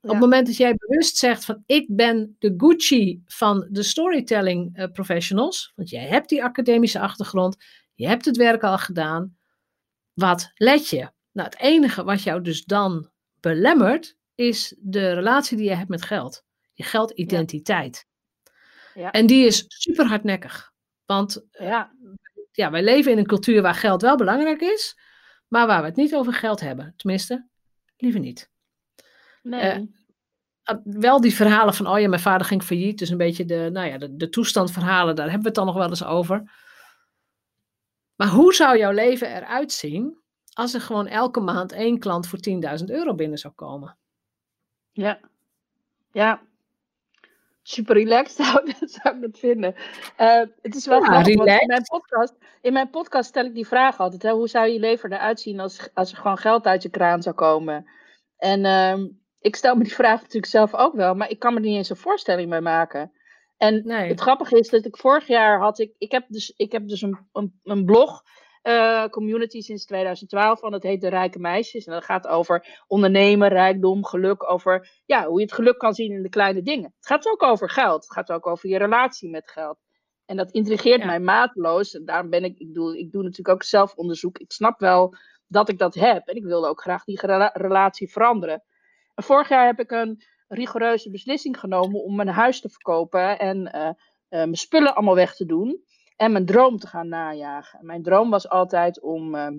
Op 0.00 0.10
het 0.10 0.18
moment 0.18 0.46
dat 0.46 0.56
jij 0.56 0.74
bewust 0.74 1.16
zegt 1.16 1.44
van 1.44 1.62
ik 1.66 1.86
ben 1.96 2.36
de 2.38 2.54
Gucci 2.56 3.22
van 3.26 3.66
de 3.70 3.82
storytelling 3.82 4.78
uh, 4.78 4.84
professionals. 4.92 5.72
Want 5.76 5.90
jij 5.90 6.06
hebt 6.06 6.28
die 6.28 6.44
academische 6.44 7.00
achtergrond. 7.00 7.56
Je 7.94 8.06
hebt 8.06 8.24
het 8.24 8.36
werk 8.36 8.62
al 8.62 8.78
gedaan. 8.78 9.36
Wat 10.14 10.50
let 10.54 10.88
je? 10.88 11.10
Nou, 11.32 11.48
het 11.48 11.58
enige 11.58 12.04
wat 12.04 12.22
jou 12.22 12.42
dus 12.42 12.64
dan 12.64 13.09
belemmert, 13.40 14.16
is 14.34 14.76
de 14.78 15.12
relatie 15.12 15.56
die 15.56 15.68
je 15.68 15.74
hebt 15.74 15.88
met 15.88 16.02
geld. 16.02 16.44
Je 16.72 16.82
geldidentiteit. 16.82 18.06
Ja. 18.06 18.10
Ja. 18.94 19.10
En 19.10 19.26
die 19.26 19.46
is 19.46 19.64
super 19.68 20.06
hardnekkig. 20.06 20.72
Want 21.06 21.46
ja. 21.50 21.92
ja, 22.52 22.70
wij 22.70 22.82
leven 22.82 23.12
in 23.12 23.18
een 23.18 23.26
cultuur 23.26 23.62
waar 23.62 23.74
geld 23.74 24.02
wel 24.02 24.16
belangrijk 24.16 24.60
is, 24.60 24.98
maar 25.48 25.66
waar 25.66 25.80
we 25.80 25.86
het 25.86 25.96
niet 25.96 26.14
over 26.14 26.32
geld 26.32 26.60
hebben. 26.60 26.94
Tenminste, 26.96 27.48
liever 27.96 28.20
niet. 28.20 28.50
Nee. 29.42 29.90
Uh, 30.70 30.76
wel 30.84 31.20
die 31.20 31.34
verhalen 31.34 31.74
van, 31.74 31.86
oh 31.86 32.00
ja, 32.00 32.08
mijn 32.08 32.20
vader 32.20 32.46
ging 32.46 32.62
failliet. 32.62 32.98
Dus 32.98 33.08
een 33.08 33.16
beetje 33.16 33.44
de, 33.44 33.68
nou 33.72 33.86
ja, 33.86 33.98
de, 33.98 34.16
de 34.16 34.28
toestandverhalen, 34.28 35.16
daar 35.16 35.24
hebben 35.24 35.42
we 35.42 35.48
het 35.48 35.56
dan 35.56 35.66
nog 35.66 35.76
wel 35.76 35.88
eens 35.88 36.04
over. 36.04 36.52
Maar 38.16 38.28
hoe 38.28 38.54
zou 38.54 38.78
jouw 38.78 38.92
leven 38.92 39.36
eruit 39.36 39.72
zien 39.72 40.19
als 40.60 40.74
er 40.74 40.80
gewoon 40.80 41.06
elke 41.06 41.40
maand 41.40 41.72
één 41.72 41.98
klant 41.98 42.26
voor 42.26 42.38
10.000 42.78 42.84
euro 42.86 43.14
binnen 43.14 43.38
zou 43.38 43.54
komen? 43.54 43.96
Ja, 44.92 45.20
ja. 46.12 46.40
Super 47.62 47.94
relaxed 47.94 48.36
zou, 48.46 48.72
zou 48.80 49.16
ik 49.16 49.22
dat 49.22 49.38
vinden. 49.38 49.74
Uh, 50.18 50.42
het 50.62 50.74
is 50.74 50.86
wel 50.86 51.04
ja, 51.04 51.24
in 51.24 51.66
mijn, 51.66 51.82
podcast, 51.82 52.34
in 52.60 52.72
mijn 52.72 52.90
podcast 52.90 53.28
stel 53.28 53.44
ik 53.44 53.54
die 53.54 53.66
vraag 53.66 53.98
altijd. 54.00 54.22
Hè, 54.22 54.30
hoe 54.30 54.48
zou 54.48 54.68
je 54.68 54.78
leven 54.78 55.12
eruit 55.12 55.40
zien 55.40 55.60
als, 55.60 55.88
als 55.94 56.10
er 56.10 56.16
gewoon 56.16 56.38
geld 56.38 56.66
uit 56.66 56.82
je 56.82 56.88
kraan 56.88 57.22
zou 57.22 57.34
komen? 57.34 57.86
En 58.36 58.64
uh, 58.64 59.06
ik 59.40 59.56
stel 59.56 59.74
me 59.74 59.82
die 59.82 59.94
vraag 59.94 60.20
natuurlijk 60.20 60.52
zelf 60.52 60.74
ook 60.74 60.94
wel, 60.94 61.14
maar 61.14 61.30
ik 61.30 61.38
kan 61.38 61.54
me 61.54 61.60
er 61.60 61.66
niet 61.66 61.76
eens 61.76 61.90
een 61.90 61.96
voorstelling 61.96 62.50
bij 62.50 62.60
maken. 62.60 63.12
En 63.56 63.82
nee. 63.84 64.08
het 64.08 64.20
grappige 64.20 64.58
is 64.58 64.68
dat 64.68 64.84
ik 64.84 64.96
vorig 64.96 65.26
jaar 65.26 65.60
had, 65.60 65.78
ik, 65.78 65.94
ik 65.98 66.10
heb 66.10 66.24
dus, 66.28 66.52
ik 66.56 66.72
heb 66.72 66.88
dus 66.88 67.02
een, 67.02 67.18
een, 67.32 67.60
een 67.64 67.84
blog 67.84 68.22
uh, 68.62 69.06
community 69.06 69.60
sinds 69.60 69.84
2012. 69.84 70.60
Want 70.60 70.74
het 70.74 70.82
heet 70.82 71.00
De 71.00 71.08
Rijke 71.08 71.38
Meisjes. 71.38 71.86
En 71.86 71.92
dat 71.92 72.04
gaat 72.04 72.26
over 72.26 72.82
ondernemen, 72.86 73.48
rijkdom, 73.48 74.04
geluk. 74.04 74.50
Over 74.50 75.02
ja, 75.06 75.26
hoe 75.26 75.38
je 75.38 75.44
het 75.44 75.54
geluk 75.54 75.78
kan 75.78 75.94
zien 75.94 76.12
in 76.12 76.22
de 76.22 76.28
kleine 76.28 76.62
dingen. 76.62 76.94
Het 76.96 77.06
gaat 77.06 77.26
ook 77.26 77.42
over 77.42 77.70
geld. 77.70 78.02
Het 78.02 78.12
gaat 78.12 78.32
ook 78.32 78.46
over 78.46 78.68
je 78.68 78.78
relatie 78.78 79.30
met 79.30 79.50
geld. 79.50 79.78
En 80.26 80.36
dat 80.36 80.50
intrigeert 80.50 81.04
mij 81.04 81.20
mateloos. 81.20 81.94
En 81.94 82.04
daarom 82.04 82.30
ben 82.30 82.44
ik, 82.44 82.58
ik 82.58 82.74
doe, 82.74 82.98
ik 82.98 83.12
doe 83.12 83.22
natuurlijk 83.22 83.48
ook 83.54 83.62
zelfonderzoek. 83.62 84.38
Ik 84.38 84.52
snap 84.52 84.80
wel 84.80 85.14
dat 85.46 85.68
ik 85.68 85.78
dat 85.78 85.94
heb. 85.94 86.28
En 86.28 86.36
ik 86.36 86.44
wilde 86.44 86.68
ook 86.68 86.80
graag 86.80 87.04
die 87.04 87.20
relatie 87.52 88.10
veranderen. 88.10 88.62
En 89.14 89.24
vorig 89.24 89.48
jaar 89.48 89.66
heb 89.66 89.80
ik 89.80 89.90
een 89.90 90.22
rigoureuze 90.48 91.10
beslissing 91.10 91.58
genomen 91.58 92.02
om 92.02 92.16
mijn 92.16 92.28
huis 92.28 92.60
te 92.60 92.68
verkopen 92.68 93.38
en 93.38 93.56
uh, 93.74 93.84
uh, 93.84 93.94
mijn 94.28 94.54
spullen 94.54 94.94
allemaal 94.94 95.14
weg 95.14 95.34
te 95.34 95.46
doen 95.46 95.84
en 96.20 96.32
mijn 96.32 96.46
droom 96.46 96.78
te 96.78 96.86
gaan 96.86 97.08
najagen. 97.08 97.86
Mijn 97.86 98.02
droom 98.02 98.30
was 98.30 98.48
altijd 98.48 99.00
om 99.00 99.34
ehm, 99.34 99.58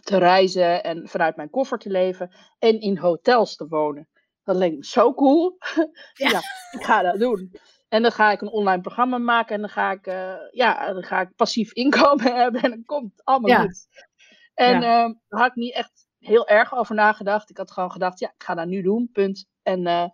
te 0.00 0.18
reizen 0.18 0.84
en 0.84 1.08
vanuit 1.08 1.36
mijn 1.36 1.50
koffer 1.50 1.78
te 1.78 1.90
leven 1.90 2.30
en 2.58 2.80
in 2.80 2.98
hotels 2.98 3.56
te 3.56 3.66
wonen. 3.68 4.08
Dat 4.44 4.56
leek 4.56 4.76
me 4.76 4.84
zo 4.84 5.14
cool. 5.14 5.56
Ja. 6.12 6.38
ik 6.70 6.84
ga 6.84 7.02
dat 7.02 7.18
doen. 7.18 7.52
En 7.88 8.02
dan 8.02 8.12
ga 8.12 8.30
ik 8.30 8.40
een 8.40 8.48
online 8.48 8.80
programma 8.80 9.18
maken 9.18 9.54
en 9.54 9.60
dan 9.60 9.70
ga 9.70 9.90
ik, 9.90 10.06
uh, 10.06 10.34
ja, 10.50 10.92
dan 10.92 11.02
ga 11.02 11.20
ik 11.20 11.34
passief 11.36 11.72
inkomen 11.82 12.34
hebben 12.34 12.62
en 12.62 12.70
dan 12.70 12.84
komt 12.84 13.12
het 13.12 13.24
allemaal 13.24 13.50
ja. 13.50 13.60
goed. 13.60 13.86
En 14.54 14.80
ja. 14.80 15.04
uh, 15.06 15.14
daar 15.28 15.40
had 15.40 15.48
ik 15.50 15.54
niet 15.54 15.74
echt 15.74 16.06
heel 16.18 16.48
erg 16.48 16.74
over 16.74 16.94
nagedacht. 16.94 17.50
Ik 17.50 17.56
had 17.56 17.70
gewoon 17.70 17.92
gedacht, 17.92 18.18
ja, 18.18 18.28
ik 18.28 18.42
ga 18.42 18.54
dat 18.54 18.66
nu 18.66 18.82
doen, 18.82 19.08
punt. 19.12 19.46
En 19.62 19.86
uh, 19.86 20.08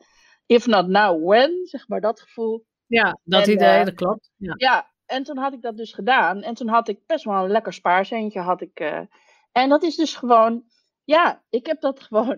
if 0.47 0.67
not 0.67 0.87
now, 0.87 1.29
when, 1.29 1.67
zeg 1.67 1.89
maar 1.89 2.01
dat 2.01 2.21
gevoel. 2.21 2.65
Ja, 2.87 3.19
dat 3.25 3.47
en, 3.47 3.53
idee, 3.53 3.85
dat 3.85 3.95
klopt. 3.95 4.31
Ja. 4.37 4.91
En 5.13 5.23
toen 5.23 5.37
had 5.37 5.53
ik 5.53 5.63
dat 5.63 5.77
dus 5.77 5.93
gedaan. 5.93 6.43
En 6.43 6.55
toen 6.55 6.69
had 6.69 6.89
ik 6.89 7.07
best 7.07 7.25
wel 7.25 7.45
een 7.45 7.51
lekker 7.51 7.73
spaarcentje. 7.73 8.41
Had 8.41 8.61
ik, 8.61 8.81
uh, 8.81 9.01
en 9.53 9.69
dat 9.69 9.83
is 9.83 9.97
dus 9.97 10.15
gewoon, 10.17 10.65
ja, 11.05 11.43
ik 11.51 11.67
heb 11.67 11.81
dat 11.81 12.01
gewoon 12.07 12.37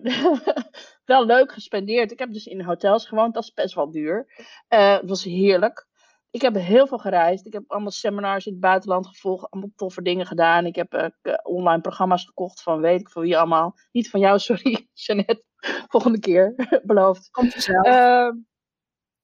wel 1.05 1.25
leuk 1.25 1.51
gespendeerd. 1.51 2.11
Ik 2.11 2.19
heb 2.19 2.33
dus 2.33 2.45
in 2.45 2.61
hotels 2.61 3.07
gewoond, 3.07 3.33
dat 3.33 3.43
is 3.43 3.53
best 3.53 3.75
wel 3.75 3.91
duur. 3.91 4.25
Uh, 4.69 4.93
het 4.93 5.09
was 5.09 5.23
heerlijk. 5.23 5.87
Ik 6.29 6.41
heb 6.41 6.55
heel 6.55 6.87
veel 6.87 6.97
gereisd. 6.97 7.45
Ik 7.45 7.53
heb 7.53 7.63
allemaal 7.67 7.91
seminars 7.91 8.45
in 8.45 8.51
het 8.51 8.61
buitenland 8.61 9.07
gevolgd. 9.07 9.49
Allemaal 9.49 9.71
toffe 9.75 10.01
dingen 10.01 10.25
gedaan. 10.25 10.65
Ik 10.65 10.75
heb 10.75 10.93
uh, 10.93 11.33
online 11.43 11.81
programma's 11.81 12.25
gekocht 12.25 12.61
van 12.61 12.81
weet 12.81 12.99
ik 12.99 13.09
van 13.09 13.21
wie 13.21 13.37
allemaal. 13.37 13.75
Niet 13.91 14.09
van 14.09 14.19
jou, 14.19 14.39
sorry, 14.49 14.87
Jeannette. 14.93 15.43
Volgende 15.87 16.19
keer, 16.19 16.55
beloofd. 16.83 17.29
Komt 17.29 17.51
vanzelf. 17.51 17.85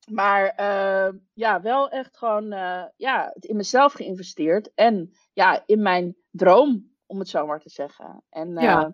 Maar 0.09 0.45
ehm, 0.47 1.17
ja, 1.33 1.61
wel 1.61 1.89
echt 1.89 2.17
gewoon 2.17 2.51
eh, 2.51 2.83
ja, 2.97 3.33
in 3.39 3.55
mezelf 3.55 3.93
geïnvesteerd. 3.93 4.73
En 4.73 5.13
ja, 5.33 5.63
in 5.65 5.81
mijn 5.81 6.15
droom, 6.31 6.95
om 7.05 7.19
het 7.19 7.29
zo 7.29 7.45
maar 7.45 7.59
te 7.59 7.69
zeggen. 7.69 8.23
En, 8.29 8.53
Ja. 8.53 8.81
eh, 8.81 8.89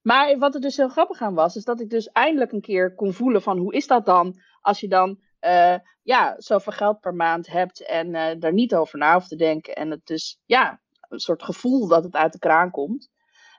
maar 0.00 0.38
wat 0.38 0.54
er 0.54 0.60
dus 0.60 0.76
heel 0.76 0.88
grappig 0.88 1.20
aan 1.22 1.34
was, 1.34 1.56
is 1.56 1.64
dat 1.64 1.80
ik 1.80 1.90
dus 1.90 2.06
eindelijk 2.08 2.52
een 2.52 2.60
keer 2.60 2.94
kon 2.94 3.12
voelen 3.12 3.42
van 3.42 3.58
hoe 3.58 3.74
is 3.74 3.86
dat 3.86 4.06
dan 4.06 4.40
als 4.60 4.80
je 4.80 4.88
dan 4.88 5.20
eh, 5.38 5.76
ja, 6.02 6.34
zoveel 6.38 6.72
geld 6.72 7.00
per 7.00 7.14
maand 7.14 7.46
hebt 7.46 7.86
en 7.86 8.14
eh, 8.14 8.40
daar 8.40 8.52
niet 8.52 8.74
over 8.74 8.98
na 8.98 9.14
hoeft 9.14 9.28
te 9.28 9.36
denken. 9.36 9.74
En 9.74 9.90
het 9.90 10.06
dus 10.06 10.40
ja, 10.46 10.80
een 11.08 11.20
soort 11.20 11.42
gevoel 11.42 11.88
dat 11.88 12.04
het 12.04 12.14
uit 12.14 12.32
de 12.32 12.38
kraan 12.38 12.70
komt. 12.70 13.10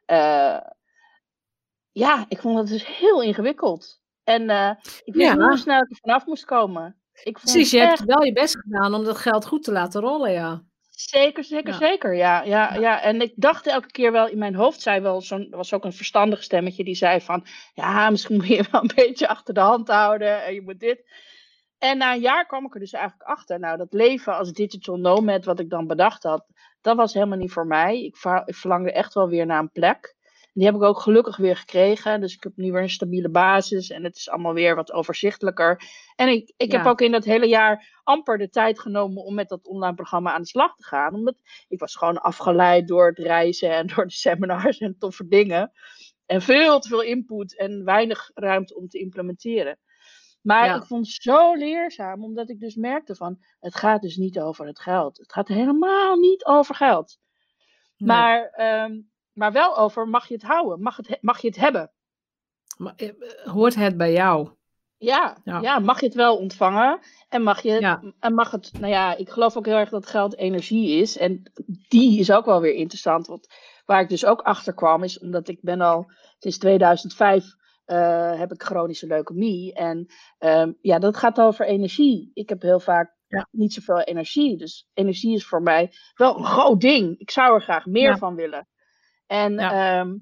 Eh, 0.05 0.59
ja, 1.91 2.25
ik 2.27 2.39
vond 2.39 2.57
het 2.57 2.67
dus 2.67 2.97
heel 2.97 3.21
ingewikkeld. 3.21 4.01
En 4.23 4.49
eh, 4.49 4.69
ik 5.03 5.13
wist 5.13 5.27
Ja. 5.27 5.33
niet 5.35 5.43
hoe 5.43 5.57
snel 5.57 5.81
ik 5.81 5.89
er 5.89 5.97
vanaf 6.01 6.25
moest 6.25 6.45
komen. 6.45 6.95
Ik 7.23 7.39
vond 7.39 7.51
Precies, 7.51 7.71
je 7.71 7.79
echt 7.79 7.97
hebt 7.97 8.09
wel 8.11 8.23
je 8.23 8.33
best 8.33 8.57
gedaan 8.59 8.93
om 8.93 9.03
dat 9.03 9.17
geld 9.17 9.45
goed 9.45 9.63
te 9.63 9.71
laten 9.71 10.01
rollen, 10.01 10.31
ja. 10.31 10.63
Zeker, 10.89 11.43
zeker, 11.43 11.71
Ja. 11.73 11.77
zeker. 11.77 12.15
Ja, 12.15 12.41
ja, 12.41 12.73
ja. 12.73 13.01
En 13.01 13.21
ik 13.21 13.33
dacht 13.35 13.67
elke 13.67 13.91
keer 13.91 14.11
wel 14.11 14.27
in 14.27 14.37
mijn 14.37 14.55
hoofd, 14.55 14.81
zei 14.81 15.01
wel 15.01 15.21
zo'n, 15.21 15.47
er 15.51 15.57
was 15.57 15.73
ook 15.73 15.83
een 15.83 15.93
verstandig 15.93 16.43
stemmetje 16.43 16.83
die 16.83 16.95
zei 16.95 17.21
van, 17.21 17.45
ja, 17.73 18.09
misschien 18.09 18.35
moet 18.35 18.47
je 18.47 18.65
wel 18.71 18.81
een 18.81 18.91
beetje 18.95 19.27
achter 19.27 19.53
de 19.53 19.59
hand 19.59 19.87
houden 19.87 20.43
en 20.43 20.53
je 20.53 20.61
moet 20.61 20.79
dit. 20.79 21.11
En 21.77 21.97
na 21.97 22.13
een 22.13 22.21
jaar 22.21 22.45
kwam 22.45 22.65
ik 22.65 22.73
er 22.73 22.79
dus 22.79 22.93
eigenlijk 22.93 23.29
achter, 23.29 23.59
nou, 23.59 23.77
dat 23.77 23.93
leven 23.93 24.37
als 24.37 24.51
digital 24.53 24.95
nomad, 24.97 25.45
wat 25.45 25.59
ik 25.59 25.69
dan 25.69 25.87
bedacht 25.87 26.23
had, 26.23 26.45
dat 26.81 26.95
was 26.95 27.13
helemaal 27.13 27.37
niet 27.37 27.51
voor 27.51 27.67
mij. 27.67 28.03
Ik 28.03 28.17
verlangde 28.45 28.91
echt 28.91 29.13
wel 29.13 29.27
weer 29.29 29.45
naar 29.45 29.59
een 29.59 29.71
plek. 29.71 30.15
Die 30.53 30.65
heb 30.65 30.75
ik 30.75 30.81
ook 30.81 30.99
gelukkig 30.99 31.37
weer 31.37 31.55
gekregen. 31.57 32.21
Dus 32.21 32.33
ik 32.33 32.43
heb 32.43 32.55
nu 32.55 32.71
weer 32.71 32.81
een 32.81 32.89
stabiele 32.89 33.29
basis. 33.29 33.89
En 33.89 34.03
het 34.03 34.15
is 34.15 34.29
allemaal 34.29 34.53
weer 34.53 34.75
wat 34.75 34.91
overzichtelijker. 34.91 35.81
En 36.15 36.27
ik, 36.27 36.53
ik 36.57 36.71
heb 36.71 36.85
ook 36.85 37.01
in 37.01 37.11
dat 37.11 37.23
hele 37.23 37.47
jaar 37.47 38.01
amper 38.03 38.37
de 38.37 38.49
tijd 38.49 38.79
genomen 38.79 39.23
om 39.23 39.33
met 39.33 39.49
dat 39.49 39.67
online 39.67 39.95
programma 39.95 40.33
aan 40.33 40.41
de 40.41 40.47
slag 40.47 40.75
te 40.75 40.83
gaan. 40.83 41.13
Omdat 41.13 41.35
ik 41.67 41.79
was 41.79 41.95
gewoon 41.95 42.21
afgeleid 42.21 42.87
door 42.87 43.07
het 43.07 43.19
reizen 43.19 43.71
en 43.71 43.87
door 43.95 44.05
de 44.05 44.13
seminars 44.13 44.77
en 44.77 44.95
toffe 44.97 45.27
dingen. 45.27 45.71
En 46.25 46.41
veel 46.41 46.79
te 46.79 46.87
veel 46.87 47.01
input 47.01 47.57
en 47.57 47.83
weinig 47.83 48.31
ruimte 48.33 48.75
om 48.75 48.87
te 48.87 48.99
implementeren. 48.99 49.79
Maar 50.41 50.65
Ja. 50.65 50.75
ik 50.75 50.85
vond 50.85 51.07
het 51.07 51.21
zo 51.21 51.53
leerzaam, 51.53 52.23
omdat 52.23 52.49
ik 52.49 52.59
dus 52.59 52.75
merkte 52.75 53.15
van, 53.15 53.37
het 53.59 53.75
gaat 53.75 54.01
dus 54.01 54.15
niet 54.15 54.39
over 54.39 54.65
het 54.65 54.79
geld. 54.79 55.17
Het 55.17 55.33
gaat 55.33 55.47
helemaal 55.47 56.15
niet 56.15 56.45
over 56.45 56.75
geld. 56.75 57.17
Nee. 57.97 58.07
Maar, 58.07 58.49
ehm, 58.49 58.99
maar 59.33 59.51
wel 59.51 59.77
over, 59.77 60.07
mag 60.07 60.27
je 60.27 60.33
het 60.33 60.43
houden? 60.43 60.81
Mag, 60.81 60.97
het, 60.97 61.07
he- 61.07 61.17
mag 61.21 61.41
je 61.41 61.47
het 61.47 61.57
hebben? 61.57 61.91
Maar, 62.77 62.93
eh, 62.95 63.09
hoort 63.43 63.75
het 63.75 63.97
bij 63.97 64.11
jou? 64.11 64.49
Ja, 64.97 65.37
Ja. 65.43 65.59
ja. 65.61 65.79
mag 65.79 65.99
je 65.99 66.05
het 66.05 66.15
wel 66.15 66.37
ontvangen? 66.37 66.99
En 67.29 67.41
mag, 67.43 67.61
je, 67.61 67.79
Ja. 67.79 68.01
en 68.19 68.33
mag 68.33 68.51
het, 68.51 68.71
nou 68.79 68.91
ja, 68.91 69.15
ik 69.15 69.29
geloof 69.29 69.57
ook 69.57 69.65
heel 69.65 69.75
erg 69.77 69.89
dat 69.89 70.05
geld 70.05 70.37
energie 70.37 70.89
is. 71.01 71.17
En 71.17 71.51
die 71.87 72.19
is 72.19 72.31
ook 72.31 72.45
wel 72.45 72.61
weer 72.61 72.73
interessant. 72.73 73.27
Want 73.27 73.47
waar 73.85 74.01
ik 74.01 74.09
dus 74.09 74.25
ook 74.25 74.41
achter 74.41 74.73
kwam, 74.73 75.03
is 75.03 75.19
omdat 75.19 75.47
ik 75.47 75.59
ben 75.61 75.81
al 75.81 76.11
sinds 76.39 76.57
2005 76.57 77.45
eh, 77.85 78.39
heb 78.39 78.51
ik 78.51 78.63
chronische 78.63 79.07
leukemie. 79.07 79.73
En 79.73 80.05
ehm, 80.37 80.71
ja, 80.81 80.99
dat 80.99 81.17
gaat 81.17 81.39
over 81.41 81.65
energie. 81.65 82.31
Ik 82.33 82.49
heb 82.49 82.61
heel 82.61 82.79
vaak 82.79 83.15
Ja. 83.27 83.47
niet 83.51 83.73
zoveel 83.73 83.99
energie. 84.01 84.57
Dus 84.57 84.87
energie 84.93 85.35
is 85.35 85.45
voor 85.47 85.61
mij 85.61 85.91
wel 86.15 86.37
een 86.37 86.45
groot 86.45 86.81
ding. 86.81 87.19
Ik 87.19 87.31
zou 87.31 87.53
er 87.55 87.61
graag 87.61 87.85
meer 87.85 88.17
van 88.17 88.35
willen. 88.35 88.67
En 89.33 89.53
Ja. 89.53 89.99
ehm, 89.99 90.15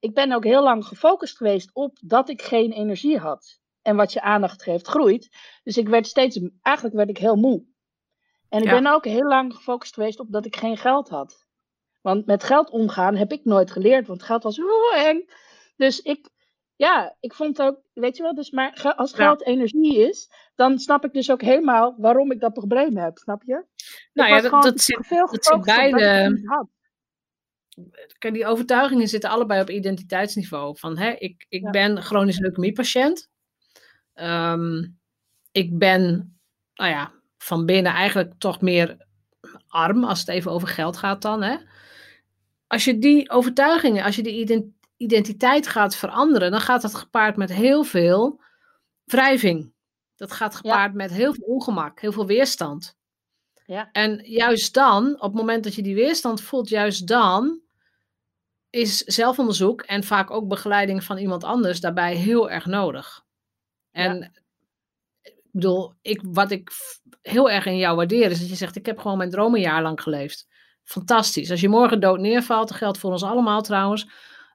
ik 0.00 0.14
ben 0.14 0.32
ook 0.32 0.44
heel 0.44 0.62
lang 0.62 0.84
gefocust 0.86 1.36
geweest 1.36 1.70
op 1.72 1.98
dat 2.04 2.28
ik 2.28 2.42
geen 2.42 2.72
energie 2.72 3.18
had. 3.18 3.60
En 3.82 3.96
wat 3.96 4.12
je 4.12 4.20
aandacht 4.20 4.62
geeft, 4.62 4.86
groeit. 4.86 5.28
Dus 5.62 5.76
ik 5.76 5.88
werd 5.88 6.06
steeds, 6.06 6.40
eigenlijk 6.62 6.96
werd 6.96 7.08
ik 7.08 7.18
heel 7.18 7.36
moe. 7.36 7.64
En 8.48 8.58
ik 8.62 8.68
Ja. 8.68 8.80
ben 8.80 8.92
ook 8.92 9.04
heel 9.04 9.26
lang 9.28 9.54
gefocust 9.54 9.94
geweest 9.94 10.20
op 10.20 10.32
dat 10.32 10.46
ik 10.46 10.56
geen 10.56 10.76
geld 10.76 11.08
had. 11.08 11.46
Want 12.00 12.26
met 12.26 12.44
geld 12.44 12.70
omgaan 12.70 13.16
heb 13.16 13.32
ik 13.32 13.44
nooit 13.44 13.70
geleerd, 13.70 14.06
want 14.06 14.22
geld 14.22 14.42
was 14.42 14.56
heel 14.56 14.92
eng. 14.94 15.28
Dus 15.76 16.00
ik, 16.00 16.28
ja, 16.76 17.16
ik 17.20 17.34
vond 17.34 17.62
ook, 17.62 17.80
weet 17.92 18.16
je 18.16 18.22
wel, 18.22 18.34
dus 18.34 18.50
maar 18.50 18.94
als 18.96 19.10
Ja. 19.10 19.16
geld 19.16 19.42
energie 19.46 20.08
is, 20.08 20.30
dan 20.54 20.78
snap 20.78 21.04
ik 21.04 21.12
dus 21.12 21.30
ook 21.30 21.42
helemaal 21.42 21.94
waarom 21.98 22.30
ik 22.32 22.40
dat 22.40 22.52
probleem 22.52 22.96
heb, 22.96 23.18
snap 23.18 23.42
je? 23.42 23.64
Nou 24.12 24.28
ik 24.28 24.42
ja, 24.42 24.50
dat, 24.50 24.62
dat 24.62 24.80
zit, 24.80 25.06
veel 25.06 25.26
dat 25.26 25.44
zit 25.44 25.64
beide. 25.64 26.40
Die 28.18 28.46
overtuigingen 28.46 29.08
zitten 29.08 29.30
allebei 29.30 29.60
op 29.60 29.70
identiteitsniveau. 29.70 30.78
Van, 30.78 30.98
hè, 30.98 31.10
ik, 31.10 31.46
ik 31.48 31.62
Ja. 31.62 31.70
ben 31.70 32.02
chronisch 32.02 32.38
leukemiepatiënt. 32.38 33.28
Ehm 34.14 34.96
ik 35.52 35.78
ben, 35.78 36.38
nou 36.74 36.90
ja, 36.90 37.12
van 37.38 37.66
binnen 37.66 37.92
eigenlijk 37.92 38.34
toch 38.38 38.60
meer 38.60 39.06
arm, 39.68 40.04
als 40.04 40.18
het 40.18 40.28
even 40.28 40.50
over 40.50 40.68
geld 40.68 40.96
gaat 40.96 41.22
dan. 41.22 41.42
Hè. 41.42 41.56
Als 42.66 42.84
je 42.84 42.98
die 42.98 43.30
overtuigingen, 43.30 44.04
als 44.04 44.16
je 44.16 44.22
die 44.22 44.40
ident- 44.40 44.74
identiteit 44.96 45.66
gaat 45.66 45.96
veranderen, 45.96 46.50
dan 46.50 46.60
gaat 46.60 46.82
dat 46.82 46.94
gepaard 46.94 47.36
met 47.36 47.52
heel 47.52 47.84
veel 47.84 48.40
wrijving. 49.04 49.72
Dat 50.16 50.32
gaat 50.32 50.54
gepaard 50.54 50.94
met 50.94 51.10
heel 51.10 51.34
veel 51.34 51.44
ongemak, 51.46 52.00
heel 52.00 52.12
veel 52.12 52.26
weerstand. 52.26 52.96
Ja. 53.66 53.88
En 53.92 54.20
juist 54.24 54.74
dan, 54.74 55.14
op 55.14 55.22
het 55.22 55.34
moment 55.34 55.64
dat 55.64 55.74
je 55.74 55.82
die 55.82 55.94
weerstand 55.94 56.40
voelt, 56.40 56.68
juist 56.68 57.06
dan 57.06 57.60
is 58.78 58.98
zelfonderzoek 58.98 59.82
en 59.82 60.04
vaak 60.04 60.30
ook 60.30 60.48
begeleiding 60.48 61.04
van 61.04 61.18
iemand 61.18 61.44
anders 61.44 61.80
daarbij 61.80 62.14
heel 62.14 62.50
erg 62.50 62.66
nodig. 62.66 63.24
En 63.90 64.32
ik 65.22 65.34
bedoel, 65.52 65.94
ik, 66.02 66.20
wat 66.22 66.50
ik 66.50 66.70
heel 67.22 67.50
erg 67.50 67.66
in 67.66 67.76
jou 67.76 67.96
waardeer 67.96 68.30
is 68.30 68.40
dat 68.40 68.48
je 68.48 68.54
zegt, 68.54 68.76
ik 68.76 68.86
heb 68.86 68.98
gewoon 68.98 69.18
mijn 69.18 69.30
droom 69.30 69.54
een 69.54 69.60
jaar 69.60 69.82
lang 69.82 70.02
geleefd. 70.02 70.46
Fantastisch. 70.82 71.50
Als 71.50 71.60
je 71.60 71.68
morgen 71.68 72.00
dood 72.00 72.18
neervalt, 72.20 72.68
dat 72.68 72.76
geldt 72.76 72.98
voor 72.98 73.10
ons 73.10 73.22
allemaal 73.22 73.62
trouwens. 73.62 74.08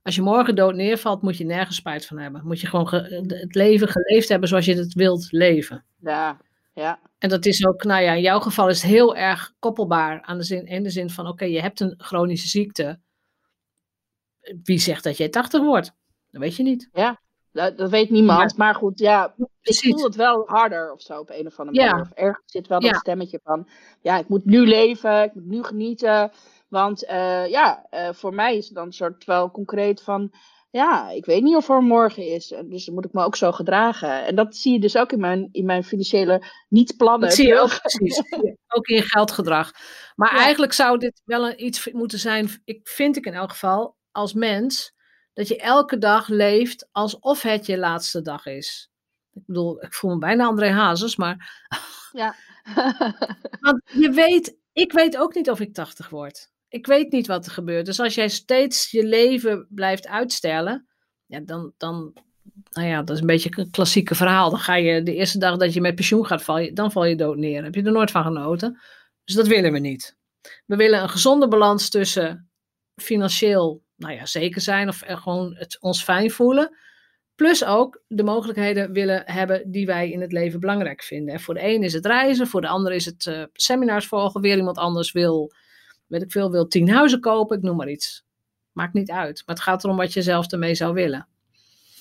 Als 0.03 0.15
je 0.15 0.21
morgen 0.21 0.55
dood 0.55 0.76
neervalt, 0.76 1.21
moet 1.21 1.38
je 1.38 1.45
nergens 1.45 1.76
spijt 1.76 2.05
van 2.05 2.17
hebben. 2.17 2.41
Moet 2.45 2.61
je 2.61 2.67
gewoon 2.67 2.88
ge- 2.88 3.24
het 3.28 3.55
leven 3.55 3.88
geleefd 3.88 4.30
hebben 4.30 4.49
zoals 4.49 4.65
je 4.65 4.76
het 4.76 4.93
wilt 4.93 5.32
leven. 5.32 5.86
Ja, 6.01 6.41
ja, 6.74 6.99
En 7.17 7.30
dat 7.30 7.45
is 7.45 7.65
ook, 7.65 7.84
nou 7.84 8.03
ja, 8.03 8.13
in 8.13 8.21
jouw 8.21 8.39
geval 8.39 8.69
is 8.69 8.82
het 8.82 8.91
heel 8.91 9.15
erg 9.15 9.53
koppelbaar 9.59 10.21
aan 10.21 10.38
de 10.38 10.43
zin, 10.43 10.65
in 10.65 10.84
de 10.84 10.89
zin 10.89 11.09
van, 11.09 11.28
oké, 11.28 11.45
je 11.45 11.61
hebt 11.61 11.80
een 11.80 11.93
chronische 11.97 12.47
ziekte. 12.47 12.99
Wie 14.63 14.79
zegt 14.79 15.03
dat 15.03 15.17
jij 15.17 15.29
80 15.29 15.61
wordt? 15.61 15.91
Dat 16.31 16.41
weet 16.41 16.55
je 16.55 16.63
niet. 16.63 16.89
dat, 17.51 17.77
dat 17.77 17.89
weet 17.89 18.09
niemand. 18.09 18.57
Maar 18.57 18.75
goed, 18.75 18.99
ja, 18.99 19.33
ik 19.61 19.75
voel 19.75 20.03
het 20.03 20.15
wel 20.15 20.43
harder 20.47 20.91
of 20.93 21.01
zo 21.01 21.19
op 21.19 21.29
een 21.29 21.45
of 21.47 21.59
andere 21.59 21.77
Ja. 21.79 21.89
manier. 21.89 22.01
Of 22.05 22.11
ergens 22.17 22.43
zit 22.51 22.67
wel 22.67 22.79
dat 22.79 22.89
Ja. 22.89 22.97
stemmetje 22.97 23.39
van, 23.43 23.67
ja, 24.01 24.17
ik 24.17 24.27
moet 24.27 24.45
nu 24.45 24.67
leven, 24.67 25.23
ik 25.23 25.33
moet 25.33 25.45
nu 25.45 25.63
genieten. 25.63 26.31
Want 26.67 27.05
eh, 27.05 27.47
ja, 27.47 27.85
eh, 27.89 28.13
voor 28.13 28.33
mij 28.33 28.57
is 28.57 28.65
het 28.65 28.75
dan 28.75 28.85
een 28.85 28.93
soort 28.93 29.25
wel 29.25 29.51
concreet 29.51 30.01
van, 30.01 30.31
ja, 30.69 31.09
ik 31.09 31.25
weet 31.25 31.43
niet 31.43 31.55
of 31.55 31.69
er 31.69 31.81
morgen 31.81 32.27
is. 32.27 32.51
En 32.51 32.69
Dus 32.69 32.85
dan 32.85 32.93
moet 32.95 33.05
ik 33.05 33.13
me 33.13 33.23
ook 33.23 33.35
zo 33.35 33.51
gedragen. 33.51 34.25
En 34.25 34.35
dat 34.35 34.55
zie 34.55 34.73
je 34.73 34.79
dus 34.79 34.97
ook 34.97 35.11
in 35.11 35.19
mijn, 35.19 35.49
in 35.51 35.65
mijn 35.65 35.83
financiële 35.83 36.43
niet-plannen. 36.69 37.27
Dat 37.27 37.37
zie 37.37 37.47
je 37.47 37.59
ook 37.59 37.79
precies. 37.81 38.21
Ook 38.67 38.87
in 38.87 38.95
je 38.95 39.01
geldgedrag. 39.01 39.71
Maar 40.15 40.33
Ja. 40.35 40.39
eigenlijk 40.41 40.73
zou 40.73 40.97
dit 40.97 41.21
wel 41.25 41.47
een, 41.49 41.65
iets 41.65 41.91
moeten 41.91 42.19
zijn, 42.19 42.49
ik 42.65 42.87
vind 42.87 43.17
ik 43.17 43.25
in 43.25 43.33
elk 43.33 43.49
geval, 43.49 43.95
als 44.14 44.34
mens, 44.34 44.93
dat 45.34 45.47
je 45.47 45.57
elke 45.57 45.97
dag 45.97 46.28
leeft 46.28 46.88
alsof 46.91 47.41
het 47.41 47.66
je 47.66 47.78
laatste 47.78 48.22
dag 48.22 48.45
is. 48.45 48.91
Ik 49.34 49.45
bedoel, 49.45 49.84
ik 49.84 49.93
voel 49.93 50.11
me 50.11 50.18
bijna 50.18 50.45
André 50.45 50.70
Hazes, 50.70 51.16
maar 51.16 51.68
Ja. 52.14 52.36
Want 53.59 53.82
je 53.86 54.11
weet, 54.11 54.57
ik 54.74 54.91
weet 54.91 55.18
ook 55.18 55.34
niet 55.34 55.49
of 55.49 55.59
ik 55.59 55.74
80 55.74 56.09
word. 56.09 56.51
Ik 56.68 56.86
weet 56.86 57.11
niet 57.11 57.28
wat 57.28 57.45
er 57.45 57.51
gebeurt. 57.51 57.86
Dus 57.86 57.99
als 57.99 58.16
jij 58.16 58.30
steeds 58.30 58.91
je 58.91 59.05
leven 59.05 59.68
blijft 59.70 60.07
uitstellen, 60.07 60.88
ja, 61.26 61.39
dan, 61.39 61.74
dan, 61.78 62.14
nou 62.70 62.88
ja, 62.88 63.01
dat 63.01 63.16
is 63.16 63.22
een 63.22 63.28
beetje 63.28 63.51
een 63.55 63.72
klassieke 63.72 64.16
verhaal. 64.16 64.49
Dan 64.49 64.59
ga 64.59 64.76
je 64.76 65.03
de 65.03 65.16
eerste 65.16 65.38
dag 65.38 65.57
dat 65.57 65.74
je 65.74 65.82
met 65.82 65.95
pensioen 65.95 66.26
gaat, 66.26 66.43
val 66.43 66.57
je, 66.57 66.74
dan 66.74 66.91
val 66.91 67.05
je 67.05 67.16
dood 67.16 67.38
neer. 67.38 67.64
Heb 67.64 67.76
je 67.76 67.84
er 67.84 67.91
nooit 67.91 68.11
van 68.11 68.24
genoten? 68.24 68.82
Dus 69.24 69.36
dat 69.36 69.47
willen 69.47 69.72
we 69.72 69.80
niet. 69.80 70.18
We 70.66 70.76
willen 70.76 71.01
een 71.01 71.09
gezonde 71.09 71.47
balans 71.47 71.89
tussen 71.89 72.49
financieel, 72.95 73.82
nou 73.95 74.13
ja, 74.13 74.25
zeker 74.25 74.61
zijn 74.61 74.87
of 74.87 75.01
gewoon 75.05 75.55
het 75.55 75.77
ons 75.81 76.03
fijn 76.03 76.31
voelen. 76.31 76.77
Plus 77.35 77.65
ook 77.65 78.01
de 78.07 78.23
mogelijkheden 78.23 78.91
willen 78.91 79.23
hebben 79.25 79.71
die 79.71 79.85
wij 79.85 80.11
in 80.11 80.21
het 80.21 80.31
leven 80.31 80.59
belangrijk 80.59 81.03
vinden. 81.03 81.33
En 81.33 81.39
voor 81.39 81.53
de 81.53 81.63
een 81.63 81.83
is 81.83 81.93
het 81.93 82.05
reizen, 82.05 82.47
voor 82.47 82.61
de 82.61 82.67
ander 82.67 82.91
is 82.91 83.05
het 83.05 83.27
eh, 83.27 83.43
seminars 83.53 84.07
volgen. 84.07 84.41
Weer 84.41 84.57
iemand 84.57 84.77
anders 84.77 85.11
wil, 85.11 85.53
weet 86.07 86.21
ik 86.21 86.31
veel, 86.31 86.51
wil 86.51 86.67
tien 86.67 86.89
huizen 86.89 87.19
kopen, 87.19 87.57
ik 87.57 87.63
noem 87.63 87.75
maar 87.75 87.89
iets. 87.89 88.25
Maakt 88.71 88.93
niet 88.93 89.11
uit. 89.11 89.43
Maar 89.45 89.55
het 89.55 89.63
gaat 89.63 89.83
erom 89.83 89.97
wat 89.97 90.13
je 90.13 90.21
zelf 90.21 90.51
ermee 90.51 90.75
zou 90.75 90.93
willen. 90.93 91.27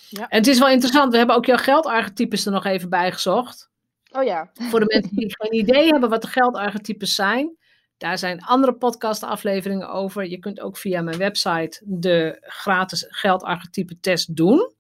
Ja. 0.09 0.29
En 0.29 0.39
het 0.39 0.47
is 0.47 0.59
wel 0.59 0.69
interessant, 0.69 1.13
we 1.13 1.19
hebben 1.19 1.37
ook 1.37 1.47
jouw 1.47 1.57
geldarchetypes 1.57 2.47
er 2.47 2.53
nog 2.53 2.65
even 2.65 2.89
bij 2.89 3.13
gezocht. 3.13 3.71
Oh 4.11 4.25
ja. 4.25 4.51
Voor 4.53 4.81
de 4.81 4.87
mensen 4.89 5.17
die 5.17 5.35
geen 5.39 5.55
idee 5.55 5.89
hebben 5.89 6.11
wat 6.11 6.23
de 6.23 6.29
geldarchetypes 6.29 7.15
zijn. 7.15 7.57
Daar 8.03 8.19
zijn 8.19 8.43
andere 8.43 8.73
podcastafleveringen 8.73 9.91
over. 9.91 10.29
Je 10.29 10.39
kunt 10.39 10.61
ook 10.61 10.77
via 10.77 11.03
mijn 11.03 11.19
website 11.19 11.81
de 11.85 12.37
gratis 12.41 13.07
geldarchetype 13.09 14.01
test 14.01 14.37
doen. 14.37 14.73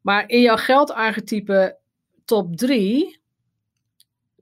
Maar 0.00 0.28
in 0.28 0.40
jouw 0.40 0.56
geldarchetype 0.56 1.78
top 2.24 2.56
3 2.56 3.20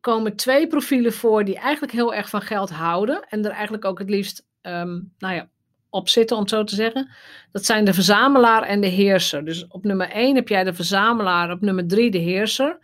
komen 0.00 0.36
twee 0.36 0.66
profielen 0.66 1.12
voor 1.12 1.44
die 1.44 1.56
eigenlijk 1.56 1.92
heel 1.92 2.14
erg 2.14 2.28
van 2.28 2.42
geld 2.42 2.70
houden. 2.70 3.26
En 3.28 3.44
er 3.44 3.50
eigenlijk 3.50 3.84
ook 3.84 3.98
het 3.98 4.10
liefst, 4.10 4.46
ehm, 4.60 5.00
nou 5.18 5.34
ja, 5.34 5.48
op 5.90 6.08
zitten, 6.08 6.36
om 6.36 6.42
het 6.42 6.50
zo 6.50 6.64
te 6.64 6.74
zeggen. 6.74 7.10
Dat 7.52 7.64
zijn 7.64 7.84
de 7.84 7.94
verzamelaar 7.94 8.62
en 8.62 8.80
de 8.80 8.86
heerser. 8.86 9.44
Dus 9.44 9.66
op 9.66 9.84
nummer 9.84 10.10
1 10.10 10.34
heb 10.34 10.48
jij 10.48 10.64
de 10.64 10.74
verzamelaar, 10.74 11.50
op 11.50 11.60
nummer 11.60 11.86
3 11.86 12.10
de 12.10 12.18
heerser. 12.18 12.78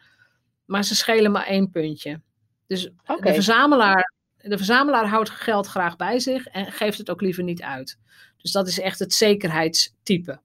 Maar 0.64 0.84
ze 0.84 0.94
schelen 0.94 1.30
maar 1.30 1.46
één 1.46 1.70
puntje. 1.70 2.20
Dus 2.66 2.82
de, 3.20 3.34
verzamelaar, 3.34 4.18
de 4.42 4.56
verzamelaar 4.56 5.06
houdt 5.06 5.30
geld 5.30 5.66
graag 5.66 5.96
bij 5.96 6.18
zich 6.18 6.46
en 6.46 6.72
geeft 6.72 6.98
het 6.98 7.10
ook 7.10 7.20
liever 7.20 7.42
niet 7.42 7.62
uit. 7.62 7.98
Dus 8.36 8.52
dat 8.52 8.68
is 8.68 8.80
echt 8.80 8.98
het 8.98 9.14
zekerheidstype. 9.14 10.40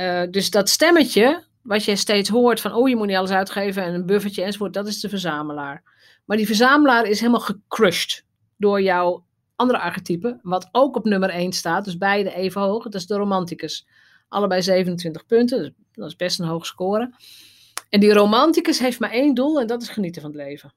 Uh, 0.00 0.22
dus 0.30 0.50
dat 0.50 0.68
stemmetje, 0.68 1.44
wat 1.62 1.84
je 1.84 1.96
steeds 1.96 2.28
hoort 2.28 2.60
van, 2.60 2.72
oh 2.72 2.88
je 2.88 2.96
moet 2.96 3.06
niet 3.06 3.16
alles 3.16 3.30
uitgeven 3.30 3.82
en 3.82 3.94
een 3.94 4.06
buffertje 4.06 4.42
enzovoort, 4.42 4.72
dat 4.72 4.86
is 4.86 5.00
de 5.00 5.08
verzamelaar. 5.08 5.82
Maar 6.24 6.36
die 6.36 6.46
verzamelaar 6.46 7.06
is 7.06 7.20
helemaal 7.20 7.40
gecrushed 7.40 8.24
door 8.56 8.82
jouw 8.82 9.24
andere 9.56 9.78
archetype, 9.78 10.38
wat 10.42 10.68
ook 10.72 10.96
op 10.96 11.04
nummer 11.04 11.30
1 11.30 11.52
staat, 11.52 11.84
dus 11.84 11.98
beide 11.98 12.34
even 12.34 12.60
hoog, 12.60 12.82
dat 12.82 12.94
is 12.94 13.06
de 13.06 13.16
romanticus. 13.16 13.86
Allebei 14.28 14.62
27 14.62 15.26
punten, 15.26 15.58
dus 15.58 15.70
dat 15.92 16.06
is 16.06 16.16
best 16.16 16.40
een 16.40 16.46
hoog 16.46 16.66
score. 16.66 17.12
En 17.88 18.00
die 18.00 18.12
romanticus 18.12 18.78
heeft 18.78 19.00
maar 19.00 19.10
één 19.10 19.34
doel 19.34 19.60
en 19.60 19.66
dat 19.66 19.82
is 19.82 19.88
genieten 19.88 20.22
van 20.22 20.30
het 20.30 20.40
leven. 20.40 20.72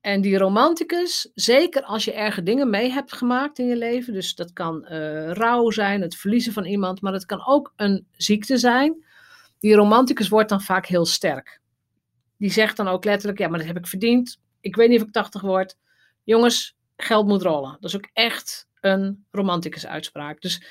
En 0.00 0.20
die 0.20 0.38
romanticus, 0.38 1.30
zeker 1.34 1.82
als 1.82 2.04
je 2.04 2.12
erge 2.12 2.42
dingen 2.42 2.70
mee 2.70 2.90
hebt 2.90 3.12
gemaakt 3.12 3.58
in 3.58 3.66
je 3.66 3.76
leven, 3.76 4.12
dus 4.12 4.34
dat 4.34 4.52
kan 4.52 4.86
uh, 4.92 5.32
rouw 5.32 5.70
zijn, 5.70 6.00
het 6.00 6.16
verliezen 6.16 6.52
van 6.52 6.64
iemand, 6.64 7.00
maar 7.00 7.12
het 7.12 7.26
kan 7.26 7.46
ook 7.46 7.72
een 7.76 8.06
ziekte 8.12 8.56
zijn. 8.56 9.04
Die 9.58 9.74
romanticus 9.74 10.28
wordt 10.28 10.48
dan 10.48 10.60
vaak 10.60 10.86
heel 10.86 11.06
sterk. 11.06 11.60
Die 12.36 12.50
zegt 12.50 12.76
dan 12.76 12.88
ook 12.88 13.04
letterlijk, 13.04 13.38
ja, 13.38 13.48
maar 13.48 13.58
dat 13.58 13.68
heb 13.68 13.76
ik 13.76 13.86
verdiend. 13.86 14.40
Ik 14.60 14.76
weet 14.76 14.88
niet 14.88 15.00
of 15.00 15.06
ik 15.06 15.12
80 15.12 15.40
word. 15.40 15.76
Jongens, 16.24 16.76
geld 16.96 17.26
moet 17.26 17.42
rollen. 17.42 17.76
Dat 17.80 17.90
is 17.90 17.96
ook 17.96 18.08
echt 18.12 18.68
een 18.80 19.26
romanticus 19.30 19.86
uitspraak. 19.86 20.40
Dus 20.40 20.62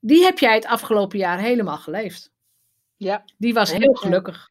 die 0.00 0.24
heb 0.24 0.38
jij 0.38 0.54
het 0.54 0.66
afgelopen 0.66 1.18
jaar 1.18 1.38
helemaal 1.38 1.78
geleefd. 1.78 2.32
Ja. 2.96 3.24
Die 3.38 3.54
was 3.54 3.72
heel 3.72 3.94
gelukkig. 3.94 4.50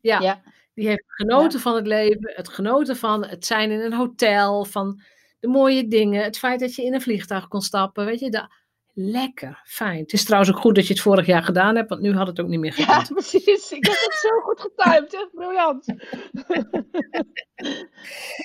Ja. 0.00 0.20
ja. 0.20 0.42
Die 0.76 0.88
heeft 0.88 1.04
genoten 1.06 1.60
van 1.60 1.74
het 1.74 1.86
leven, 1.86 2.32
het 2.34 2.48
genoten 2.48 2.96
van 2.96 3.24
het 3.24 3.46
zijn 3.46 3.70
in 3.70 3.80
een 3.80 3.92
hotel, 3.92 4.64
van 4.64 5.00
de 5.40 5.48
mooie 5.48 5.88
dingen, 5.88 6.22
het 6.22 6.38
feit 6.38 6.60
dat 6.60 6.74
je 6.74 6.84
in 6.84 6.94
een 6.94 7.00
vliegtuig 7.00 7.48
kon 7.48 7.60
stappen, 7.60 8.04
weet 8.04 8.20
je, 8.20 8.30
dat, 8.30 8.48
lekker, 8.92 9.60
fijn. 9.64 9.98
Het 9.98 10.12
is 10.12 10.24
trouwens 10.24 10.52
ook 10.52 10.60
goed 10.60 10.74
dat 10.74 10.86
je 10.86 10.92
het 10.92 11.02
vorig 11.02 11.26
jaar 11.26 11.42
gedaan 11.42 11.76
hebt, 11.76 11.88
want 11.88 12.00
nu 12.00 12.14
had 12.14 12.26
het 12.26 12.40
ook 12.40 12.48
niet 12.48 12.60
meer 12.60 12.72
gekund. 12.72 13.08
Ja, 13.08 13.14
precies. 13.14 13.72
Ik 13.72 13.84
heb 13.84 13.94
het 13.94 14.14
zo 14.14 14.40
goed 14.46 14.60
getimed, 14.60 15.14
echt 15.14 15.30
briljant. 15.32 15.84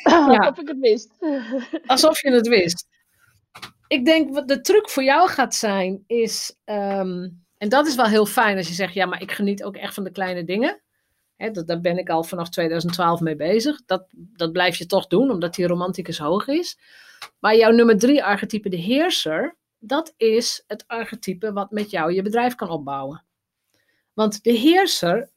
ja. 0.02 0.38
Alsof 0.38 0.60
ik 0.60 0.68
het 0.68 0.80
wist. 0.80 1.12
Alsof 1.86 2.22
je 2.22 2.32
het 2.32 2.48
wist. 2.48 2.88
Ik 3.88 4.06
denk 4.06 4.34
wat 4.34 4.48
de 4.48 4.62
truc 4.62 4.90
voor 4.90 5.04
jou 5.04 5.30
gaat 5.30 5.56
zijn, 5.56 6.04
is, 6.08 6.56
ehm, 6.64 7.30
en 7.58 7.70
dat 7.70 7.88
is 7.88 7.96
wel 7.96 8.06
heel 8.06 8.26
fijn 8.26 8.58
als 8.58 8.68
je 8.68 8.74
zegt, 8.74 8.94
ja, 8.94 9.06
maar 9.06 9.22
ik 9.22 9.32
geniet 9.32 9.64
ook 9.64 9.76
echt 9.76 9.94
van 9.94 10.04
de 10.04 10.12
kleine 10.12 10.44
dingen. 10.44 10.82
Dat, 11.50 11.68
daar 11.68 11.82
ben 11.82 11.98
ik 11.98 12.10
al 12.10 12.24
vanaf 12.24 12.50
2012 12.50 13.20
mee 13.20 13.36
bezig. 13.36 13.82
Dat, 13.86 14.06
dat 14.12 14.52
blijf 14.52 14.76
je 14.76 14.86
toch 14.86 15.08
doen, 15.08 15.32
omdat 15.32 15.56
die 15.56 15.68
romanticus 15.68 16.18
hoog 16.18 16.48
is. 16.48 16.78
Maar 17.40 17.56
jouw 17.56 17.72
nummer 17.72 17.98
drie 17.98 18.24
archetype, 18.24 18.70
de 18.70 18.78
heerser, 18.78 19.56
dat 19.80 20.14
is 20.18 20.64
het 20.68 20.84
archetype 20.88 21.54
wat 21.54 21.72
met 21.72 21.90
jou 21.90 22.14
je 22.14 22.22
bedrijf 22.22 22.56
kan 22.56 22.70
opbouwen. 22.70 23.24
Want 24.14 24.44
de 24.44 24.52
heerser, 24.52 25.30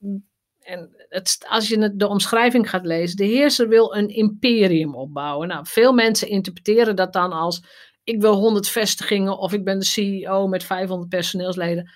en 0.60 1.06
het, 1.08 1.44
als 1.48 1.68
je 1.68 1.96
de 1.96 2.08
omschrijving 2.08 2.70
gaat 2.70 2.84
lezen, 2.84 3.16
de 3.16 3.24
heerser 3.24 3.68
wil 3.68 3.94
een 3.94 4.08
imperium 4.08 4.94
opbouwen. 4.94 5.48
Nou, 5.48 5.66
veel 5.66 5.92
mensen 5.92 6.28
interpreteren 6.28 6.96
dat 6.96 7.12
dan 7.12 7.32
als 7.32 7.62
ik 8.04 8.20
wil 8.20 8.34
100 8.34 8.68
vestigingen 8.68 9.38
of 9.38 9.52
ik 9.52 9.64
ben 9.64 9.78
de 9.78 9.84
CEO 9.84 10.46
met 10.46 10.64
500 10.64 11.08
personeelsleden. 11.08 11.90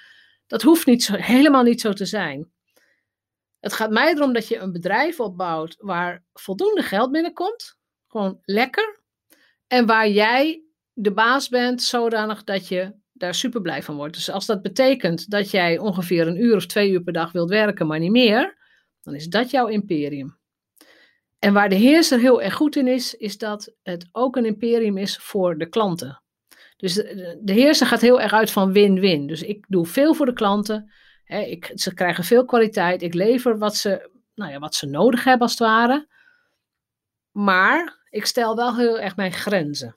Dat 0.46 0.62
hoeft 0.62 0.86
niet 0.86 1.02
zo, 1.02 1.14
helemaal 1.14 1.62
niet 1.62 1.80
zo 1.80 1.92
te 1.92 2.04
zijn. 2.04 2.50
Het 3.60 3.72
gaat 3.72 3.90
mij 3.90 4.14
erom 4.14 4.32
dat 4.32 4.48
je 4.48 4.58
een 4.58 4.72
bedrijf 4.72 5.20
opbouwt 5.20 5.76
waar 5.78 6.24
voldoende 6.32 6.82
geld 6.82 7.12
binnenkomt. 7.12 7.76
Gewoon 8.06 8.38
lekker. 8.42 9.00
En 9.66 9.86
waar 9.86 10.08
jij 10.08 10.62
de 10.92 11.12
baas 11.12 11.48
bent 11.48 11.82
zodanig 11.82 12.44
dat 12.44 12.68
je 12.68 12.94
daar 13.12 13.34
super 13.34 13.60
blij 13.60 13.82
van 13.82 13.96
wordt. 13.96 14.14
Dus 14.14 14.30
als 14.30 14.46
dat 14.46 14.62
betekent 14.62 15.30
dat 15.30 15.50
jij 15.50 15.78
ongeveer 15.78 16.26
een 16.26 16.42
uur 16.42 16.56
of 16.56 16.66
twee 16.66 16.90
uur 16.90 17.02
per 17.02 17.12
dag 17.12 17.32
wilt 17.32 17.50
werken, 17.50 17.86
maar 17.86 17.98
niet 17.98 18.10
meer, 18.10 18.56
dan 19.02 19.14
is 19.14 19.26
dat 19.26 19.50
jouw 19.50 19.66
imperium. 19.66 20.38
En 21.38 21.52
waar 21.52 21.68
de 21.68 21.74
heerser 21.74 22.18
heel 22.18 22.42
erg 22.42 22.54
goed 22.54 22.76
in 22.76 22.86
is, 22.86 23.14
is 23.14 23.38
dat 23.38 23.74
het 23.82 24.08
ook 24.12 24.36
een 24.36 24.46
imperium 24.46 24.96
is 24.96 25.16
voor 25.16 25.58
de 25.58 25.68
klanten. 25.68 26.22
Dus 26.76 26.94
de, 26.94 27.38
de 27.42 27.52
heerser 27.52 27.86
gaat 27.86 28.00
heel 28.00 28.20
erg 28.20 28.32
uit 28.32 28.50
van 28.50 28.72
win-win. 28.72 29.26
Dus 29.26 29.42
ik 29.42 29.64
doe 29.68 29.86
veel 29.86 30.14
voor 30.14 30.26
de 30.26 30.32
klanten. 30.32 30.92
Ik, 31.28 31.72
ze 31.74 31.94
krijgen 31.94 32.24
veel 32.24 32.44
kwaliteit. 32.44 33.02
Ik 33.02 33.14
lever 33.14 33.58
wat 33.58 33.76
ze, 33.76 34.10
nou 34.34 34.52
ja, 34.52 34.58
wat 34.58 34.74
ze 34.74 34.86
nodig 34.86 35.24
hebben 35.24 35.42
als 35.42 35.50
het 35.50 35.60
ware. 35.60 36.08
Maar 37.30 38.06
ik 38.10 38.26
stel 38.26 38.56
wel 38.56 38.76
heel 38.76 39.00
erg 39.00 39.16
mijn 39.16 39.32
grenzen. 39.32 39.96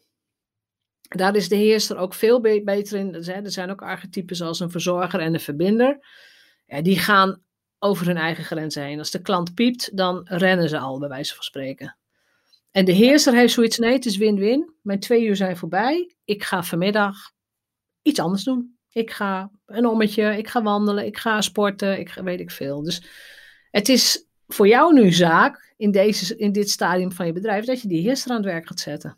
Daar 1.02 1.36
is 1.36 1.50
de 1.50 1.56
heerser 1.56 1.98
ook 1.98 2.14
veel 2.14 2.42
beter 2.42 3.00
in. 3.00 3.14
Er 3.14 3.52
zijn 3.52 3.72
ook 3.72 3.82
archetypen 3.82 4.36
zoals 4.36 4.60
een 4.60 4.72
verzorger 4.72 5.20
en 5.20 5.34
een 5.34 5.40
verbinder. 5.40 6.06
Die 6.66 7.00
gaan 7.00 7.44
over 7.80 8.06
hun 8.06 8.18
eigen 8.18 8.44
grenzen 8.44 8.84
heen. 8.84 9.00
Als 9.00 9.12
de 9.12 9.22
klant 9.22 9.54
piept, 9.54 9.98
dan 9.98 10.22
rennen 10.24 10.70
ze 10.70 10.80
al, 10.80 11.00
bij 11.00 11.10
wijze 11.10 11.36
van 11.36 11.44
spreken. 11.44 11.98
En 12.72 12.86
de 12.86 12.92
heerser 12.92 13.34
heeft 13.34 13.54
zoiets, 13.54 13.78
nee, 13.78 13.94
het 13.94 14.06
is 14.06 14.18
win-win. 14.18 14.74
Mijn 14.82 15.00
twee 15.00 15.26
uur 15.26 15.36
zijn 15.36 15.58
voorbij. 15.58 16.16
Ik 16.24 16.44
ga 16.44 16.64
vanmiddag 16.64 17.16
iets 18.02 18.20
anders 18.20 18.44
doen. 18.44 18.80
Ik 18.92 19.12
ga 19.12 19.52
een 19.66 19.86
ommetje, 19.86 20.38
ik 20.38 20.48
ga 20.48 20.62
wandelen, 20.62 21.06
ik 21.06 21.18
ga 21.18 21.42
sporten, 21.42 22.00
ik 22.00 22.14
weet 22.14 22.40
ik 22.40 22.52
veel. 22.52 22.84
Dus 22.84 23.04
het 23.72 23.90
is 23.90 24.26
voor 24.48 24.68
jou 24.68 24.94
nu 24.94 25.12
zaak, 25.12 25.74
in, 25.78 25.92
deze, 25.92 26.38
in 26.38 26.52
dit 26.52 26.70
stadium 26.70 27.12
van 27.12 27.26
je 27.26 27.34
bedrijf, 27.34 27.66
dat 27.66 27.82
je 27.82 27.88
die 27.88 28.02
heerser 28.02 28.32
aan 28.32 28.38
het 28.38 28.46
werk 28.46 28.68
gaat 28.68 28.80
zetten. 28.80 29.18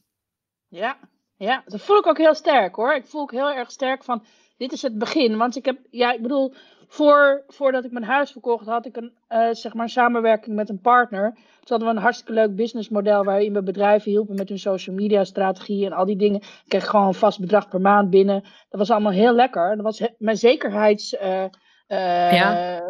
Ja, 0.68 1.00
ja, 1.36 1.64
dat 1.66 1.82
voel 1.82 1.98
ik 1.98 2.08
ook 2.08 2.18
heel 2.18 2.36
sterk 2.36 2.76
hoor. 2.76 2.96
Ik 2.96 3.06
voel 3.06 3.22
ook 3.22 3.32
heel 3.32 3.52
erg 3.52 3.72
sterk 3.72 4.04
van, 4.04 4.26
dit 4.58 4.72
is 4.72 4.82
het 4.82 4.98
begin. 4.98 5.38
Want 5.38 5.56
ik 5.56 5.66
heb, 5.66 5.80
ja, 5.90 6.14
ik 6.14 6.22
bedoel, 6.22 6.54
voor, 6.94 7.44
voordat 7.48 7.86
ik 7.86 7.92
mijn 7.92 8.06
huis 8.06 8.32
verkocht, 8.32 8.66
had 8.66 8.86
ik 8.86 8.98
een, 8.98 9.14
uh, 9.30 9.48
zeg 9.52 9.74
maar, 9.74 9.90
samenwerking 9.90 10.56
met 10.56 10.70
een 10.70 10.82
partner. 10.82 11.32
Toen 11.34 11.44
hadden 11.66 11.88
we 11.88 11.94
een 11.94 12.02
hartstikke 12.02 12.34
leuk 12.34 12.56
businessmodel 12.56 13.24
waarin 13.24 13.54
we 13.54 13.64
bedrijven 13.64 14.12
hielpen 14.12 14.36
met 14.36 14.50
hun 14.50 14.60
social 14.60 14.96
media 14.96 15.24
strategie 15.24 15.86
en 15.86 15.92
al 15.92 16.06
die 16.06 16.16
dingen. 16.16 16.40
Ik 16.40 16.64
kreeg 16.68 16.88
gewoon 16.88 17.08
een 17.08 17.14
vast 17.14 17.40
bedrag 17.40 17.68
per 17.68 17.82
maand 17.82 18.10
binnen. 18.10 18.42
Dat 18.42 18.80
was 18.80 18.92
allemaal 18.92 19.12
heel 19.12 19.34
lekker. 19.34 19.76
Dat 19.76 19.86
was 19.86 20.10
mijn 20.18 20.38
zekerheidstype, 20.38 21.50
uh, 21.88 22.82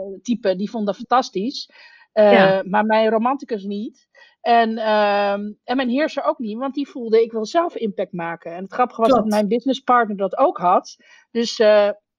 uh, 0.41 0.57
die 0.57 0.69
vond 0.69 0.85
dat 0.85 0.95
fantastisch. 0.95 1.69
Ja. 2.13 2.63
Maar 2.65 2.85
mijn 2.85 3.09
romanticus 3.09 3.63
niet. 3.63 4.07
En, 4.41 4.71
uh, 4.71 5.31
en 5.63 5.75
mijn 5.75 5.89
heerser 5.89 6.23
ook 6.23 6.39
niet, 6.39 6.57
want 6.57 6.73
die 6.73 6.89
voelde 6.89 7.23
ik 7.23 7.31
wil 7.31 7.45
zelf 7.45 7.75
impact 7.75 8.13
maken. 8.13 8.53
En 8.53 8.63
het 8.63 8.73
grappige 8.73 9.01
was 9.01 9.09
dat 9.09 9.25
mijn 9.25 9.47
businesspartner 9.47 10.17
dat 10.17 10.37
ook 10.37 10.57
had. 10.57 10.95
Dus, 11.31 11.55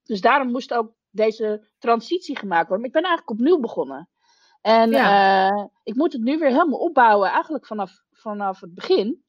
dus 0.03 0.21
daarom 0.21 0.51
moest 0.51 0.75
ook 0.75 0.93
deze 1.15 1.67
transitie 1.79 2.39
gemaakt 2.39 2.69
worden. 2.69 2.79
Maar 2.79 2.87
ik 2.87 3.03
ben 3.03 3.11
eigenlijk 3.11 3.41
opnieuw 3.41 3.61
begonnen. 3.61 4.09
En 4.61 4.91
ja. 4.91 5.51
uh, 5.51 5.65
ik 5.83 5.95
moet 5.95 6.13
het 6.13 6.23
nu 6.23 6.39
weer 6.39 6.49
helemaal 6.49 6.79
opbouwen, 6.79 7.29
eigenlijk 7.29 7.67
vanaf, 7.67 7.93
vanaf 8.11 8.61
het 8.61 8.75
begin. 8.75 9.23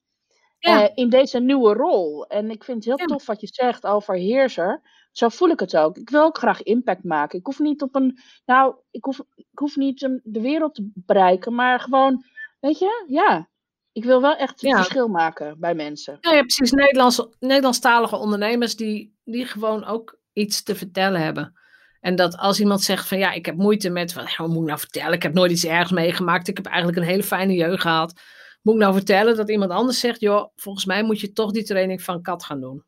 Ja. 0.60 0.84
Uh, 0.84 0.90
in 0.94 1.10
deze 1.10 1.40
nieuwe 1.40 1.74
rol. 1.74 2.28
En 2.28 2.50
ik 2.50 2.64
vind 2.64 2.86
het 2.86 2.98
heel 2.98 3.08
tof 3.08 3.26
wat 3.26 3.42
je 3.42 3.48
zegt 3.52 3.86
over 3.86 4.16
heerser. 4.16 4.82
Zo 5.12 5.30
voel 5.30 5.50
ik 5.50 5.60
het 5.60 5.78
ook. 5.78 5.98
Ik 5.98 6.10
wil 6.10 6.24
ook 6.24 6.38
graag 6.38 6.64
impact 6.64 7.04
maken. 7.04 7.40
Ik 7.40 7.46
hoef 7.46 7.60
niet 7.60 7.82
op 7.82 7.96
een. 7.96 8.20
Nou, 8.46 8.76
ik 8.92 9.04
hoef, 9.04 9.20
ik 9.36 9.60
hoef 9.60 9.76
niet 9.76 10.20
de 10.24 10.42
wereld 10.42 10.76
te 10.76 10.92
bereiken, 10.94 11.56
maar 11.56 11.80
gewoon 11.80 12.24
Weet 12.66 12.80
je? 12.80 13.06
Ja. 13.08 13.50
Ik 13.92 14.04
wil 14.04 14.22
wel 14.22 14.36
echt 14.36 14.64
een 14.64 14.76
verschil 14.76 15.08
maken 15.08 15.60
bij 15.60 15.76
mensen. 15.76 16.18
Ja, 16.22 16.32
ja 16.32 16.40
precies. 16.40 16.72
Nederlands, 16.72 17.28
Nederlandstalige 17.40 18.16
ondernemers 18.16 18.76
die, 18.76 19.18
die 19.24 19.46
gewoon 19.46 19.86
ook 19.86 20.20
iets 20.34 20.64
te 20.64 20.76
vertellen 20.76 21.22
hebben. 21.22 21.60
En 22.06 22.16
dat 22.16 22.38
als 22.38 22.60
iemand 22.60 22.82
zegt 22.82 23.08
van 23.08 23.18
ja, 23.18 23.32
ik 23.32 23.46
heb 23.46 23.56
moeite 23.56 23.90
met, 23.90 24.14
wat, 24.14 24.38
moet 24.38 24.62
ik 24.62 24.68
nou 24.68 24.80
vertellen? 24.80 25.14
Ik 25.14 25.24
heb 25.24 25.34
nooit 25.34 25.52
iets 25.52 25.66
ergs 25.66 25.92
meegemaakt. 25.92 26.48
Ik 26.48 26.58
heb 26.58 26.66
eigenlijk 26.66 26.98
een 26.98 27.04
hele 27.04 27.24
fijne 27.24 27.54
jeugd 27.54 27.82
gehad. 27.82 28.22
Moet 28.62 28.74
ik 28.74 28.80
nou 28.80 28.94
vertellen 28.94 29.36
dat 29.36 29.50
iemand 29.50 29.72
anders 29.72 30.00
zegt, 30.00 30.20
joh, 30.20 30.52
volgens 30.56 30.86
mij 30.86 31.04
moet 31.04 31.20
je 31.20 31.32
toch 31.32 31.52
die 31.52 31.64
training 31.64 32.02
van 32.02 32.22
kat 32.22 32.44
gaan 32.44 32.62
doen. 32.62 32.84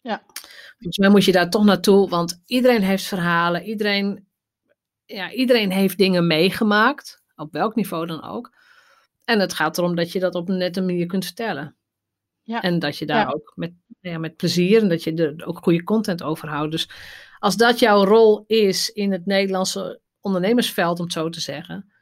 Ja. 0.00 0.22
Volgens 0.76 0.98
mij 0.98 1.08
moet 1.08 1.24
je 1.24 1.32
daar 1.32 1.50
toch 1.50 1.64
naartoe, 1.64 2.08
want 2.08 2.42
iedereen 2.46 2.82
heeft 2.82 3.04
verhalen. 3.04 3.62
Iedereen, 3.62 4.26
ja, 5.04 5.32
iedereen 5.32 5.72
heeft 5.72 5.98
dingen 5.98 6.26
meegemaakt, 6.26 7.22
op 7.36 7.52
welk 7.52 7.74
niveau 7.74 8.06
dan 8.06 8.24
ook. 8.24 8.52
En 9.24 9.40
het 9.40 9.54
gaat 9.54 9.78
erom 9.78 9.94
dat 9.94 10.12
je 10.12 10.20
dat 10.20 10.34
op 10.34 10.48
een 10.48 10.58
nette 10.58 10.80
manier 10.80 11.06
kunt 11.06 11.24
vertellen. 11.24 11.76
Ja. 12.44 12.60
En 12.60 12.78
dat 12.78 12.98
je 12.98 13.06
daar 13.06 13.34
ook 13.34 13.52
met, 13.54 13.72
ja, 14.00 14.18
met 14.18 14.36
plezier 14.36 14.82
en 14.82 14.88
dat 14.88 15.02
je 15.02 15.14
er 15.14 15.46
ook 15.46 15.58
goede 15.62 15.84
content 15.84 16.22
over 16.22 16.48
houdt. 16.48 16.70
Dus 16.70 16.88
als 17.38 17.56
dat 17.56 17.78
jouw 17.78 18.04
rol 18.04 18.44
is 18.46 18.90
in 18.90 19.12
het 19.12 19.26
Nederlandse 19.26 20.00
ondernemersveld, 20.20 20.98
om 20.98 21.04
het 21.04 21.12
zo 21.12 21.28
te 21.28 21.40
zeggen, 21.40 21.92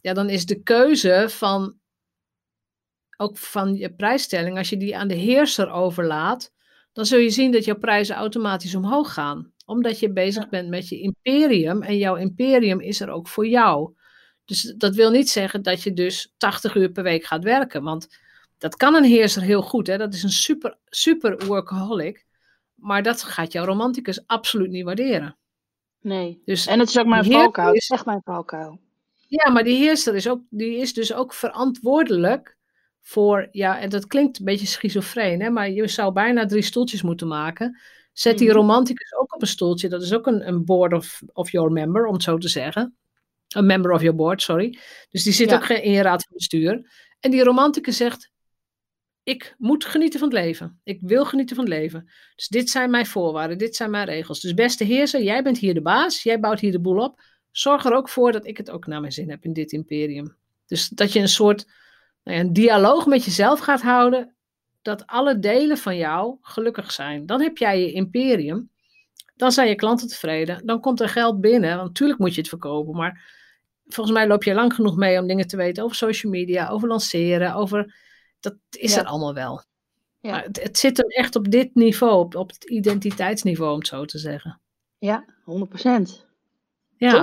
ja, 0.00 0.12
dan 0.12 0.28
is 0.28 0.46
de 0.46 0.62
keuze 0.62 1.26
van 1.28 1.80
ook 3.16 3.38
van 3.38 3.74
je 3.74 3.94
prijsstelling, 3.94 4.58
als 4.58 4.70
je 4.70 4.76
die 4.76 4.96
aan 4.96 5.08
de 5.08 5.14
heerser 5.14 5.70
overlaat, 5.70 6.52
dan 6.92 7.06
zul 7.06 7.18
je 7.18 7.30
zien 7.30 7.52
dat 7.52 7.64
jouw 7.64 7.78
prijzen 7.78 8.16
automatisch 8.16 8.74
omhoog 8.74 9.12
gaan. 9.12 9.52
Omdat 9.66 10.00
je 10.00 10.12
bezig 10.12 10.48
bent 10.48 10.68
met 10.68 10.88
je 10.88 11.00
imperium 11.00 11.82
en 11.82 11.96
jouw 11.96 12.16
imperium 12.16 12.80
is 12.80 13.00
er 13.00 13.10
ook 13.10 13.28
voor 13.28 13.46
jou. 13.46 13.94
Dus 14.44 14.74
dat 14.76 14.94
wil 14.94 15.10
niet 15.10 15.30
zeggen 15.30 15.62
dat 15.62 15.82
je 15.82 15.92
dus 15.92 16.34
80 16.36 16.74
uur 16.74 16.90
per 16.90 17.02
week 17.02 17.24
gaat 17.24 17.44
werken. 17.44 17.82
Want 17.82 18.08
dat 18.62 18.76
kan 18.76 18.94
een 18.94 19.04
heerser 19.04 19.42
heel 19.42 19.62
goed. 19.62 19.86
Hè? 19.86 19.98
Dat 19.98 20.14
is 20.14 20.22
een 20.22 20.30
super, 20.30 20.78
super 20.88 21.46
workaholic. 21.46 22.26
Maar 22.74 23.02
dat 23.02 23.22
gaat 23.22 23.52
jouw 23.52 23.64
romanticus 23.64 24.26
absoluut 24.26 24.70
niet 24.70 24.84
waarderen. 24.84 25.36
Nee. 26.00 26.42
Dus 26.44 26.66
en 26.66 26.78
het 26.78 26.88
is 26.88 26.98
ook 26.98 27.06
mijn 27.06 27.24
valkuil. 27.24 27.72
Is 27.72 27.88
echt 27.88 28.04
mijn 28.04 28.20
valkuil. 28.24 28.80
Ja, 29.28 29.50
maar 29.50 29.64
die 29.64 29.76
heerser 29.76 30.14
is, 30.14 30.28
ook, 30.28 30.40
die 30.50 30.76
is 30.76 30.94
dus 30.94 31.14
ook 31.14 31.34
verantwoordelijk 31.34 32.56
voor, 33.00 33.48
ja, 33.52 33.78
en 33.78 33.90
dat 33.90 34.06
klinkt 34.06 34.38
een 34.38 34.44
beetje 34.44 34.66
schizofreen, 34.66 35.40
hè, 35.40 35.50
maar 35.50 35.70
je 35.70 35.88
zou 35.88 36.12
bijna 36.12 36.46
drie 36.46 36.62
stoeltjes 36.62 37.02
moeten 37.02 37.28
maken. 37.28 37.80
Zet 38.12 38.38
die 38.38 38.48
mhm. 38.48 38.56
romanticus 38.56 39.14
ook 39.14 39.34
op 39.34 39.40
een 39.40 39.46
stoeltje. 39.48 39.88
Dat 39.88 40.02
is 40.02 40.14
ook 40.14 40.26
een, 40.26 40.48
een 40.48 40.64
board 40.64 40.92
of, 40.92 41.22
of 41.32 41.50
your 41.50 41.72
member, 41.72 42.06
om 42.06 42.12
het 42.12 42.22
zo 42.22 42.38
te 42.38 42.48
zeggen. 42.48 42.96
Een 43.48 43.66
member 43.66 43.92
of 43.92 44.00
your 44.00 44.16
board, 44.16 44.42
sorry. 44.42 44.78
Dus 45.10 45.22
die 45.22 45.32
zit 45.32 45.54
ook 45.54 45.68
in 45.68 45.92
je 45.92 46.02
raad 46.02 46.24
van 46.24 46.36
bestuur. 46.36 46.90
En 47.20 47.30
die 47.30 47.44
romanticus 47.44 47.96
zegt, 47.96 48.31
ik 49.22 49.54
moet 49.58 49.84
genieten 49.84 50.18
van 50.18 50.28
het 50.28 50.38
leven. 50.38 50.80
Ik 50.84 50.98
wil 51.00 51.24
genieten 51.24 51.56
van 51.56 51.64
het 51.64 51.74
leven. 51.74 52.10
Dus 52.36 52.48
dit 52.48 52.70
zijn 52.70 52.90
mijn 52.90 53.06
voorwaarden, 53.06 53.58
dit 53.58 53.76
zijn 53.76 53.90
mijn 53.90 54.06
regels. 54.06 54.40
Dus 54.40 54.54
beste 54.54 54.84
heerser, 54.84 55.22
jij 55.22 55.42
bent 55.42 55.58
hier 55.58 55.74
de 55.74 55.82
baas, 55.82 56.22
jij 56.22 56.40
bouwt 56.40 56.60
hier 56.60 56.72
de 56.72 56.80
boel 56.80 57.02
op. 57.02 57.20
Zorg 57.50 57.84
er 57.84 57.94
ook 57.94 58.08
voor 58.08 58.32
dat 58.32 58.46
ik 58.46 58.56
het 58.56 58.70
ook 58.70 58.86
naar 58.86 59.00
mijn 59.00 59.12
zin 59.12 59.30
heb 59.30 59.44
in 59.44 59.52
dit 59.52 59.72
imperium. 59.72 60.36
Dus 60.66 60.88
dat 60.88 61.12
je 61.12 61.20
een 61.20 61.28
soort 61.28 61.66
nou 62.22 62.36
ja, 62.36 62.42
een 62.42 62.52
dialoog 62.52 63.06
met 63.06 63.24
jezelf 63.24 63.60
gaat 63.60 63.82
houden, 63.82 64.34
dat 64.82 65.06
alle 65.06 65.38
delen 65.38 65.78
van 65.78 65.96
jou 65.96 66.36
gelukkig 66.40 66.92
zijn. 66.92 67.26
Dan 67.26 67.40
heb 67.40 67.58
jij 67.58 67.80
je 67.80 67.92
imperium. 67.92 68.70
Dan 69.36 69.52
zijn 69.52 69.68
je 69.68 69.74
klanten 69.74 70.08
tevreden. 70.08 70.66
Dan 70.66 70.80
komt 70.80 71.00
er 71.00 71.08
geld 71.08 71.40
binnen. 71.40 71.76
Want 71.76 71.88
natuurlijk 71.88 72.18
moet 72.18 72.34
je 72.34 72.40
het 72.40 72.48
verkopen. 72.48 72.96
Maar 72.96 73.22
volgens 73.86 74.16
mij 74.16 74.26
loop 74.26 74.44
je 74.44 74.54
lang 74.54 74.74
genoeg 74.74 74.96
mee 74.96 75.20
om 75.20 75.26
dingen 75.26 75.46
te 75.46 75.56
weten 75.56 75.84
over 75.84 75.96
social 75.96 76.32
media, 76.32 76.68
over 76.68 76.88
lanceren, 76.88 77.54
over. 77.54 77.94
Dat 78.42 78.56
is 78.70 78.96
er 78.96 79.04
allemaal 79.04 79.34
wel. 79.34 79.62
Ja. 80.20 80.30
Maar 80.30 80.42
het, 80.42 80.62
het, 80.62 80.78
zit 80.78 80.98
er 80.98 81.04
echt 81.04 81.36
op 81.36 81.50
dit 81.50 81.74
niveau, 81.74 82.18
op, 82.18 82.34
op 82.34 82.50
het 82.50 82.64
identiteitsniveau, 82.64 83.72
om 83.72 83.78
het 83.78 83.86
zo 83.86 84.04
te 84.04 84.18
zeggen. 84.18 84.60
Ja, 84.98 85.24
100%. 85.24 85.32
Ja. 86.96 87.22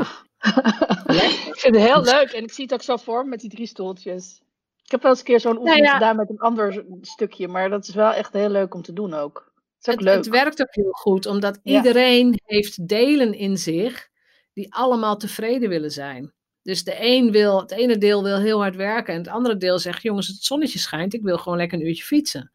ik 1.49 1.55
vind 1.57 1.75
het 1.75 1.83
heel 1.83 2.03
leuk 2.03 2.31
en 2.31 2.43
ik 2.43 2.51
zie 2.51 2.63
het 2.63 2.73
ook 2.73 2.81
zo 2.81 2.97
voor 2.97 3.27
met 3.27 3.39
die 3.39 3.49
drie 3.49 3.67
stoeltjes. 3.67 4.41
Ik 4.83 4.91
heb 4.91 5.01
wel 5.01 5.11
eens 5.11 5.19
een 5.19 5.25
keer 5.25 5.39
zo'n 5.39 5.53
nou 5.53 5.65
oefening 5.65 5.91
gedaan 5.91 6.15
met 6.15 6.29
een 6.29 6.39
ander 6.39 6.85
stukje, 7.01 7.47
maar 7.47 7.69
dat 7.69 7.87
is 7.87 7.93
wel 7.93 8.11
echt 8.11 8.33
heel 8.33 8.49
leuk 8.49 8.73
om 8.73 8.81
te 8.81 8.93
doen 8.93 9.13
ook. 9.13 9.51
Het, 9.77 9.87
is 9.87 9.93
ook 9.93 10.01
leuk. 10.01 10.15
het 10.15 10.27
werkt 10.27 10.61
ook 10.61 10.75
heel 10.75 10.91
goed, 10.91 11.25
omdat 11.25 11.59
iedereen 11.63 12.39
heeft 12.45 12.87
delen 12.87 13.33
in 13.33 13.57
zich 13.57 14.09
die 14.53 14.73
allemaal 14.73 15.17
tevreden 15.17 15.69
willen 15.69 15.91
zijn. 15.91 16.33
Dus 16.69 16.83
de 16.83 16.95
een 16.99 17.31
wil, 17.31 17.61
het 17.61 17.71
ene 17.71 17.97
deel 17.97 18.23
wil 18.23 18.37
heel 18.37 18.59
hard 18.59 18.75
werken 18.75 19.13
en 19.13 19.19
het 19.19 19.29
andere 19.29 19.57
deel 19.57 19.79
zegt, 19.79 20.01
jongens, 20.01 20.27
het 20.27 20.43
zonnetje 20.43 20.79
schijnt, 20.79 21.13
ik 21.13 21.21
wil 21.21 21.37
gewoon 21.37 21.57
lekker 21.57 21.79
een 21.79 21.87
uurtje 21.87 22.03
fietsen. 22.03 22.51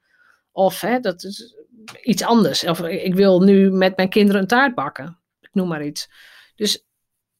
Of 0.52 0.80
hè, 0.80 1.00
dat 1.00 1.24
is 1.24 1.54
iets 2.02 2.22
anders. 2.22 2.64
Of 2.64 2.80
ik 2.80 3.14
wil 3.14 3.40
nu 3.40 3.70
met 3.70 3.96
mijn 3.96 4.08
kinderen 4.08 4.40
een 4.40 4.46
taart 4.46 4.74
bakken. 4.74 5.18
Ik 5.40 5.48
noem 5.52 5.68
maar 5.68 5.84
iets. 5.84 6.08
Dus 6.56 6.86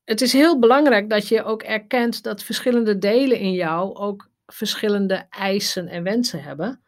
het 0.05 0.21
is 0.21 0.33
heel 0.33 0.59
belangrijk 0.59 1.11
dat 1.11 1.29
je 1.29 1.45
ook 1.45 1.63
erkent 1.63 2.23
dat 2.23 2.43
verschillende 2.43 2.99
delen 2.99 3.39
in 3.39 3.53
jou 3.53 3.95
ook 3.95 4.31
verschillende 4.47 5.27
eisen 5.31 5.89
en 5.89 6.03
wensen 6.03 6.43
hebben. 6.43 6.83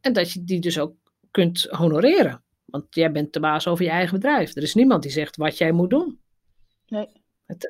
En 0.00 0.12
dat 0.12 0.32
je 0.32 0.44
die 0.44 0.60
dus 0.60 0.78
ook 0.78 0.94
kunt 1.30 1.66
honoreren. 1.70 2.44
Want 2.64 2.94
jij 2.94 3.12
bent 3.12 3.32
de 3.32 3.40
baas 3.40 3.66
over 3.66 3.84
je 3.84 3.90
eigen 3.90 4.14
bedrijf. 4.14 4.56
Er 4.56 4.62
is 4.62 4.74
niemand 4.74 5.02
die 5.02 5.12
zegt 5.12 5.36
wat 5.36 5.58
jij 5.58 5.72
moet 5.72 5.90
doen. 5.90 6.20
Nee. 6.86 7.21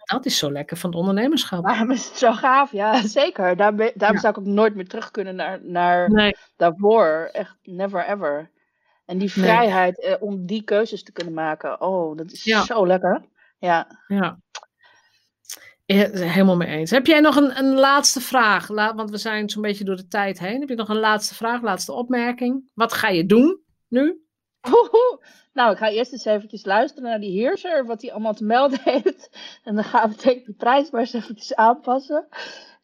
Dat 0.04 0.26
is 0.26 0.38
zo 0.38 0.52
lekker 0.52 0.76
van 0.76 0.90
het 0.90 0.98
ondernemerschap. 0.98 1.62
Maar 1.62 1.78
het 1.78 1.90
is 1.90 2.18
zo 2.18 2.32
gaaf, 2.32 2.72
ja, 2.72 3.06
zeker. 3.20 3.56
Daar, 3.56 3.76
daarom 3.94 4.18
zou 4.18 4.32
ik 4.32 4.38
ook 4.38 4.46
nooit 4.46 4.74
meer 4.74 4.88
terug 4.88 5.10
kunnen 5.10 5.36
naar, 5.36 5.58
naar 5.62 6.34
daarvoor. 6.56 7.28
Echt 7.32 7.56
never 7.62 8.08
ever. 8.08 8.50
En 9.04 9.18
die 9.18 9.32
vrijheid 9.32 10.00
eh, 10.00 10.14
om 10.20 10.46
die 10.46 10.62
keuzes 10.62 11.02
te 11.02 11.12
kunnen 11.12 11.34
maken. 11.34 11.80
Oh, 11.80 12.16
dat 12.16 12.32
is 12.32 12.42
zo 12.42 12.86
lekker. 12.86 13.24
Ja. 13.58 13.86
ja. 14.06 14.38
Helemaal 15.86 16.56
mee 16.56 16.68
eens. 16.68 16.90
Heb 16.90 17.06
jij 17.06 17.20
nog 17.20 17.36
een, 17.36 17.58
een 17.58 17.74
laatste 17.74 18.20
vraag? 18.20 18.66
want 18.66 19.10
we 19.10 19.16
zijn 19.16 19.50
zo'n 19.50 19.62
beetje 19.62 19.84
door 19.84 19.96
de 19.96 20.08
tijd 20.08 20.38
heen. 20.38 20.60
Heb 20.60 20.68
je 20.68 20.74
nog 20.74 20.88
een 20.88 20.98
laatste 20.98 21.34
vraag, 21.34 21.62
laatste 21.62 21.92
opmerking? 21.92 22.70
Wat 22.74 22.92
ga 22.92 23.08
je 23.08 23.26
doen 23.26 23.60
nu? 23.88 24.20
Nou, 25.52 25.72
ik 25.72 25.78
ga 25.78 25.90
eerst 25.90 26.12
eens 26.12 26.24
eventjes 26.24 26.64
luisteren 26.64 27.10
naar 27.10 27.20
die 27.20 27.40
heerser, 27.40 27.86
wat 27.86 28.02
hij 28.02 28.12
allemaal 28.12 28.34
te 28.34 28.44
melden 28.44 28.80
heeft. 28.92 29.30
En 29.64 29.74
dan 29.74 29.84
gaan 29.84 30.10
we 30.10 30.22
denk 30.22 30.46
de 30.46 30.52
prijs 30.52 30.90
maar 30.90 31.00
eens 31.00 31.12
eventjes 31.12 31.54
aanpassen. 31.54 32.28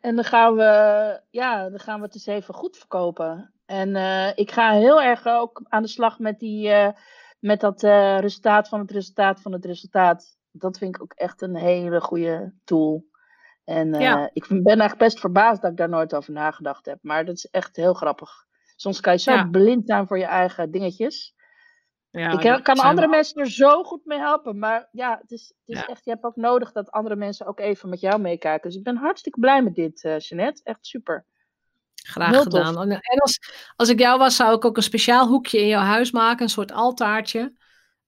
En 0.00 0.14
dan 0.14 0.24
gaan 0.24 0.54
we, 0.54 1.20
ja, 1.30 1.68
dan 1.68 1.78
gaan 1.78 1.98
we 1.98 2.04
het 2.04 2.14
eens 2.14 2.26
even 2.26 2.54
goed 2.54 2.76
verkopen. 2.76 3.52
En 3.66 3.88
uh, 3.88 4.28
ik 4.34 4.50
ga 4.50 4.72
heel 4.72 5.02
erg 5.02 5.26
ook 5.26 5.62
aan 5.68 5.82
de 5.82 5.88
slag 5.88 6.18
met, 6.18 6.38
die, 6.38 6.68
uh, 6.68 6.88
met 7.38 7.60
dat 7.60 7.82
uh, 7.82 8.18
resultaat 8.18 8.68
van 8.68 8.80
het 8.80 8.90
resultaat 8.90 9.40
van 9.40 9.52
het 9.52 9.64
resultaat 9.64 10.36
dat 10.50 10.78
vind 10.78 10.94
ik 10.94 11.02
ook 11.02 11.12
echt 11.12 11.42
een 11.42 11.56
hele 11.56 12.00
goede 12.00 12.52
tool. 12.64 13.06
En 13.64 13.94
ik 14.32 14.46
ben 14.48 14.64
eigenlijk 14.64 14.98
best 14.98 15.20
verbaasd 15.20 15.62
dat 15.62 15.70
ik 15.70 15.76
daar 15.76 15.88
nooit 15.88 16.14
over 16.14 16.32
nagedacht 16.32 16.86
heb. 16.86 16.98
Maar 17.02 17.24
dat 17.24 17.34
is 17.34 17.46
echt 17.46 17.76
heel 17.76 17.94
grappig. 17.94 18.30
Soms 18.76 19.00
kan 19.00 19.12
je 19.12 19.18
zo 19.18 19.48
blind 19.50 19.86
zijn 19.86 20.06
voor 20.06 20.18
je 20.18 20.24
eigen 20.24 20.70
dingetjes. 20.70 21.34
Ja, 22.18 22.56
ik 22.56 22.64
kan 22.64 22.78
andere 22.78 23.08
mensen 23.08 23.40
er 23.40 23.50
zo 23.50 23.84
goed 23.84 24.04
mee 24.04 24.18
helpen. 24.18 24.58
Maar 24.58 24.88
ja, 24.92 25.18
het 25.20 25.30
is, 25.30 25.52
het 25.64 25.76
is 25.76 25.86
echt, 25.86 26.04
je 26.04 26.10
hebt 26.10 26.24
ook 26.24 26.36
nodig 26.36 26.72
dat 26.72 26.90
andere 26.90 27.16
mensen 27.16 27.46
ook 27.46 27.60
even 27.60 27.88
met 27.88 28.00
jou 28.00 28.20
meekijken. 28.20 28.68
Dus 28.68 28.78
ik 28.78 28.84
ben 28.84 28.96
hartstikke 28.96 29.40
blij 29.40 29.62
met 29.62 29.74
dit, 29.74 30.04
uh, 30.04 30.18
Jeanette. 30.18 30.60
Echt 30.64 30.86
super. 30.86 31.24
Graag 31.94 32.42
gedaan. 32.42 32.90
En 32.90 33.18
als, 33.18 33.40
als 33.76 33.88
ik 33.88 33.98
jou 33.98 34.18
was, 34.18 34.36
zou 34.36 34.54
ik 34.54 34.64
ook 34.64 34.76
een 34.76 34.82
speciaal 34.82 35.26
hoekje 35.26 35.60
in 35.60 35.66
jouw 35.66 35.82
huis 35.82 36.10
maken. 36.10 36.42
Een 36.42 36.48
soort 36.48 36.72
altaartje 36.72 37.52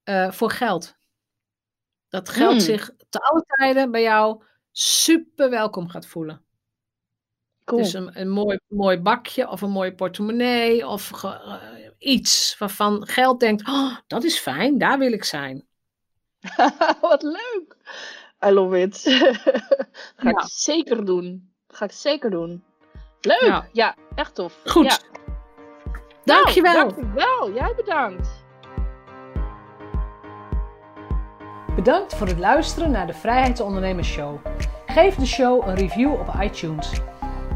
uh, 0.05 0.31
voor 0.31 0.51
geld. 0.51 0.97
Dat 2.09 2.29
geld 2.29 2.51
hmm. 2.51 2.61
zich 2.61 2.91
te 3.09 3.19
alle 3.19 3.45
tijden 3.47 3.91
bij 3.91 4.03
jou 4.03 4.43
super 4.71 5.51
welkom 5.51 5.89
gaat 5.89 6.07
voelen. 6.07 6.45
Cool. 7.65 7.83
Dus 7.83 7.93
een, 7.93 8.21
een 8.21 8.29
mooi, 8.29 8.59
mooi 8.69 8.99
bakje 8.99 9.49
of 9.49 9.61
een 9.61 9.71
mooie 9.71 9.95
portemonnee 9.95 10.87
of 10.87 11.25
uh, 11.25 11.80
iets 12.01 12.57
waarvan 12.59 13.07
geld 13.07 13.41
denkt, 13.41 13.69
oh, 13.69 13.97
dat 14.07 14.25
is 14.25 14.39
fijn, 14.39 14.79
daar 14.79 14.99
wil 14.99 15.13
ik 15.13 15.25
zijn. 15.25 15.67
Wat 17.01 17.23
leuk. 17.23 17.77
I 18.47 18.51
love 18.51 18.81
it. 18.81 19.01
ga 20.17 20.31
ik 20.31 20.43
zeker 20.45 21.05
doen. 21.05 21.53
ga 21.69 21.85
ik 21.85 21.93
zeker 21.93 22.31
doen. 22.31 22.65
Leuk. 23.21 23.63
Ja, 23.73 23.97
echt 24.15 24.35
tof. 24.35 24.61
Goed. 24.65 24.85
Ja. 24.85 24.99
Dankjewel. 26.25 26.73
Nou, 26.73 26.95
dankjewel. 26.95 27.53
Jij 27.53 27.75
bedankt. 27.75 28.29
Bedankt 31.75 32.15
voor 32.15 32.27
het 32.27 32.39
luisteren 32.39 32.91
naar 32.91 33.07
de 33.07 33.15
Vrijheidsondernemers 33.15 34.09
Show. 34.09 34.39
Geef 34.87 35.15
de 35.15 35.27
show 35.27 35.69
een 35.69 35.75
review 35.75 36.13
op 36.13 36.35
iTunes. 36.41 36.93